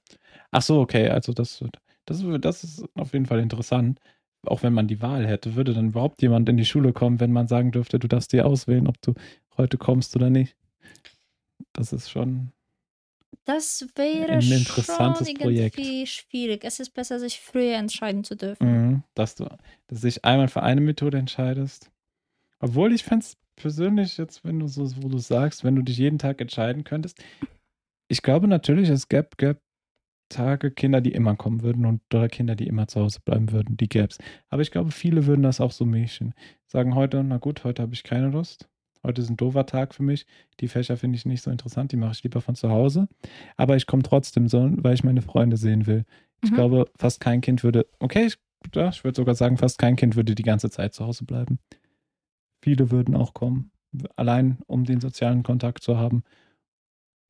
Ach 0.51 0.61
so, 0.61 0.81
okay, 0.81 1.09
also 1.09 1.31
das, 1.33 1.63
das, 2.05 2.23
das 2.41 2.63
ist 2.63 2.83
auf 2.95 3.13
jeden 3.13 3.25
Fall 3.25 3.39
interessant. 3.39 3.99
Auch 4.45 4.61
wenn 4.61 4.73
man 4.73 4.87
die 4.89 5.01
Wahl 5.01 5.25
hätte, 5.25 5.55
würde 5.55 5.73
dann 5.73 5.87
überhaupt 5.87 6.21
jemand 6.21 6.49
in 6.49 6.57
die 6.57 6.65
Schule 6.65 6.91
kommen, 6.91 7.21
wenn 7.21 7.31
man 7.31 7.47
sagen 7.47 7.71
dürfte, 7.71 7.97
du 7.97 8.09
darfst 8.09 8.33
dir 8.33 8.45
auswählen, 8.45 8.87
ob 8.87 9.01
du 9.01 9.13
heute 9.57 9.77
kommst 9.77 10.13
oder 10.17 10.29
nicht. 10.29 10.57
Das 11.73 11.91
ist 11.93 12.09
schon. 12.09 12.51
Das 13.45 13.85
wäre 13.95 14.33
Ein 14.33 14.41
schon 14.41 14.57
interessantes 14.57 15.27
irgendwie 15.27 15.43
Projekt. 15.43 16.07
schwierig. 16.07 16.63
Es 16.63 16.79
ist 16.79 16.91
besser, 16.91 17.19
sich 17.19 17.39
früher 17.39 17.75
entscheiden 17.75 18.23
zu 18.23 18.35
dürfen. 18.35 18.65
Mhm, 18.67 19.03
dass 19.15 19.35
du 19.35 19.47
dass 19.87 20.01
dich 20.01 20.23
einmal 20.23 20.47
für 20.47 20.63
eine 20.63 20.81
Methode 20.81 21.17
entscheidest. 21.17 21.91
Obwohl 22.59 22.93
ich 22.93 23.03
fände 23.03 23.25
es 23.25 23.37
persönlich 23.55 24.17
jetzt, 24.17 24.45
wenn 24.45 24.59
du 24.59 24.67
so, 24.67 24.89
wo 25.03 25.09
du 25.09 25.17
sagst, 25.17 25.63
wenn 25.63 25.75
du 25.75 25.81
dich 25.81 25.97
jeden 25.97 26.19
Tag 26.19 26.39
entscheiden 26.41 26.83
könntest. 26.83 27.21
Ich 28.07 28.21
glaube 28.21 28.47
natürlich, 28.47 28.89
es 28.89 29.09
gäbe, 29.09 29.29
gäbe 29.37 29.59
Tage 30.29 30.71
Kinder, 30.71 31.01
die 31.01 31.11
immer 31.11 31.35
kommen 31.35 31.61
würden 31.63 31.85
und 31.85 32.01
oder 32.13 32.29
Kinder, 32.29 32.55
die 32.55 32.67
immer 32.67 32.87
zu 32.87 33.01
Hause 33.01 33.19
bleiben 33.23 33.51
würden, 33.51 33.77
die 33.77 33.89
gäbe 33.89 34.07
es. 34.09 34.17
Aber 34.49 34.61
ich 34.61 34.71
glaube, 34.71 34.91
viele 34.91 35.25
würden 35.25 35.43
das 35.43 35.59
auch 35.61 35.71
so 35.71 35.85
mischen. 35.85 36.33
Sagen 36.65 36.95
heute, 36.95 37.23
na 37.23 37.37
gut, 37.37 37.63
heute 37.63 37.81
habe 37.81 37.93
ich 37.93 38.03
keine 38.03 38.29
Lust. 38.29 38.69
Heute 39.05 39.21
ist 39.21 39.29
ein 39.29 39.37
doofer 39.37 39.65
Tag 39.65 39.93
für 39.93 40.03
mich. 40.03 40.25
Die 40.59 40.67
Fächer 40.67 40.95
finde 40.97 41.17
ich 41.17 41.25
nicht 41.25 41.41
so 41.41 41.51
interessant, 41.51 41.91
die 41.91 41.97
mache 41.97 42.13
ich 42.13 42.23
lieber 42.23 42.39
von 42.41 42.55
zu 42.55 42.69
Hause. 42.69 43.07
Aber 43.57 43.75
ich 43.75 43.85
komme 43.85 44.03
trotzdem 44.03 44.47
so, 44.47 44.69
weil 44.77 44.93
ich 44.93 45.03
meine 45.03 45.21
Freunde 45.21 45.57
sehen 45.57 45.85
will. 45.87 46.05
Ich 46.41 46.51
Mhm. 46.51 46.55
glaube, 46.55 46.85
fast 46.97 47.19
kein 47.19 47.41
Kind 47.41 47.63
würde, 47.63 47.85
okay, 47.99 48.25
ich, 48.27 48.37
ja, 48.73 48.89
ich 48.89 49.03
würde 49.03 49.15
sogar 49.17 49.35
sagen, 49.35 49.57
fast 49.57 49.77
kein 49.77 49.95
Kind 49.97 50.15
würde 50.15 50.35
die 50.35 50.43
ganze 50.43 50.69
Zeit 50.69 50.93
zu 50.93 51.05
Hause 51.05 51.25
bleiben. 51.25 51.59
Viele 52.63 52.91
würden 52.91 53.15
auch 53.15 53.33
kommen, 53.33 53.71
allein 54.15 54.59
um 54.67 54.85
den 54.85 55.01
sozialen 55.01 55.43
Kontakt 55.43 55.83
zu 55.83 55.97
haben. 55.97 56.23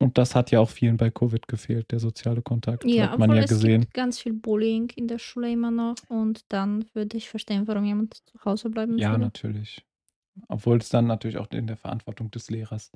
Und 0.00 0.18
das 0.18 0.34
hat 0.34 0.50
ja 0.50 0.60
auch 0.60 0.70
vielen 0.70 0.96
bei 0.96 1.10
Covid 1.10 1.48
gefehlt, 1.48 1.90
der 1.90 1.98
soziale 1.98 2.42
Kontakt, 2.42 2.84
Ja, 2.84 3.10
hat 3.12 3.18
man 3.18 3.30
ja 3.30 3.42
es 3.42 3.48
gesehen. 3.48 3.82
gibt 3.82 3.94
ganz 3.94 4.18
viel 4.20 4.32
Bullying 4.32 4.90
in 4.96 5.08
der 5.08 5.18
Schule 5.18 5.50
immer 5.50 5.70
noch 5.70 5.96
und 6.08 6.40
dann 6.52 6.84
würde 6.94 7.16
ich 7.16 7.28
verstehen, 7.28 7.66
warum 7.66 7.84
jemand 7.84 8.14
zu 8.26 8.44
Hause 8.44 8.70
bleiben 8.70 8.98
Ja, 8.98 9.10
würde. 9.12 9.24
natürlich. 9.24 9.84
Obwohl 10.48 10.78
es 10.78 10.88
dann 10.88 11.06
natürlich 11.06 11.38
auch 11.38 11.50
in 11.50 11.66
der 11.66 11.76
Verantwortung 11.76 12.30
des 12.30 12.50
Lehrers 12.50 12.90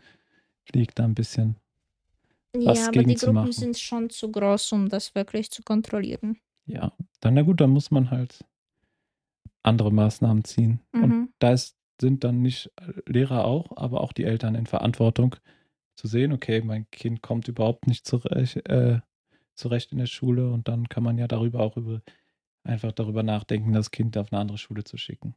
liegt, 0.74 0.98
da 0.98 1.04
ein 1.04 1.14
bisschen. 1.14 1.56
was 2.64 2.74
Ja, 2.74 2.88
aber 2.88 3.04
die 3.04 3.16
Gruppen 3.16 3.52
machen. 3.52 3.52
sind 3.52 3.78
schon 3.78 4.10
zu 4.10 4.30
groß, 4.30 4.72
um 4.72 4.88
das 4.90 5.14
wirklich 5.14 5.50
zu 5.50 5.62
kontrollieren. 5.62 6.38
Ja, 6.66 6.92
dann 7.20 7.34
na 7.34 7.42
gut, 7.42 7.60
dann 7.60 7.70
muss 7.70 7.90
man 7.90 8.10
halt 8.12 8.44
andere 9.62 9.92
Maßnahmen 9.92 10.44
ziehen. 10.44 10.80
Und 11.00 11.16
Mhm. 11.16 11.32
da 11.38 11.52
ist, 11.52 11.76
sind 12.00 12.24
dann 12.24 12.42
nicht 12.42 12.70
Lehrer 13.06 13.44
auch, 13.44 13.76
aber 13.76 14.00
auch 14.00 14.12
die 14.12 14.24
Eltern 14.24 14.54
in 14.54 14.66
Verantwortung 14.66 15.36
zu 15.96 16.06
sehen, 16.08 16.32
okay, 16.32 16.60
mein 16.62 16.88
Kind 16.90 17.22
kommt 17.22 17.48
überhaupt 17.48 17.86
nicht 17.86 18.06
zurecht, 18.06 18.56
äh, 18.68 19.00
zurecht 19.56 19.92
in 19.92 19.98
der 19.98 20.06
Schule 20.06 20.50
und 20.50 20.68
dann 20.68 20.88
kann 20.88 21.02
man 21.02 21.18
ja 21.18 21.26
darüber 21.28 21.60
auch 21.60 21.76
über 21.76 22.02
einfach 22.64 22.92
darüber 22.92 23.22
nachdenken, 23.22 23.72
das 23.72 23.90
Kind 23.90 24.16
auf 24.18 24.32
eine 24.32 24.40
andere 24.40 24.58
Schule 24.58 24.84
zu 24.84 24.96
schicken. 24.98 25.34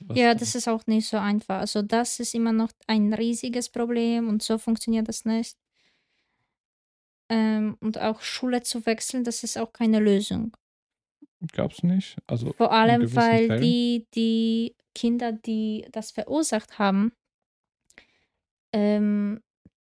Was 0.00 0.18
Ja, 0.18 0.34
das 0.34 0.54
ist 0.54 0.68
auch 0.68 0.86
nicht 0.86 1.06
so 1.08 1.16
einfach. 1.16 1.60
Also 1.60 1.82
das 1.82 2.20
ist 2.20 2.34
immer 2.34 2.52
noch 2.52 2.70
ein 2.86 3.12
riesiges 3.12 3.68
Problem 3.68 4.28
und 4.28 4.42
so 4.42 4.58
funktioniert 4.58 5.08
das 5.08 5.24
nicht. 5.24 5.56
Ähm, 7.28 7.76
und 7.80 7.98
auch 7.98 8.22
Schule 8.22 8.62
zu 8.62 8.84
wechseln, 8.86 9.24
das 9.24 9.44
ist 9.44 9.56
auch 9.56 9.72
keine 9.72 10.00
Lösung. 10.00 10.56
Gab's 11.52 11.82
nicht. 11.82 12.16
Also 12.26 12.52
Vor 12.52 12.72
allem, 12.72 13.14
weil 13.14 13.46
Fällen. 13.46 13.62
die, 13.62 14.06
die 14.14 14.74
Kinder, 14.94 15.32
die 15.32 15.86
das 15.92 16.10
verursacht 16.10 16.78
haben, 16.78 17.12
ähm, 18.72 19.40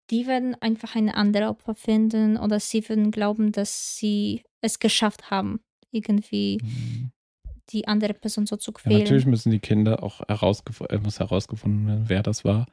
die 0.10 0.28
werden 0.28 0.56
einfach 0.62 0.96
eine 0.96 1.16
andere 1.16 1.48
Opfer 1.48 1.76
finden 1.76 2.38
oder 2.38 2.60
sie 2.60 2.88
würden 2.88 3.12
glauben, 3.12 3.52
dass 3.52 3.96
sie 3.98 4.44
es 4.62 4.80
geschafft 4.80 5.32
haben, 5.32 5.62
irgendwie 5.92 6.60
Mhm. 6.62 7.12
Die 7.70 7.88
andere 7.88 8.14
Person 8.14 8.46
so 8.46 8.56
zu 8.58 8.72
Ja, 8.84 8.92
natürlich 8.92 9.24
quälen. 9.24 9.30
müssen 9.32 9.52
die 9.52 9.60
Kinder 9.60 10.04
auch 10.04 10.22
herausgefunden, 10.28 10.98
äh, 10.98 11.02
muss 11.02 11.20
herausgefunden 11.20 11.88
werden, 11.88 12.06
wer 12.08 12.24
das 12.24 12.46
war. 12.46 12.68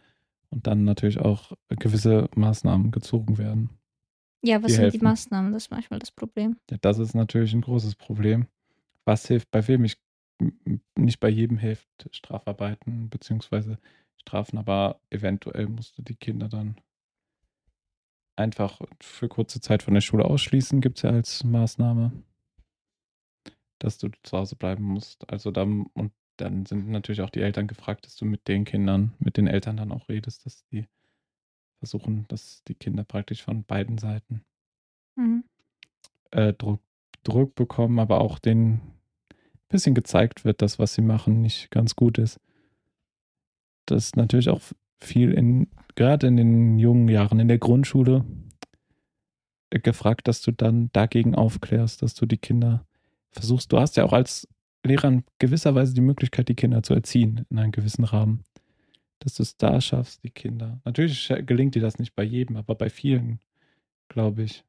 Und 0.51 0.67
dann 0.67 0.85
natürlich 0.85 1.19
auch 1.19 1.53
gewisse 1.71 2.29
Maßnahmen 2.35 2.91
gezogen 2.91 3.39
werden. 3.39 3.71
Ja, 4.45 4.57
was 4.63 4.67
die 4.67 4.73
sind 4.73 4.81
die 4.83 4.99
helfen. 4.99 5.05
Maßnahmen? 5.05 5.53
Das 5.53 5.65
ist 5.65 5.71
manchmal 5.71 5.99
das 5.99 6.11
Problem. 6.11 6.57
Ja, 6.71 6.77
das 6.81 6.99
ist 6.99 7.15
natürlich 7.15 7.55
ein 7.55 7.63
großes 7.63 7.95
Problem. 7.95 8.49
Was 9.05 9.27
hilft 9.27 9.51
bei 9.51 9.67
wem? 9.67 9.85
Ich, 9.85 9.97
nicht 10.97 11.21
bei 11.21 11.29
jedem 11.29 11.57
hilft 11.59 11.89
Strafarbeiten 12.11 13.09
beziehungsweise 13.09 13.79
Strafen, 14.21 14.59
aber 14.59 15.01
eventuell 15.11 15.69
musst 15.69 15.97
du 15.97 16.03
die 16.03 16.17
Kinder 16.17 16.49
dann 16.49 16.77
einfach 18.37 18.81
für 19.01 19.29
kurze 19.29 19.61
Zeit 19.61 19.83
von 19.83 19.95
der 19.95 20.01
Schule 20.01 20.25
ausschließen, 20.25 20.81
gibt 20.81 20.99
es 20.99 21.03
ja 21.03 21.11
als 21.11 21.45
Maßnahme, 21.45 22.13
dass 23.83 23.99
du 23.99 24.09
zu 24.23 24.39
Hause 24.39 24.57
bleiben 24.57 24.85
musst. 24.85 25.29
Also 25.31 25.51
dann, 25.51 25.87
und 25.95 26.13
dann 26.37 26.67
sind 26.67 26.89
natürlich 26.89 27.21
auch 27.23 27.31
die 27.31 27.41
Eltern 27.41 27.67
gefragt, 27.67 28.07
dass 28.07 28.17
du 28.17 28.25
mit 28.25 28.49
den 28.49 28.65
Kindern, 28.65 29.15
mit 29.19 29.37
den 29.37 29.47
Eltern 29.47 29.77
dann 29.77 29.93
auch 29.93 30.09
redest, 30.09 30.47
dass 30.47 30.65
die 30.69 30.87
versuchen, 31.79 32.27
dass 32.29 32.63
die 32.65 32.75
Kinder 32.75 33.05
praktisch 33.05 33.43
von 33.43 33.65
beiden 33.65 33.99
Seiten 33.99 34.45
Mhm. 35.17 35.45
äh, 36.31 36.55
Druck, 36.55 36.81
Druck 37.23 37.55
bekommen, 37.55 37.99
aber 37.99 38.21
auch 38.21 38.39
denen 38.39 38.75
ein 38.75 39.69
bisschen 39.69 39.95
gezeigt 39.95 40.45
wird, 40.45 40.63
dass 40.63 40.79
was 40.79 40.95
sie 40.95 41.03
machen 41.03 41.43
nicht 41.43 41.71
ganz 41.71 41.97
gut 41.97 42.19
ist. 42.19 42.41
Das 43.87 44.05
ist 44.05 44.17
natürlich 44.17 44.49
auch 44.49 44.61
viel 45.01 45.33
in, 45.33 45.69
gerade 45.97 46.29
in 46.29 46.37
den 46.37 46.79
jungen 46.79 47.09
Jahren 47.09 47.41
in 47.41 47.49
der 47.49 47.59
Grundschule 47.59 48.25
äh, 49.71 49.81
gefragt, 49.81 50.29
dass 50.29 50.41
du 50.41 50.53
dann 50.53 50.91
dagegen 50.93 51.35
aufklärst, 51.35 52.03
dass 52.03 52.15
du 52.15 52.27
die 52.27 52.39
Kinder 52.39 52.87
versuchst. 53.33 53.73
Du 53.73 53.79
hast 53.79 53.97
ja 53.97 54.05
auch 54.05 54.13
als 54.13 54.49
Lehrer 54.85 55.09
in 55.09 55.25
gewisser 55.39 55.75
Weise 55.75 55.95
die 55.95 56.01
Möglichkeit, 56.01 56.49
die 56.49 56.55
Kinder 56.55 56.83
zu 56.83 56.95
erziehen 56.95 57.47
in 57.51 57.59
einem 57.59 57.73
gewissen 57.73 58.05
Rahmen. 58.05 58.45
Dass 59.21 59.35
du 59.35 59.43
es 59.43 59.57
da 59.57 59.81
schaffst, 59.81 60.25
die 60.25 60.31
Kinder. 60.31 60.81
Natürlich 60.85 61.33
gelingt 61.47 61.77
dir 61.77 61.83
das 61.83 61.99
nicht 61.99 62.15
bei 62.17 62.25
jedem, 62.25 62.57
aber 62.57 62.75
bei 62.75 62.91
vielen, 62.91 63.39
glaube 64.09 64.43
ich, 64.43 64.65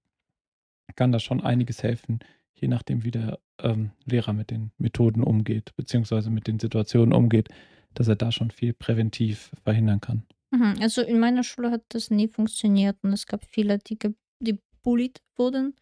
kann 0.95 1.11
das 1.11 1.23
schon 1.23 1.41
einiges 1.41 1.81
helfen, 1.81 2.19
je 2.53 2.67
nachdem, 2.67 3.03
wie 3.03 3.11
der 3.11 3.39
ähm, 3.59 3.91
Lehrer 4.05 4.33
mit 4.33 4.51
den 4.51 4.71
Methoden 4.77 5.23
umgeht, 5.23 5.75
beziehungsweise 5.75 6.29
mit 6.29 6.47
den 6.47 6.59
Situationen 6.59 7.13
umgeht, 7.13 7.49
dass 7.95 8.07
er 8.07 8.15
da 8.15 8.31
schon 8.31 8.51
viel 8.51 8.73
präventiv 8.73 9.51
verhindern 9.63 10.01
kann. 10.01 10.23
Mhm. 10.51 10.75
Also 10.81 11.01
in 11.01 11.19
meiner 11.19 11.43
Schule 11.43 11.71
hat 11.71 11.83
das 11.89 12.11
nie 12.11 12.27
funktioniert 12.27 12.97
und 13.01 13.13
es 13.13 13.25
gab 13.25 13.43
viele, 13.45 13.79
die, 13.79 13.97
die 14.39 14.59
bullied 14.83 15.21
wurden 15.35 15.75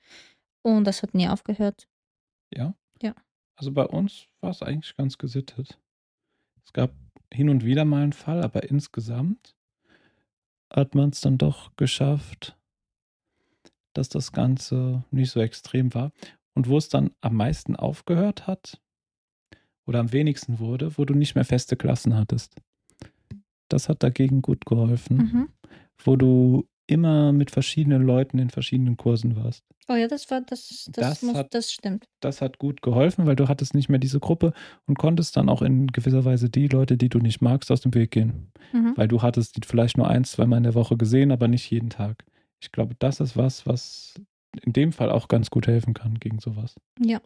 und 0.62 0.86
das 0.86 1.04
hat 1.04 1.14
nie 1.14 1.28
aufgehört. 1.28 1.88
Ja? 2.54 2.76
Ja. 3.02 3.14
Also 3.56 3.72
bei 3.72 3.86
uns 3.86 4.28
war 4.42 4.52
es 4.52 4.62
eigentlich 4.62 4.96
ganz 4.96 5.18
gesittet. 5.18 5.80
Es 6.66 6.74
gab 6.74 6.94
hin 7.34 7.50
und 7.50 7.64
wieder 7.66 7.86
mal 7.86 8.04
einen 8.04 8.14
Fall, 8.14 8.44
aber 8.44 8.64
insgesamt 8.70 9.56
hat 10.74 10.96
man 10.96 11.10
es 11.10 11.22
dann 11.22 11.38
doch 11.38 11.76
geschafft, 11.76 12.58
dass 13.94 14.10
das 14.10 14.32
Ganze 14.32 15.04
nicht 15.12 15.32
so 15.32 15.40
extrem 15.42 15.94
war. 15.94 16.12
Und 16.54 16.68
wo 16.68 16.78
es 16.78 16.90
dann 16.90 17.12
am 17.22 17.36
meisten 17.36 17.76
aufgehört 17.76 18.46
hat 18.48 18.82
oder 19.86 20.00
am 20.00 20.12
wenigsten 20.12 20.60
wurde, 20.60 20.98
wo 20.98 21.06
du 21.06 21.14
nicht 21.14 21.36
mehr 21.36 21.46
feste 21.46 21.78
Klassen 21.78 22.16
hattest. 22.16 22.56
Das 23.70 23.88
hat 23.88 24.04
dagegen 24.04 24.42
gut 24.42 24.66
geholfen, 24.66 25.18
Mhm. 25.18 25.50
wo 26.04 26.16
du 26.18 26.68
immer 26.88 27.32
mit 27.32 27.52
verschiedenen 27.52 28.02
Leuten 28.06 28.38
in 28.38 28.50
verschiedenen 28.50 28.98
Kursen 28.98 29.38
warst. 29.38 29.64
Oh 29.92 29.96
ja, 29.96 30.08
das 30.08 30.30
war 30.32 30.42
das, 30.42 30.68
das, 30.68 30.92
Das 30.94 31.22
muss, 31.22 31.36
hat- 31.36 31.54
das 31.54 31.72
stimmt. 31.72 32.08
das 32.22 32.42
hat 32.42 32.60
gut 32.60 32.82
geholfen, 32.82 33.26
weil 33.26 33.36
du 33.36 33.48
hattest 33.50 33.74
nicht 33.74 33.90
mehr 33.90 34.00
diese 34.00 34.20
Gruppe 34.20 34.54
und 34.86 34.98
konntest 34.98 35.36
dann 35.36 35.50
auch 35.50 35.62
in 35.62 35.88
gewisser 35.88 36.24
Weise 36.24 36.50
die 36.50 36.68
Leute, 36.68 36.98
die 36.98 37.10
du 37.10 37.20
nicht 37.20 37.42
magst, 37.42 37.72
aus 37.72 37.82
dem 37.82 37.94
Weg 37.94 38.12
gehen. 38.12 38.52
Mhm. 38.72 38.94
Weil 38.96 39.08
du 39.08 39.22
hattest 39.22 39.58
die 39.58 39.68
vielleicht 39.68 39.98
nur 39.98 40.08
ein, 40.08 40.24
zweimal 40.24 40.58
in 40.58 40.64
der 40.64 40.76
Woche 40.76 40.96
gesehen, 40.98 41.32
aber 41.32 41.48
nicht 41.48 41.70
jeden 41.70 41.90
Tag. 41.90 42.24
Ich 42.62 42.72
glaube, 42.72 42.96
das 43.00 43.20
ist 43.20 43.36
was, 43.36 43.66
was 43.66 44.14
in 44.64 44.72
dem 44.74 44.92
Fall 44.94 45.10
auch 45.10 45.28
ganz 45.28 45.50
gut 45.50 45.68
helfen 45.68 45.94
kann 45.94 46.20
gegen 46.20 46.40
sowas. 46.40 46.76
Ja. 47.00 47.20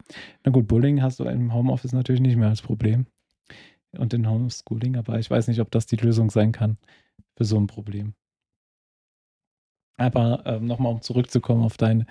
Na 0.43 0.51
gut, 0.51 0.67
Bullying 0.67 1.01
hast 1.01 1.19
du 1.19 1.25
im 1.25 1.53
Homeoffice 1.53 1.93
natürlich 1.93 2.21
nicht 2.21 2.35
mehr 2.37 2.49
als 2.49 2.61
Problem. 2.61 3.05
Und 3.97 4.13
in 4.13 4.29
Homeschooling, 4.29 4.97
aber 4.97 5.19
ich 5.19 5.29
weiß 5.29 5.47
nicht, 5.47 5.59
ob 5.61 5.71
das 5.71 5.85
die 5.85 5.95
Lösung 5.95 6.29
sein 6.29 6.51
kann 6.51 6.77
für 7.37 7.45
so 7.45 7.57
ein 7.57 7.67
Problem. 7.67 8.13
Aber 9.97 10.43
ähm, 10.45 10.65
nochmal, 10.65 10.91
um 10.91 11.01
zurückzukommen 11.01 11.63
auf 11.63 11.77
dein, 11.77 12.05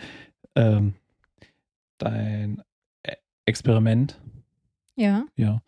ähm, 0.55 0.95
dein 1.99 2.63
E- 3.07 3.17
Experiment. 3.47 4.21
Ja. 4.97 5.27
Ja. 5.37 5.63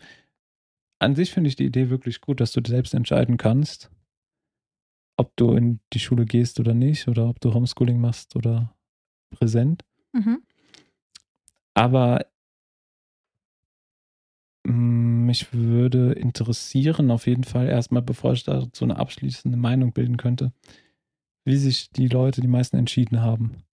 An 0.99 1.15
sich 1.15 1.33
finde 1.33 1.49
ich 1.49 1.57
die 1.57 1.67
Idee 1.67 1.91
wirklich 1.91 2.21
gut, 2.21 2.41
dass 2.41 2.53
du 2.53 2.61
selbst 2.67 2.95
entscheiden 2.95 3.37
kannst, 3.37 3.91
ob 5.19 5.37
du 5.37 5.53
in 5.53 5.81
die 5.93 5.99
Schule 5.99 6.25
gehst 6.25 6.59
oder 6.61 6.75
nicht, 6.75 7.09
oder 7.09 7.29
ob 7.29 7.41
du 7.41 7.53
Homeschooling 7.53 8.01
machst 8.01 8.35
oder 8.37 8.75
präsent. 9.31 9.85
Mhm. 10.13 10.43
Aber 11.75 12.27
mm, 14.65 15.27
mich 15.27 15.53
würde 15.53 16.13
interessieren, 16.13 17.11
auf 17.11 17.27
jeden 17.27 17.45
Fall 17.45 17.69
erstmal, 17.69 18.03
bevor 18.03 18.33
ich 18.33 18.45
dazu 18.45 18.85
eine 18.85 18.97
abschließende 18.97 19.59
Meinung 19.59 19.93
bilden 19.93 20.17
könnte, 20.17 20.53
wie 21.45 21.57
sich 21.57 21.91
die 21.91 22.09
Leute, 22.09 22.41
die 22.41 22.49
meisten 22.49 22.77
entschieden 22.77 23.21
haben. 23.21 23.66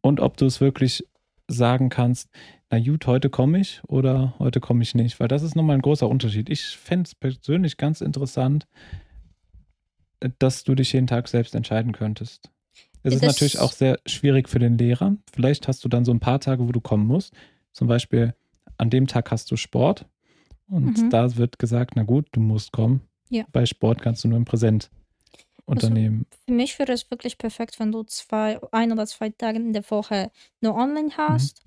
Und 0.00 0.20
ob 0.20 0.36
du 0.36 0.46
es 0.46 0.60
wirklich 0.60 1.04
sagen 1.48 1.88
kannst, 1.88 2.28
na 2.70 2.78
gut, 2.78 3.06
heute 3.06 3.30
komme 3.30 3.58
ich 3.60 3.80
oder 3.88 4.34
heute 4.38 4.60
komme 4.60 4.82
ich 4.82 4.94
nicht. 4.94 5.18
Weil 5.20 5.28
das 5.28 5.42
ist 5.42 5.56
nochmal 5.56 5.76
ein 5.76 5.82
großer 5.82 6.08
Unterschied. 6.08 6.50
Ich 6.50 6.76
fände 6.76 7.06
es 7.06 7.14
persönlich 7.14 7.76
ganz 7.78 8.00
interessant, 8.00 8.66
äh, 10.20 10.30
dass 10.38 10.64
du 10.64 10.74
dich 10.74 10.92
jeden 10.92 11.06
Tag 11.06 11.28
selbst 11.28 11.54
entscheiden 11.54 11.92
könntest. 11.92 12.50
Es 13.02 13.14
ist 13.14 13.22
Das- 13.22 13.32
natürlich 13.34 13.58
auch 13.58 13.72
sehr 13.72 13.98
schwierig 14.06 14.48
für 14.48 14.58
den 14.58 14.76
Lehrer. 14.76 15.16
Vielleicht 15.32 15.68
hast 15.68 15.84
du 15.84 15.88
dann 15.88 16.04
so 16.04 16.12
ein 16.12 16.20
paar 16.20 16.40
Tage, 16.40 16.66
wo 16.68 16.72
du 16.72 16.80
kommen 16.80 17.06
musst. 17.06 17.32
Zum 17.72 17.86
Beispiel 17.88 18.34
an 18.76 18.90
dem 18.90 19.06
Tag 19.06 19.30
hast 19.30 19.50
du 19.50 19.56
Sport 19.56 20.06
und 20.68 20.98
Mhm. 21.04 21.10
da 21.10 21.36
wird 21.36 21.58
gesagt, 21.58 21.92
na 21.96 22.02
gut, 22.02 22.26
du 22.32 22.40
musst 22.40 22.72
kommen. 22.72 23.00
Ja. 23.30 23.44
Bei 23.52 23.64
Sport 23.66 24.02
kannst 24.02 24.24
du 24.24 24.28
nur 24.28 24.36
im 24.38 24.44
Präsent 24.44 24.90
unternehmen. 25.68 26.26
Für 26.46 26.52
mich 26.54 26.78
wäre 26.78 26.92
es 26.92 27.10
wirklich 27.10 27.38
perfekt, 27.38 27.78
wenn 27.78 27.92
du 27.92 28.02
zwei, 28.04 28.58
ein 28.72 28.92
oder 28.92 29.06
zwei 29.06 29.30
Tage 29.30 29.58
in 29.58 29.72
der 29.72 29.88
Woche 29.90 30.30
nur 30.60 30.74
online 30.74 31.10
hast. 31.16 31.62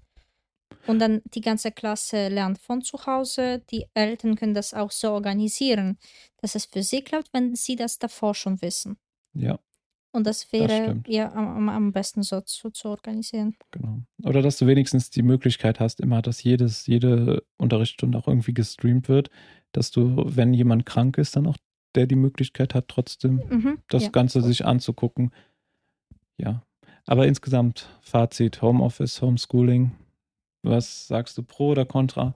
Und 0.88 1.00
dann 1.00 1.22
die 1.34 1.42
ganze 1.42 1.72
Klasse 1.72 2.28
lernt 2.30 2.58
von 2.58 2.82
zu 2.82 3.06
Hause. 3.06 3.62
Die 3.70 3.86
Eltern 3.94 4.36
können 4.36 4.56
das 4.56 4.74
auch 4.74 4.90
so 4.92 5.12
organisieren, 5.12 5.98
dass 6.42 6.56
es 6.56 6.66
für 6.66 6.82
sie 6.82 7.02
klappt, 7.04 7.30
wenn 7.34 7.56
sie 7.56 7.76
das 7.76 8.00
davor 8.00 8.34
schon 8.36 8.62
wissen. 8.62 8.98
ja. 9.34 9.60
Und 10.14 10.28
das 10.28 10.52
wäre 10.52 10.84
stimmt. 10.84 11.08
ja 11.08 11.32
am, 11.32 11.48
am- 11.48 11.70
am 11.70 11.92
besten 11.94 12.22
so 12.22 12.42
zu, 12.42 12.70
zu 12.70 12.90
organisieren. 12.90 13.56
Genau. 13.72 14.02
Oder 14.24 14.42
dass 14.42 14.58
du 14.58 14.68
wenigstens 14.68 15.10
die 15.10 15.22
Möglichkeit 15.22 15.80
hast, 15.80 16.02
immer, 16.02 16.22
dass 16.22 16.44
jedes, 16.44 16.86
jede 16.86 17.46
Unterrichtsstunde 17.58 18.18
auch 18.18 18.28
irgendwie 18.28 18.54
gestreamt 18.54 19.08
wird, 19.08 19.30
dass 19.72 19.90
du, 19.90 20.22
wenn 20.26 20.54
jemand 20.54 20.86
krank 20.86 21.18
ist, 21.18 21.38
dann 21.38 21.48
auch 21.48 21.56
der 21.96 22.08
die 22.08 22.16
Möglichkeit 22.16 22.74
hat, 22.76 22.88
trotzdem 22.88 23.42
Mhm. 23.50 23.80
das 23.90 24.04
ja. 24.04 24.10
Ganze 24.10 24.42
sich 24.42 24.66
anzugucken. 24.66 25.32
Ja. 26.38 26.64
Aber 27.06 27.28
insgesamt 27.28 27.90
Fazit, 28.02 28.62
Homeoffice, 28.62 29.22
Homeschooling. 29.22 29.92
Was 30.64 31.08
sagst 31.08 31.38
du, 31.38 31.44
pro 31.44 31.70
oder 31.70 31.86
contra? 31.86 32.36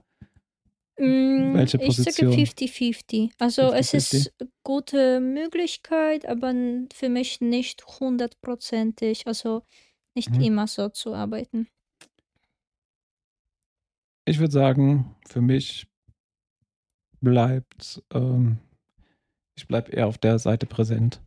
Mm, 0.98 1.54
Welche 1.54 1.76
Ich 1.76 1.96
sage 1.96 2.26
Position? 2.26 2.32
50-50. 2.32 3.30
Also 3.38 3.72
es 3.72 3.92
50-50? 3.92 4.16
ist 4.16 4.34
gute 4.64 5.20
Möglichkeit, 5.20 6.26
aber 6.26 6.52
für 6.92 7.08
mich 7.08 7.40
nicht 7.40 7.86
hundertprozentig. 8.00 9.26
Also 9.26 9.62
nicht 10.14 10.30
Mhm. 10.30 10.40
immer 10.40 10.66
so 10.66 10.88
zu 10.88 11.14
arbeiten. 11.14 11.68
Ich 14.24 14.38
würde 14.40 14.52
sagen, 14.52 15.14
für 15.28 15.40
mich 15.40 15.86
bleibt, 17.20 18.02
ähm, 18.12 18.58
ich 19.56 19.66
bleibe 19.66 19.90
eher 19.90 20.06
auf 20.06 20.18
der 20.18 20.38
Seite 20.38 20.66
präsent. 20.66 21.20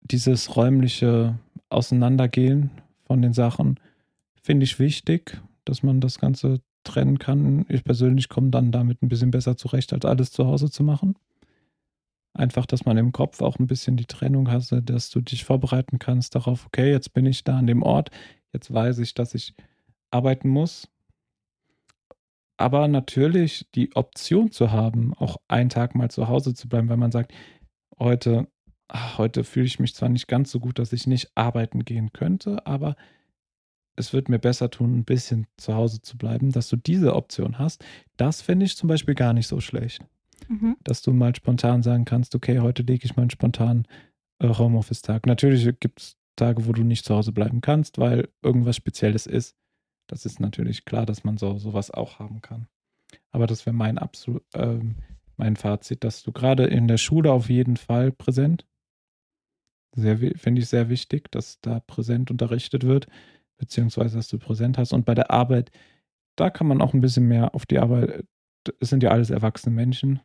Dieses 0.00 0.56
räumliche 0.56 1.38
Auseinandergehen 1.68 2.70
von 3.04 3.22
den 3.22 3.32
Sachen 3.32 3.78
finde 4.42 4.64
ich 4.64 4.78
wichtig, 4.78 5.40
dass 5.64 5.82
man 5.82 6.00
das 6.00 6.18
Ganze 6.18 6.60
trennen 6.84 7.18
kann. 7.18 7.64
Ich 7.68 7.84
persönlich 7.84 8.28
komme 8.28 8.50
dann 8.50 8.72
damit 8.72 9.02
ein 9.02 9.08
bisschen 9.08 9.30
besser 9.30 9.56
zurecht, 9.56 9.92
als 9.92 10.04
alles 10.04 10.32
zu 10.32 10.46
Hause 10.46 10.70
zu 10.70 10.82
machen. 10.82 11.14
Einfach, 12.34 12.66
dass 12.66 12.86
man 12.86 12.96
im 12.96 13.12
Kopf 13.12 13.42
auch 13.42 13.58
ein 13.58 13.66
bisschen 13.66 13.96
die 13.96 14.06
Trennung 14.06 14.50
hast, 14.50 14.74
dass 14.84 15.10
du 15.10 15.20
dich 15.20 15.44
vorbereiten 15.44 15.98
kannst 15.98 16.34
darauf, 16.34 16.66
okay, 16.66 16.90
jetzt 16.90 17.12
bin 17.12 17.26
ich 17.26 17.44
da 17.44 17.58
an 17.58 17.66
dem 17.66 17.82
Ort, 17.82 18.10
jetzt 18.52 18.72
weiß 18.72 18.98
ich, 18.98 19.14
dass 19.14 19.34
ich 19.34 19.54
arbeiten 20.10 20.48
muss. 20.48 20.88
Aber 22.62 22.86
natürlich 22.86 23.66
die 23.74 23.90
Option 23.96 24.52
zu 24.52 24.70
haben, 24.70 25.14
auch 25.14 25.38
einen 25.48 25.68
Tag 25.68 25.96
mal 25.96 26.12
zu 26.12 26.28
Hause 26.28 26.54
zu 26.54 26.68
bleiben, 26.68 26.88
weil 26.88 26.96
man 26.96 27.10
sagt, 27.10 27.34
heute, 27.98 28.46
ach, 28.86 29.18
heute 29.18 29.42
fühle 29.42 29.66
ich 29.66 29.80
mich 29.80 29.96
zwar 29.96 30.08
nicht 30.08 30.28
ganz 30.28 30.52
so 30.52 30.60
gut, 30.60 30.78
dass 30.78 30.92
ich 30.92 31.08
nicht 31.08 31.32
arbeiten 31.34 31.84
gehen 31.84 32.12
könnte, 32.12 32.64
aber 32.64 32.94
es 33.96 34.12
wird 34.12 34.28
mir 34.28 34.38
besser 34.38 34.70
tun, 34.70 34.96
ein 34.96 35.04
bisschen 35.04 35.48
zu 35.56 35.74
Hause 35.74 36.02
zu 36.02 36.16
bleiben, 36.16 36.52
dass 36.52 36.68
du 36.68 36.76
diese 36.76 37.16
Option 37.16 37.58
hast. 37.58 37.84
Das 38.16 38.42
finde 38.42 38.64
ich 38.64 38.76
zum 38.76 38.88
Beispiel 38.88 39.16
gar 39.16 39.32
nicht 39.32 39.48
so 39.48 39.58
schlecht. 39.58 40.00
Mhm. 40.48 40.76
Dass 40.84 41.02
du 41.02 41.12
mal 41.12 41.34
spontan 41.34 41.82
sagen 41.82 42.04
kannst, 42.04 42.36
okay, 42.36 42.60
heute 42.60 42.84
lege 42.84 43.04
ich 43.04 43.16
mal 43.16 43.22
einen 43.22 43.30
spontanen 43.30 43.88
äh, 44.38 44.46
Homeoffice-Tag. 44.46 45.26
Natürlich 45.26 45.64
gibt 45.80 46.00
es 46.00 46.16
Tage, 46.36 46.64
wo 46.64 46.72
du 46.72 46.84
nicht 46.84 47.04
zu 47.04 47.16
Hause 47.16 47.32
bleiben 47.32 47.60
kannst, 47.60 47.98
weil 47.98 48.28
irgendwas 48.40 48.76
Spezielles 48.76 49.26
ist. 49.26 49.56
Das 50.06 50.26
ist 50.26 50.40
natürlich 50.40 50.84
klar, 50.84 51.06
dass 51.06 51.24
man 51.24 51.38
so 51.38 51.58
sowas 51.58 51.90
auch 51.90 52.18
haben 52.18 52.40
kann. 52.42 52.68
Aber 53.30 53.46
das 53.46 53.66
wäre 53.66 53.74
mein 53.74 53.98
absolut 53.98 54.44
ähm, 54.54 54.96
mein 55.36 55.56
Fazit, 55.56 56.04
dass 56.04 56.22
du 56.22 56.32
gerade 56.32 56.66
in 56.66 56.88
der 56.88 56.98
Schule 56.98 57.32
auf 57.32 57.48
jeden 57.48 57.76
Fall 57.76 58.12
präsent. 58.12 58.66
Sehr 59.94 60.18
finde 60.18 60.60
ich 60.60 60.68
sehr 60.68 60.88
wichtig, 60.88 61.30
dass 61.30 61.60
da 61.60 61.80
präsent 61.80 62.30
unterrichtet 62.30 62.84
wird, 62.84 63.06
beziehungsweise 63.58 64.16
dass 64.16 64.28
du 64.28 64.38
präsent 64.38 64.78
hast. 64.78 64.92
Und 64.92 65.04
bei 65.04 65.14
der 65.14 65.30
Arbeit, 65.30 65.70
da 66.36 66.50
kann 66.50 66.66
man 66.66 66.80
auch 66.80 66.94
ein 66.94 67.00
bisschen 67.00 67.28
mehr 67.28 67.54
auf 67.54 67.66
die 67.66 67.78
Arbeit. 67.78 68.24
Es 68.80 68.90
sind 68.90 69.02
ja 69.02 69.10
alles 69.10 69.30
erwachsene 69.30 69.74
Menschen, 69.74 70.20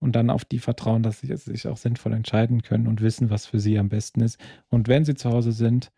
und 0.00 0.12
dann 0.12 0.30
auf 0.30 0.44
die 0.44 0.58
vertrauen, 0.58 1.02
dass 1.02 1.20
sie 1.20 1.34
sich 1.36 1.66
auch 1.66 1.76
sinnvoll 1.76 2.12
entscheiden 2.12 2.62
können 2.62 2.86
und 2.86 3.00
wissen, 3.00 3.30
was 3.30 3.46
für 3.46 3.58
sie 3.58 3.78
am 3.78 3.88
besten 3.88 4.20
ist. 4.20 4.38
Und 4.68 4.88
wenn 4.88 5.04
sie 5.04 5.14
zu 5.14 5.30
Hause 5.30 5.52
sind, 5.52 5.90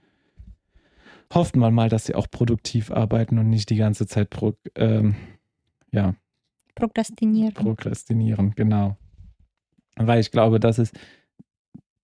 hofft 1.32 1.56
man 1.56 1.74
mal, 1.74 1.88
dass 1.88 2.06
sie 2.06 2.14
auch 2.14 2.28
produktiv 2.30 2.90
arbeiten 2.90 3.38
und 3.38 3.48
nicht 3.48 3.70
die 3.70 3.76
ganze 3.76 4.06
Zeit 4.06 4.30
pro, 4.30 4.54
ähm, 4.74 5.14
ja, 5.92 6.14
prokrastinieren. 6.74 7.54
Prokrastinieren, 7.54 8.52
genau. 8.54 8.96
Weil 9.96 10.20
ich 10.20 10.30
glaube, 10.30 10.60
das 10.60 10.78
ist 10.78 10.98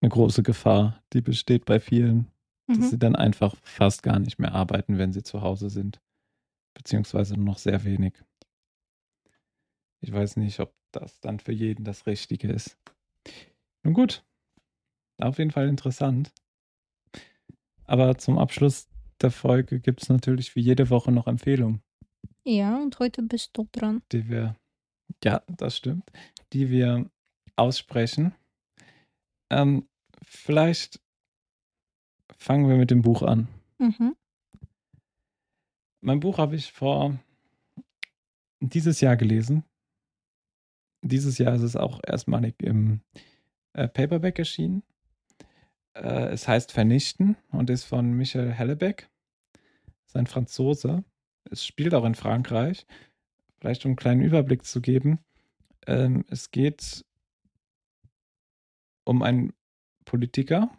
eine 0.01 0.11
große 0.11 0.43
Gefahr, 0.43 1.03
die 1.13 1.23
besteht 1.23 1.65
bei 1.65 1.81
vielen, 1.81 2.31
mhm. 2.67 2.81
dass 2.81 2.91
sie 2.91 2.99
dann 2.99 3.17
einfach 3.17 3.57
fast 3.63 4.03
gar 4.03 4.19
nicht 4.19 4.39
mehr 4.39 4.53
arbeiten, 4.53 4.99
wenn 4.99 5.13
sie 5.13 5.23
zu 5.23 5.43
Hause 5.43 5.71
sind. 5.71 6.01
Beziehungsweise 6.75 7.35
nur 7.35 7.45
noch 7.45 7.59
sehr 7.59 7.85
wenig. 7.85 8.15
Ich 10.01 10.13
weiß 10.13 10.37
nicht, 10.37 10.61
ob 10.61 10.75
das 10.93 11.21
dann 11.21 11.41
für 11.41 11.53
jeden 11.53 11.85
das 11.85 12.07
Richtige 12.07 12.49
ist. 12.49 12.79
Nun 13.83 13.95
gut, 13.95 14.25
auf 15.19 15.39
jeden 15.39 15.51
Fall 15.51 15.69
interessant. 15.69 16.33
Aber 17.85 18.19
zum 18.19 18.39
Abschluss 18.39 18.89
der 19.23 19.31
Folge 19.31 19.81
gibt 19.81 20.03
es 20.03 20.09
natürlich 20.09 20.57
wie 20.57 20.61
jede 20.61 20.91
Woche 20.91 21.13
noch 21.13 21.27
Empfehlungen. 21.27 21.83
Ja, 22.45 22.77
und 22.77 22.99
heute 22.99 23.23
bist 23.23 23.51
du 23.55 23.69
dran. 23.73 24.03
Die 24.13 24.29
wir, 24.29 24.57
ja, 25.25 25.43
das 25.49 25.77
stimmt, 25.77 26.11
die 26.53 26.71
wir 26.71 27.11
aussprechen. 27.57 28.35
Ähm, 29.51 29.89
vielleicht 30.23 31.01
fangen 32.37 32.69
wir 32.69 32.77
mit 32.77 32.91
dem 32.91 33.03
Buch 33.03 33.23
an. 33.23 33.49
Mhm. 33.79 34.15
Mein 36.01 36.21
Buch 36.21 36.39
habe 36.39 36.57
ich 36.57 36.73
vor 36.73 37.19
dieses 38.61 39.01
Jahr 39.01 39.17
gelesen 39.17 39.65
dieses 41.09 41.39
Jahr 41.39 41.55
ist 41.55 41.63
es 41.63 41.77
auch 41.77 42.01
erstmalig 42.07 42.55
im 42.63 43.01
äh, 43.73 43.89
Paperback 43.89 44.39
erschienen. 44.39 44.83
Äh, 46.03 46.29
es 46.29 46.47
heißt 46.47 46.73
Vernichten 46.73 47.37
und 47.51 47.71
ist 47.71 47.85
von 47.85 48.13
Michel 48.13 48.53
Hellebeck. 48.53 49.09
Ist 50.07 50.17
ein 50.17 50.27
Franzose. 50.27 51.05
Es 51.51 51.65
spielt 51.65 51.95
auch 51.95 52.05
in 52.05 52.15
Frankreich. 52.15 52.87
Vielleicht 53.61 53.85
um 53.85 53.91
einen 53.91 53.97
kleinen 53.97 54.23
Überblick 54.23 54.65
zu 54.65 54.81
geben. 54.81 55.19
Ähm, 55.87 56.25
es 56.29 56.51
geht 56.51 57.05
um 59.05 59.23
einen 59.23 59.53
Politiker, 60.05 60.71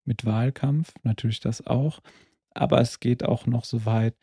mit 0.05 0.24
Wahlkampf, 0.24 0.92
natürlich 1.03 1.40
das 1.40 1.66
auch, 1.66 2.00
aber 2.50 2.80
es 2.80 3.00
geht 3.00 3.24
auch 3.24 3.46
noch 3.46 3.64
so 3.64 3.84
weit, 3.84 4.16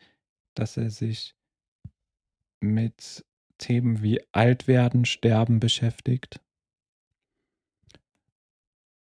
dass 0.54 0.76
er 0.76 0.90
sich 0.90 1.34
mit 2.60 3.24
Themen 3.58 4.02
wie 4.02 4.20
Altwerden, 4.32 5.04
Sterben 5.04 5.60
beschäftigt. 5.60 6.40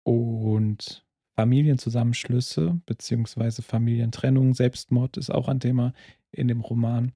Und 0.03 1.07
Familienzusammenschlüsse 1.41 2.83
bzw. 2.85 3.63
Familientrennung, 3.63 4.53
Selbstmord 4.53 5.17
ist 5.17 5.31
auch 5.31 5.49
ein 5.49 5.59
Thema 5.59 5.95
in 6.33 6.49
dem 6.49 6.61
Roman. 6.61 7.13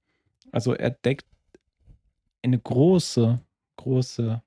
Also 0.50 0.72
er 0.72 0.92
deckt 0.92 1.26
eine 2.42 2.58
große, 2.58 3.38
große 3.76 4.42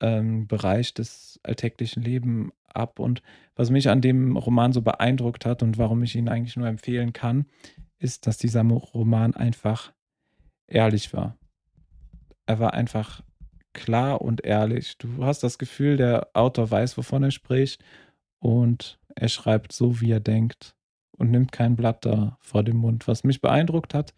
ähm, 0.00 0.46
Bereich 0.46 0.94
des 0.94 1.38
alltäglichen 1.42 2.02
Lebens 2.02 2.52
ab. 2.68 2.98
Und 2.98 3.22
was 3.54 3.68
mich 3.68 3.90
an 3.90 4.00
dem 4.00 4.38
Roman 4.38 4.72
so 4.72 4.80
beeindruckt 4.80 5.44
hat 5.44 5.62
und 5.62 5.76
warum 5.76 6.02
ich 6.02 6.16
ihn 6.16 6.30
eigentlich 6.30 6.56
nur 6.56 6.66
empfehlen 6.66 7.12
kann, 7.12 7.44
ist, 7.98 8.26
dass 8.26 8.38
dieser 8.38 8.62
Roman 8.62 9.34
einfach 9.34 9.92
ehrlich 10.68 11.12
war. 11.12 11.36
Er 12.46 12.58
war 12.60 12.72
einfach 12.72 13.20
klar 13.74 14.22
und 14.22 14.44
ehrlich. 14.44 14.96
Du 14.98 15.24
hast 15.24 15.42
das 15.42 15.58
Gefühl, 15.58 15.96
der 15.96 16.28
Autor 16.32 16.70
weiß, 16.70 16.96
wovon 16.96 17.24
er 17.24 17.30
spricht 17.30 17.84
und 18.38 18.98
er 19.14 19.28
schreibt 19.28 19.72
so, 19.72 20.00
wie 20.00 20.10
er 20.10 20.20
denkt 20.20 20.74
und 21.18 21.30
nimmt 21.30 21.52
kein 21.52 21.76
Blatt 21.76 22.04
da 22.04 22.38
vor 22.40 22.62
dem 22.62 22.78
Mund, 22.78 23.06
was 23.06 23.24
mich 23.24 23.40
beeindruckt 23.40 23.94
hat. 23.94 24.14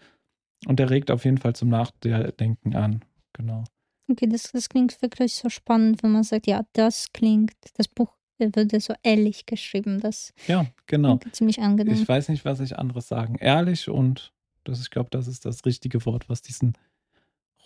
Und 0.67 0.81
er 0.81 0.91
regt 0.91 1.11
auf 1.11 1.25
jeden 1.25 1.39
Fall 1.39 1.55
zum 1.55 1.69
Nachdenken 1.69 2.75
an. 2.75 3.05
Genau. 3.33 3.65
Okay, 4.11 4.27
das, 4.29 4.53
das 4.53 4.69
klingt 4.69 5.01
wirklich 5.03 5.35
so 5.35 5.49
spannend, 5.49 6.03
wenn 6.03 6.13
man 6.13 6.23
sagt, 6.23 6.47
ja, 6.47 6.65
das 6.73 7.13
klingt, 7.13 7.53
das 7.75 7.89
Buch 7.89 8.17
würde 8.39 8.81
so 8.81 8.95
ehrlich 9.03 9.47
geschrieben. 9.47 10.01
Das 10.01 10.33
ja, 10.47 10.67
genau. 10.87 11.19
ziemlich 11.33 11.61
angenehm. 11.61 11.95
Ich 11.95 12.09
weiß 12.09 12.29
nicht, 12.29 12.45
was 12.45 12.61
ich 12.61 12.79
anderes 12.79 13.09
sagen. 13.09 13.37
Ehrlich 13.39 13.89
und 13.89 14.33
das, 14.65 14.81
ich 14.81 14.91
glaube, 14.91 15.11
das 15.11 15.29
ist 15.29 15.45
das 15.45 15.65
richtige 15.65 16.05
Wort, 16.07 16.29
was 16.29 16.43
diesen 16.43 16.75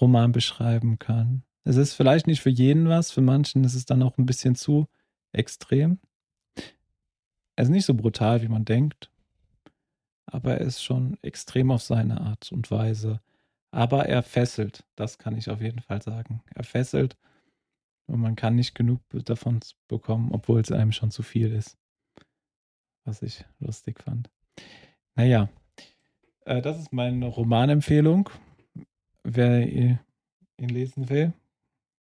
Roman 0.00 0.32
beschreiben 0.32 0.98
kann. 0.98 1.42
Es 1.64 1.76
ist 1.76 1.94
vielleicht 1.94 2.26
nicht 2.26 2.40
für 2.40 2.50
jeden 2.50 2.88
was, 2.88 3.10
für 3.10 3.20
manchen 3.20 3.64
ist 3.64 3.74
es 3.74 3.84
dann 3.86 4.02
auch 4.02 4.18
ein 4.18 4.26
bisschen 4.26 4.54
zu 4.54 4.88
extrem. 5.32 5.98
Er 7.56 7.64
ist 7.64 7.70
nicht 7.70 7.86
so 7.86 7.94
brutal, 7.94 8.42
wie 8.42 8.48
man 8.48 8.64
denkt, 8.64 9.10
aber 10.26 10.54
er 10.54 10.60
ist 10.62 10.82
schon 10.82 11.18
extrem 11.22 11.70
auf 11.70 11.82
seine 11.82 12.20
Art 12.20 12.52
und 12.52 12.70
Weise. 12.70 13.20
Aber 13.72 14.06
er 14.06 14.22
fesselt, 14.22 14.84
das 14.96 15.18
kann 15.18 15.36
ich 15.36 15.50
auf 15.50 15.60
jeden 15.60 15.80
Fall 15.80 16.02
sagen. 16.02 16.42
Er 16.54 16.64
fesselt 16.64 17.16
Und 18.06 18.20
man 18.20 18.36
kann 18.36 18.56
nicht 18.56 18.74
genug 18.74 19.00
davon 19.10 19.60
bekommen, 19.88 20.32
obwohl 20.32 20.60
es 20.60 20.72
einem 20.72 20.92
schon 20.92 21.10
zu 21.12 21.22
viel 21.22 21.52
ist. 21.52 21.78
Was 23.04 23.22
ich 23.22 23.44
lustig 23.60 24.00
fand. 24.00 24.30
Naja, 25.14 25.48
äh, 26.44 26.60
das 26.62 26.78
ist 26.78 26.92
meine 26.92 27.26
Romanempfehlung. 27.26 28.30
Wer 29.22 29.66
ihn 29.68 29.98
lesen 30.58 31.08
will, 31.08 31.32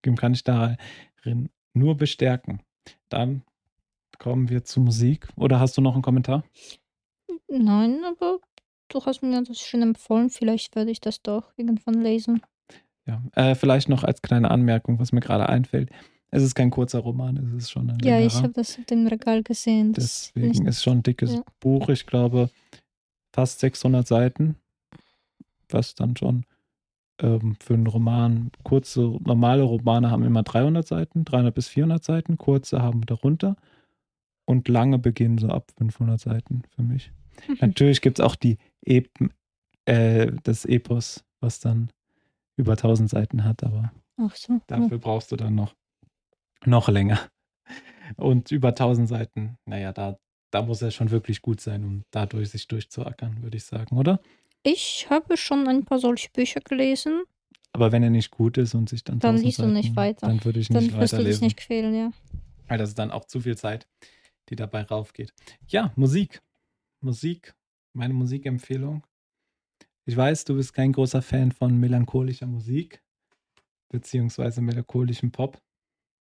kann 0.01 0.33
ich 0.33 0.43
darin 0.43 1.49
nur 1.73 1.95
bestärken. 1.95 2.61
Dann 3.09 3.43
kommen 4.17 4.49
wir 4.49 4.63
zur 4.63 4.83
Musik. 4.83 5.27
Oder 5.35 5.59
hast 5.59 5.77
du 5.77 5.81
noch 5.81 5.93
einen 5.93 6.01
Kommentar? 6.01 6.43
Nein, 7.47 8.01
aber 8.05 8.39
du 8.89 9.05
hast 9.05 9.21
mir 9.21 9.41
das 9.43 9.59
schon 9.59 9.81
empfohlen. 9.81 10.29
Vielleicht 10.29 10.75
werde 10.75 10.91
ich 10.91 11.01
das 11.01 11.21
doch 11.21 11.51
irgendwann 11.57 12.01
lesen. 12.01 12.41
Ja, 13.05 13.21
äh, 13.33 13.55
vielleicht 13.55 13.89
noch 13.89 14.03
als 14.03 14.21
kleine 14.21 14.51
Anmerkung, 14.51 14.99
was 14.99 15.11
mir 15.11 15.21
gerade 15.21 15.49
einfällt. 15.49 15.89
Es 16.31 16.43
ist 16.43 16.53
kein 16.53 16.69
kurzer 16.69 16.99
Roman, 16.99 17.37
es 17.37 17.63
ist 17.63 17.71
schon 17.71 17.89
ein 17.89 17.97
Ja, 18.03 18.17
längerer. 18.17 18.27
ich 18.27 18.35
habe 18.35 18.53
das 18.53 18.77
auf 18.77 18.85
dem 18.85 19.07
Regal 19.07 19.41
gesehen. 19.41 19.93
Deswegen 19.93 20.67
ist 20.67 20.83
schon 20.83 20.99
ein 20.99 21.03
dickes 21.03 21.33
ja. 21.33 21.43
Buch. 21.59 21.89
Ich 21.89 22.05
glaube, 22.05 22.51
fast 23.33 23.59
600 23.61 24.07
Seiten. 24.07 24.55
Was 25.69 25.95
dann 25.95 26.15
schon 26.15 26.45
ähm, 27.19 27.55
für 27.59 27.73
einen 27.73 27.87
Roman, 27.87 28.51
kurze, 28.63 29.01
normale 29.01 29.63
Romane 29.63 30.11
haben 30.11 30.23
immer 30.23 30.43
300 30.43 30.87
Seiten, 30.87 31.25
300 31.25 31.53
bis 31.53 31.67
400 31.67 32.03
Seiten, 32.03 32.37
kurze 32.37 32.81
haben 32.81 33.05
darunter 33.05 33.55
und 34.45 34.67
lange 34.67 34.97
beginnen 34.97 35.37
so 35.37 35.49
ab 35.49 35.71
500 35.77 36.19
Seiten 36.19 36.63
für 36.75 36.83
mich. 36.83 37.11
Natürlich 37.61 38.01
gibt 38.01 38.19
es 38.19 38.25
auch 38.25 38.35
die 38.35 38.57
Epen, 38.81 39.31
äh, 39.85 40.31
das 40.43 40.65
Epos, 40.65 41.23
was 41.39 41.59
dann 41.59 41.91
über 42.57 42.73
1000 42.73 43.09
Seiten 43.09 43.43
hat, 43.43 43.63
aber 43.63 43.91
Ach 44.17 44.35
so. 44.35 44.59
dafür 44.67 44.97
brauchst 44.97 45.31
du 45.31 45.35
dann 45.35 45.55
noch, 45.55 45.75
noch 46.65 46.89
länger. 46.89 47.19
Und 48.17 48.51
über 48.51 48.69
1000 48.69 49.07
Seiten, 49.07 49.57
naja, 49.65 49.93
da, 49.93 50.17
da 50.51 50.63
muss 50.63 50.81
er 50.81 50.91
schon 50.91 51.11
wirklich 51.11 51.41
gut 51.41 51.61
sein, 51.61 51.83
um 51.85 52.03
dadurch 52.11 52.49
sich 52.49 52.67
durchzuackern, 52.67 53.43
würde 53.43 53.57
ich 53.57 53.65
sagen, 53.65 53.97
oder? 53.97 54.19
Ich 54.63 55.07
habe 55.09 55.37
schon 55.37 55.67
ein 55.67 55.85
paar 55.85 55.99
solche 55.99 56.29
Bücher 56.31 56.59
gelesen. 56.61 57.23
Aber 57.71 57.91
wenn 57.91 58.03
er 58.03 58.09
nicht 58.09 58.31
gut 58.31 58.57
ist 58.57 58.73
und 58.73 58.89
sich 58.89 59.03
dann 59.03 59.19
Dann 59.19 59.35
1000 59.35 59.45
liest 59.45 59.59
du 59.59 59.67
nicht 59.67 59.95
weiter. 59.95 60.27
Dann 60.27 60.43
würde 60.43 60.59
ich 60.59 60.69
Dann 60.69 60.83
nicht 60.83 60.97
wirst 60.97 61.13
du 61.13 61.23
dich 61.23 61.41
nicht 61.41 61.57
quälen, 61.57 61.93
ja. 61.93 62.11
Weil 62.67 62.77
das 62.77 62.89
ist 62.89 62.99
dann 62.99 63.11
auch 63.11 63.25
zu 63.25 63.41
viel 63.41 63.57
Zeit, 63.57 63.87
die 64.49 64.55
dabei 64.55 64.83
raufgeht. 64.83 65.33
Ja, 65.67 65.91
Musik. 65.95 66.41
Musik. 67.01 67.53
Meine 67.93 68.13
Musikempfehlung. 68.13 69.03
Ich 70.05 70.17
weiß, 70.17 70.45
du 70.45 70.55
bist 70.55 70.73
kein 70.73 70.91
großer 70.91 71.21
Fan 71.21 71.51
von 71.51 71.77
melancholischer 71.77 72.47
Musik, 72.47 73.01
beziehungsweise 73.89 74.61
melancholischem 74.61 75.31
Pop. 75.31 75.61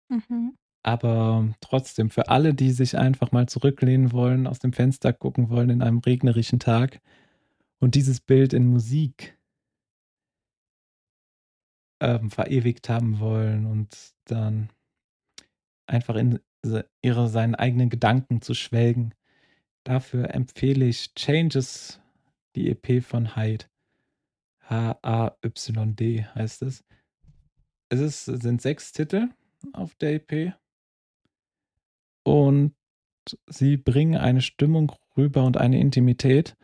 Mhm. 0.09 0.57
Aber 0.83 1.55
trotzdem, 1.61 2.11
für 2.11 2.29
alle, 2.29 2.55
die 2.55 2.71
sich 2.71 2.97
einfach 2.97 3.33
mal 3.33 3.49
zurücklehnen 3.49 4.13
wollen, 4.13 4.47
aus 4.47 4.59
dem 4.59 4.73
Fenster 4.73 5.13
gucken 5.13 5.51
wollen 5.51 5.71
in 5.71 5.83
einem 5.83 5.99
regnerischen 5.99 6.59
Tag 6.59 7.01
und 7.79 7.95
dieses 7.95 8.21
Bild 8.21 8.53
in 8.53 8.67
Musik 8.67 9.39
ähm, 12.01 12.31
verewigt 12.31 12.89
haben 12.89 13.21
wollen 13.21 13.67
und 13.67 14.15
dann 14.25 14.71
einfach 15.87 16.17
in 16.17 16.41
ihre, 17.03 17.29
seinen 17.29 17.55
eigenen 17.55 17.91
Gedanken 17.91 18.43
zu 18.43 18.55
schwelgen, 18.55 19.15
dafür 19.85 20.35
empfehle 20.35 20.85
ich 20.87 21.15
Changes, 21.15 22.01
die 22.57 22.69
EP 22.71 23.03
von 23.05 23.37
Hyde. 23.37 23.67
H-A-Y-D 24.69 26.25
heißt 26.35 26.63
es. 26.63 26.85
Es 27.89 28.01
ist, 28.01 28.29
es 28.29 28.41
sind 28.41 28.61
sechs 28.61 28.93
Titel 28.93 29.29
auf 29.73 29.95
der 29.95 30.15
EP. 30.15 30.55
Und 32.25 32.75
sie 33.49 33.77
bringen 33.77 34.17
eine 34.17 34.41
Stimmung 34.41 34.93
rüber 35.17 35.45
und 35.45 35.57
eine 35.57 35.79
Intimität, 35.79 36.57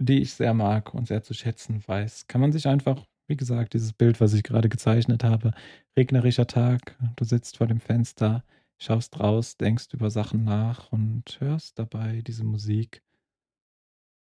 die 0.00 0.20
ich 0.22 0.34
sehr 0.34 0.54
mag 0.54 0.94
und 0.94 1.08
sehr 1.08 1.22
zu 1.22 1.34
schätzen 1.34 1.82
weiß. 1.86 2.26
Kann 2.26 2.40
man 2.40 2.52
sich 2.52 2.66
einfach, 2.66 3.04
wie 3.26 3.36
gesagt, 3.36 3.74
dieses 3.74 3.92
Bild, 3.92 4.20
was 4.20 4.34
ich 4.34 4.42
gerade 4.42 4.68
gezeichnet 4.68 5.24
habe, 5.24 5.52
regnerischer 5.96 6.46
Tag, 6.46 6.96
du 7.16 7.24
sitzt 7.24 7.56
vor 7.56 7.66
dem 7.66 7.80
Fenster, 7.80 8.44
schaust 8.78 9.20
raus, 9.20 9.56
denkst 9.56 9.86
über 9.92 10.10
Sachen 10.10 10.44
nach 10.44 10.90
und 10.92 11.36
hörst 11.40 11.78
dabei 11.78 12.22
diese 12.22 12.44
Musik 12.44 13.02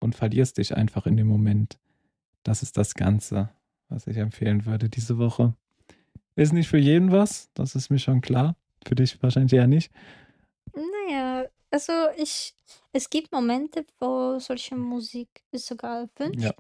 und 0.01 0.15
verlierst 0.15 0.59
dich 0.59 0.77
einfach 0.77 1.07
in 1.07 1.17
dem 1.17 1.27
Moment. 1.27 1.79
Das 2.43 2.63
ist 2.63 2.77
das 2.77 2.95
Ganze, 2.95 3.51
was 3.89 4.07
ich 4.07 4.19
empfehlen 4.19 4.67
würde 4.67 4.89
diese 4.89 5.19
Woche. 5.19 5.55
Ist 6.37 6.53
nicht 6.53 6.69
für 6.69 6.79
jeden 6.79 7.11
was, 7.11 7.51
das 7.55 7.75
ist 7.75 7.91
mir 7.91 7.99
schon 7.99 8.21
klar. 8.21 8.57
Für 8.87 8.95
dich 8.95 9.23
wahrscheinlich 9.23 9.55
eher 9.55 9.67
nicht. 9.67 9.91
Naja, 10.75 11.44
also 11.75 11.93
ich, 12.17 12.55
es 12.93 13.11
gibt 13.11 13.33
Momente, 13.33 13.85
wo 13.99 14.39
solche 14.39 14.77
Musik 14.77 15.29
ist 15.51 15.67
sogar 15.67 16.09
erwünscht. 16.09 16.45
Ja. 16.45 16.55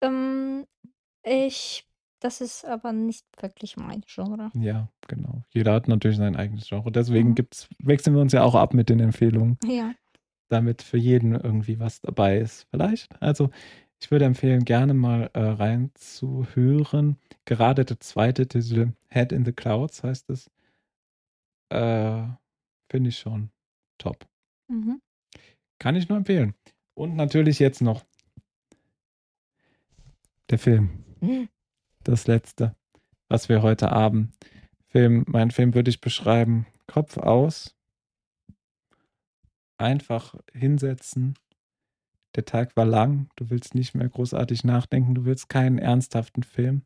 Ähm, 0.00 0.66
ich, 1.22 1.86
das 2.18 2.40
ist 2.40 2.64
aber 2.64 2.92
nicht 2.92 3.24
wirklich 3.40 3.76
mein 3.76 4.02
Genre. 4.12 4.50
Ja, 4.54 4.88
genau. 5.06 5.44
Jeder 5.50 5.74
hat 5.74 5.86
natürlich 5.86 6.16
sein 6.16 6.34
eigenes 6.34 6.66
Genre. 6.68 6.90
Deswegen 6.90 7.30
Mhm. 7.30 7.34
gibt's, 7.36 7.68
wechseln 7.78 8.14
wir 8.16 8.22
uns 8.22 8.32
ja 8.32 8.42
auch 8.42 8.56
ab 8.56 8.74
mit 8.74 8.88
den 8.88 8.98
Empfehlungen, 8.98 9.56
Ja. 9.64 9.94
damit 10.48 10.82
für 10.82 10.98
jeden 10.98 11.34
irgendwie 11.34 11.78
was 11.78 12.00
dabei 12.00 12.38
ist. 12.38 12.66
Vielleicht. 12.70 13.22
Also, 13.22 13.50
ich 14.00 14.10
würde 14.10 14.24
empfehlen, 14.24 14.64
gerne 14.64 14.94
mal 14.94 15.30
äh, 15.34 15.40
reinzuhören. 15.40 17.18
Gerade 17.44 17.84
der 17.84 18.00
zweite 18.00 18.48
Titel, 18.48 18.94
Head 19.10 19.30
in 19.30 19.44
the 19.44 19.52
Clouds, 19.52 20.02
heißt 20.02 20.28
es. 20.30 20.50
Äh, 21.68 22.26
Finde 22.90 23.10
ich 23.10 23.18
schon 23.18 23.50
top. 23.98 24.26
Mhm. 24.70 25.02
Kann 25.78 25.96
ich 25.96 26.08
nur 26.08 26.18
empfehlen. 26.18 26.54
Und 26.94 27.16
natürlich 27.16 27.58
jetzt 27.58 27.80
noch 27.80 28.04
der 30.48 30.58
Film. 30.58 31.04
Das 32.04 32.26
letzte, 32.26 32.76
was 33.28 33.48
wir 33.48 33.62
heute 33.62 33.90
haben. 33.90 34.32
Film, 34.86 35.24
mein 35.28 35.50
Film 35.50 35.74
würde 35.74 35.90
ich 35.90 36.00
beschreiben: 36.00 36.66
Kopf 36.86 37.16
aus, 37.18 37.76
einfach 39.76 40.34
hinsetzen. 40.52 41.34
Der 42.36 42.44
Tag 42.44 42.76
war 42.76 42.84
lang, 42.86 43.28
du 43.36 43.50
willst 43.50 43.74
nicht 43.74 43.94
mehr 43.94 44.08
großartig 44.08 44.62
nachdenken, 44.62 45.14
du 45.14 45.24
willst 45.24 45.48
keinen 45.48 45.78
ernsthaften 45.78 46.44
Film. 46.44 46.82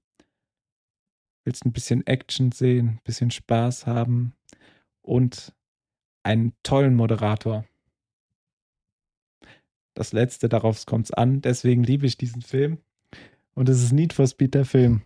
Willst 1.44 1.66
ein 1.66 1.72
bisschen 1.72 2.06
Action 2.06 2.50
sehen, 2.50 2.88
ein 2.88 3.00
bisschen 3.04 3.30
Spaß 3.30 3.86
haben 3.86 4.34
und 5.02 5.54
einen 6.22 6.54
tollen 6.62 6.94
Moderator. 6.94 7.66
Das 9.94 10.12
letzte, 10.12 10.48
darauf 10.48 10.84
kommt 10.86 11.06
es 11.06 11.10
an. 11.12 11.40
Deswegen 11.40 11.84
liebe 11.84 12.06
ich 12.06 12.18
diesen 12.18 12.42
Film. 12.42 12.78
Und 13.54 13.68
es 13.68 13.82
ist 13.82 13.92
Need 13.92 14.12
for 14.12 14.26
Speed 14.26 14.54
der 14.54 14.64
Film. 14.64 15.02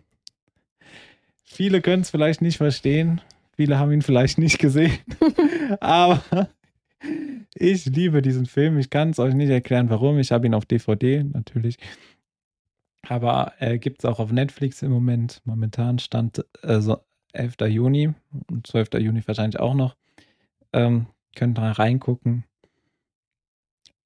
Viele 1.43 1.81
können 1.81 2.01
es 2.01 2.09
vielleicht 2.09 2.41
nicht 2.41 2.57
verstehen. 2.57 3.21
Viele 3.55 3.77
haben 3.77 3.91
ihn 3.91 4.01
vielleicht 4.01 4.37
nicht 4.37 4.59
gesehen. 4.59 4.97
Aber 5.79 6.49
ich 7.55 7.85
liebe 7.85 8.21
diesen 8.21 8.45
Film. 8.45 8.77
Ich 8.77 8.89
kann 8.89 9.11
es 9.11 9.19
euch 9.19 9.33
nicht 9.33 9.49
erklären, 9.49 9.89
warum. 9.89 10.17
Ich 10.19 10.31
habe 10.31 10.47
ihn 10.47 10.53
auf 10.53 10.65
DVD 10.65 11.23
natürlich. 11.23 11.77
Aber 13.07 13.53
er 13.59 13.73
äh, 13.73 13.79
gibt 13.79 13.99
es 13.99 14.05
auch 14.05 14.19
auf 14.19 14.31
Netflix 14.31 14.81
im 14.81 14.91
Moment. 14.91 15.41
Momentan 15.45 15.99
stand 15.99 16.45
äh, 16.61 16.79
so 16.79 16.99
11. 17.33 17.55
Juni 17.67 18.13
und 18.49 18.67
12. 18.67 18.93
Juni 18.99 19.21
wahrscheinlich 19.25 19.59
auch 19.59 19.73
noch. 19.73 19.95
Ähm, 20.73 21.07
könnt 21.35 21.57
da 21.57 21.71
reingucken. 21.71 22.43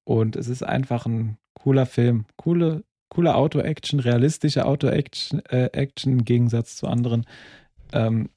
Und 0.06 0.36
es 0.36 0.48
ist 0.48 0.64
einfach 0.64 1.06
ein 1.06 1.38
cooler 1.54 1.86
Film. 1.86 2.26
Coole, 2.36 2.84
coole 3.10 3.36
Auto-Action, 3.36 4.00
realistische 4.00 4.66
Auto-Action 4.66 5.46
äh, 5.46 5.70
Action 5.74 6.14
im 6.14 6.26
Gegensatz 6.26 6.76
zu 6.76 6.88
anderen 6.88 7.26
ähm, 7.94 8.30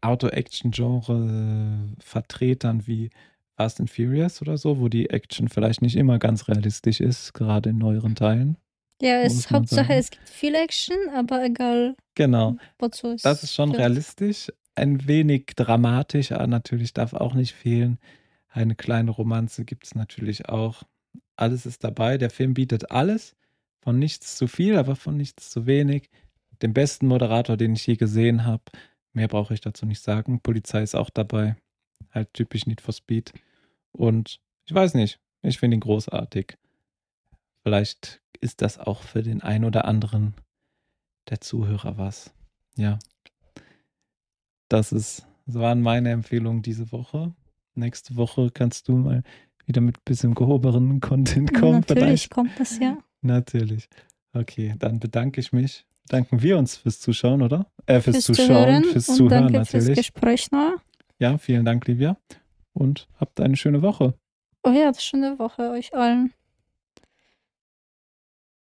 Auto-Action-Genre-Vertretern 0.00 2.86
wie 2.86 3.10
Fast 3.56 3.80
and 3.80 3.90
Furious 3.90 4.40
oder 4.40 4.56
so, 4.56 4.78
wo 4.78 4.88
die 4.88 5.10
Action 5.10 5.48
vielleicht 5.48 5.82
nicht 5.82 5.96
immer 5.96 6.18
ganz 6.20 6.46
realistisch 6.48 7.00
ist, 7.00 7.34
gerade 7.34 7.70
in 7.70 7.78
neueren 7.78 8.14
Teilen. 8.14 8.56
Ja, 9.02 9.20
es 9.20 9.50
Hauptsache, 9.50 9.86
sagen. 9.86 9.98
es 9.98 10.10
gibt 10.10 10.28
viel 10.28 10.54
Action, 10.54 10.96
aber 11.14 11.44
egal 11.44 11.96
Genau. 12.14 12.56
wozu. 12.78 13.16
Das 13.22 13.42
ist 13.42 13.54
schon 13.54 13.72
realistisch. 13.74 14.52
Ein 14.74 15.06
wenig 15.08 15.46
dramatisch, 15.56 16.30
aber 16.32 16.46
natürlich 16.46 16.92
darf 16.94 17.12
auch 17.14 17.34
nicht 17.34 17.52
fehlen. 17.52 17.98
Eine 18.48 18.74
kleine 18.74 19.10
Romanze 19.10 19.64
gibt 19.64 19.86
es 19.86 19.94
natürlich 19.94 20.48
auch. 20.48 20.82
Alles 21.36 21.66
ist 21.66 21.84
dabei. 21.84 22.18
Der 22.18 22.30
Film 22.30 22.54
bietet 22.54 22.90
alles. 22.90 23.36
Von 23.80 23.98
nichts 23.98 24.36
zu 24.36 24.48
viel, 24.48 24.76
aber 24.76 24.96
von 24.96 25.16
nichts 25.16 25.50
zu 25.50 25.66
wenig. 25.66 26.10
Den 26.62 26.72
besten 26.72 27.06
Moderator, 27.06 27.56
den 27.56 27.74
ich 27.74 27.86
je 27.86 27.96
gesehen 27.96 28.44
habe. 28.44 28.64
Mehr 29.12 29.28
brauche 29.28 29.54
ich 29.54 29.60
dazu 29.60 29.86
nicht 29.86 30.02
sagen. 30.02 30.40
Polizei 30.40 30.82
ist 30.82 30.94
auch 30.94 31.10
dabei. 31.10 31.56
Halt 32.10 32.32
typisch 32.34 32.66
Need 32.66 32.80
for 32.80 32.94
Speed. 32.94 33.32
Und 33.92 34.40
ich 34.66 34.74
weiß 34.74 34.94
nicht. 34.94 35.20
Ich 35.42 35.58
finde 35.58 35.76
ihn 35.76 35.80
großartig. 35.80 36.58
Vielleicht 37.62 38.20
ist 38.40 38.62
das 38.62 38.78
auch 38.78 39.02
für 39.02 39.22
den 39.22 39.42
einen 39.42 39.64
oder 39.64 39.84
anderen 39.84 40.34
der 41.28 41.40
Zuhörer 41.40 41.98
was. 41.98 42.32
Ja. 42.76 42.98
das 44.68 44.92
ist, 44.92 45.26
das 45.46 45.56
waren 45.56 45.80
meine 45.80 46.10
Empfehlungen 46.10 46.62
diese 46.62 46.92
Woche. 46.92 47.34
Nächste 47.78 48.16
Woche 48.16 48.50
kannst 48.52 48.88
du 48.88 48.96
mal 48.96 49.22
wieder 49.66 49.80
mit 49.80 50.04
bisschen 50.04 50.34
gehobenen 50.34 51.00
Content 51.00 51.54
kommen. 51.54 51.84
Natürlich 51.86 52.04
vielleicht. 52.04 52.30
kommt 52.30 52.50
das 52.58 52.78
ja. 52.78 52.98
Natürlich. 53.22 53.88
Okay, 54.32 54.74
dann 54.78 54.98
bedanke 55.00 55.40
ich 55.40 55.52
mich. 55.52 55.84
Danken 56.08 56.42
wir 56.42 56.58
uns 56.58 56.76
fürs 56.76 57.00
Zuschauen, 57.00 57.42
oder? 57.42 57.66
Äh, 57.86 58.00
fürs, 58.00 58.24
Fürs 58.24 58.24
Zuschauen, 58.26 58.46
Zuhören 58.46 58.84
fürs 58.84 59.08
und 59.08 59.16
Zuhören 59.16 59.52
danke 59.52 59.64
fürs 59.66 59.84
natürlich. 59.84 59.98
Gespräch, 59.98 60.50
Noah. 60.50 60.76
Ja, 61.18 61.38
vielen 61.38 61.64
Dank, 61.64 61.86
Livia. 61.86 62.16
Und 62.72 63.08
habt 63.18 63.40
eine 63.40 63.56
schöne 63.56 63.82
Woche. 63.82 64.14
Oh 64.62 64.70
ja, 64.70 64.92
schöne 64.94 65.38
Woche 65.38 65.70
euch 65.70 65.94
allen. 65.94 66.32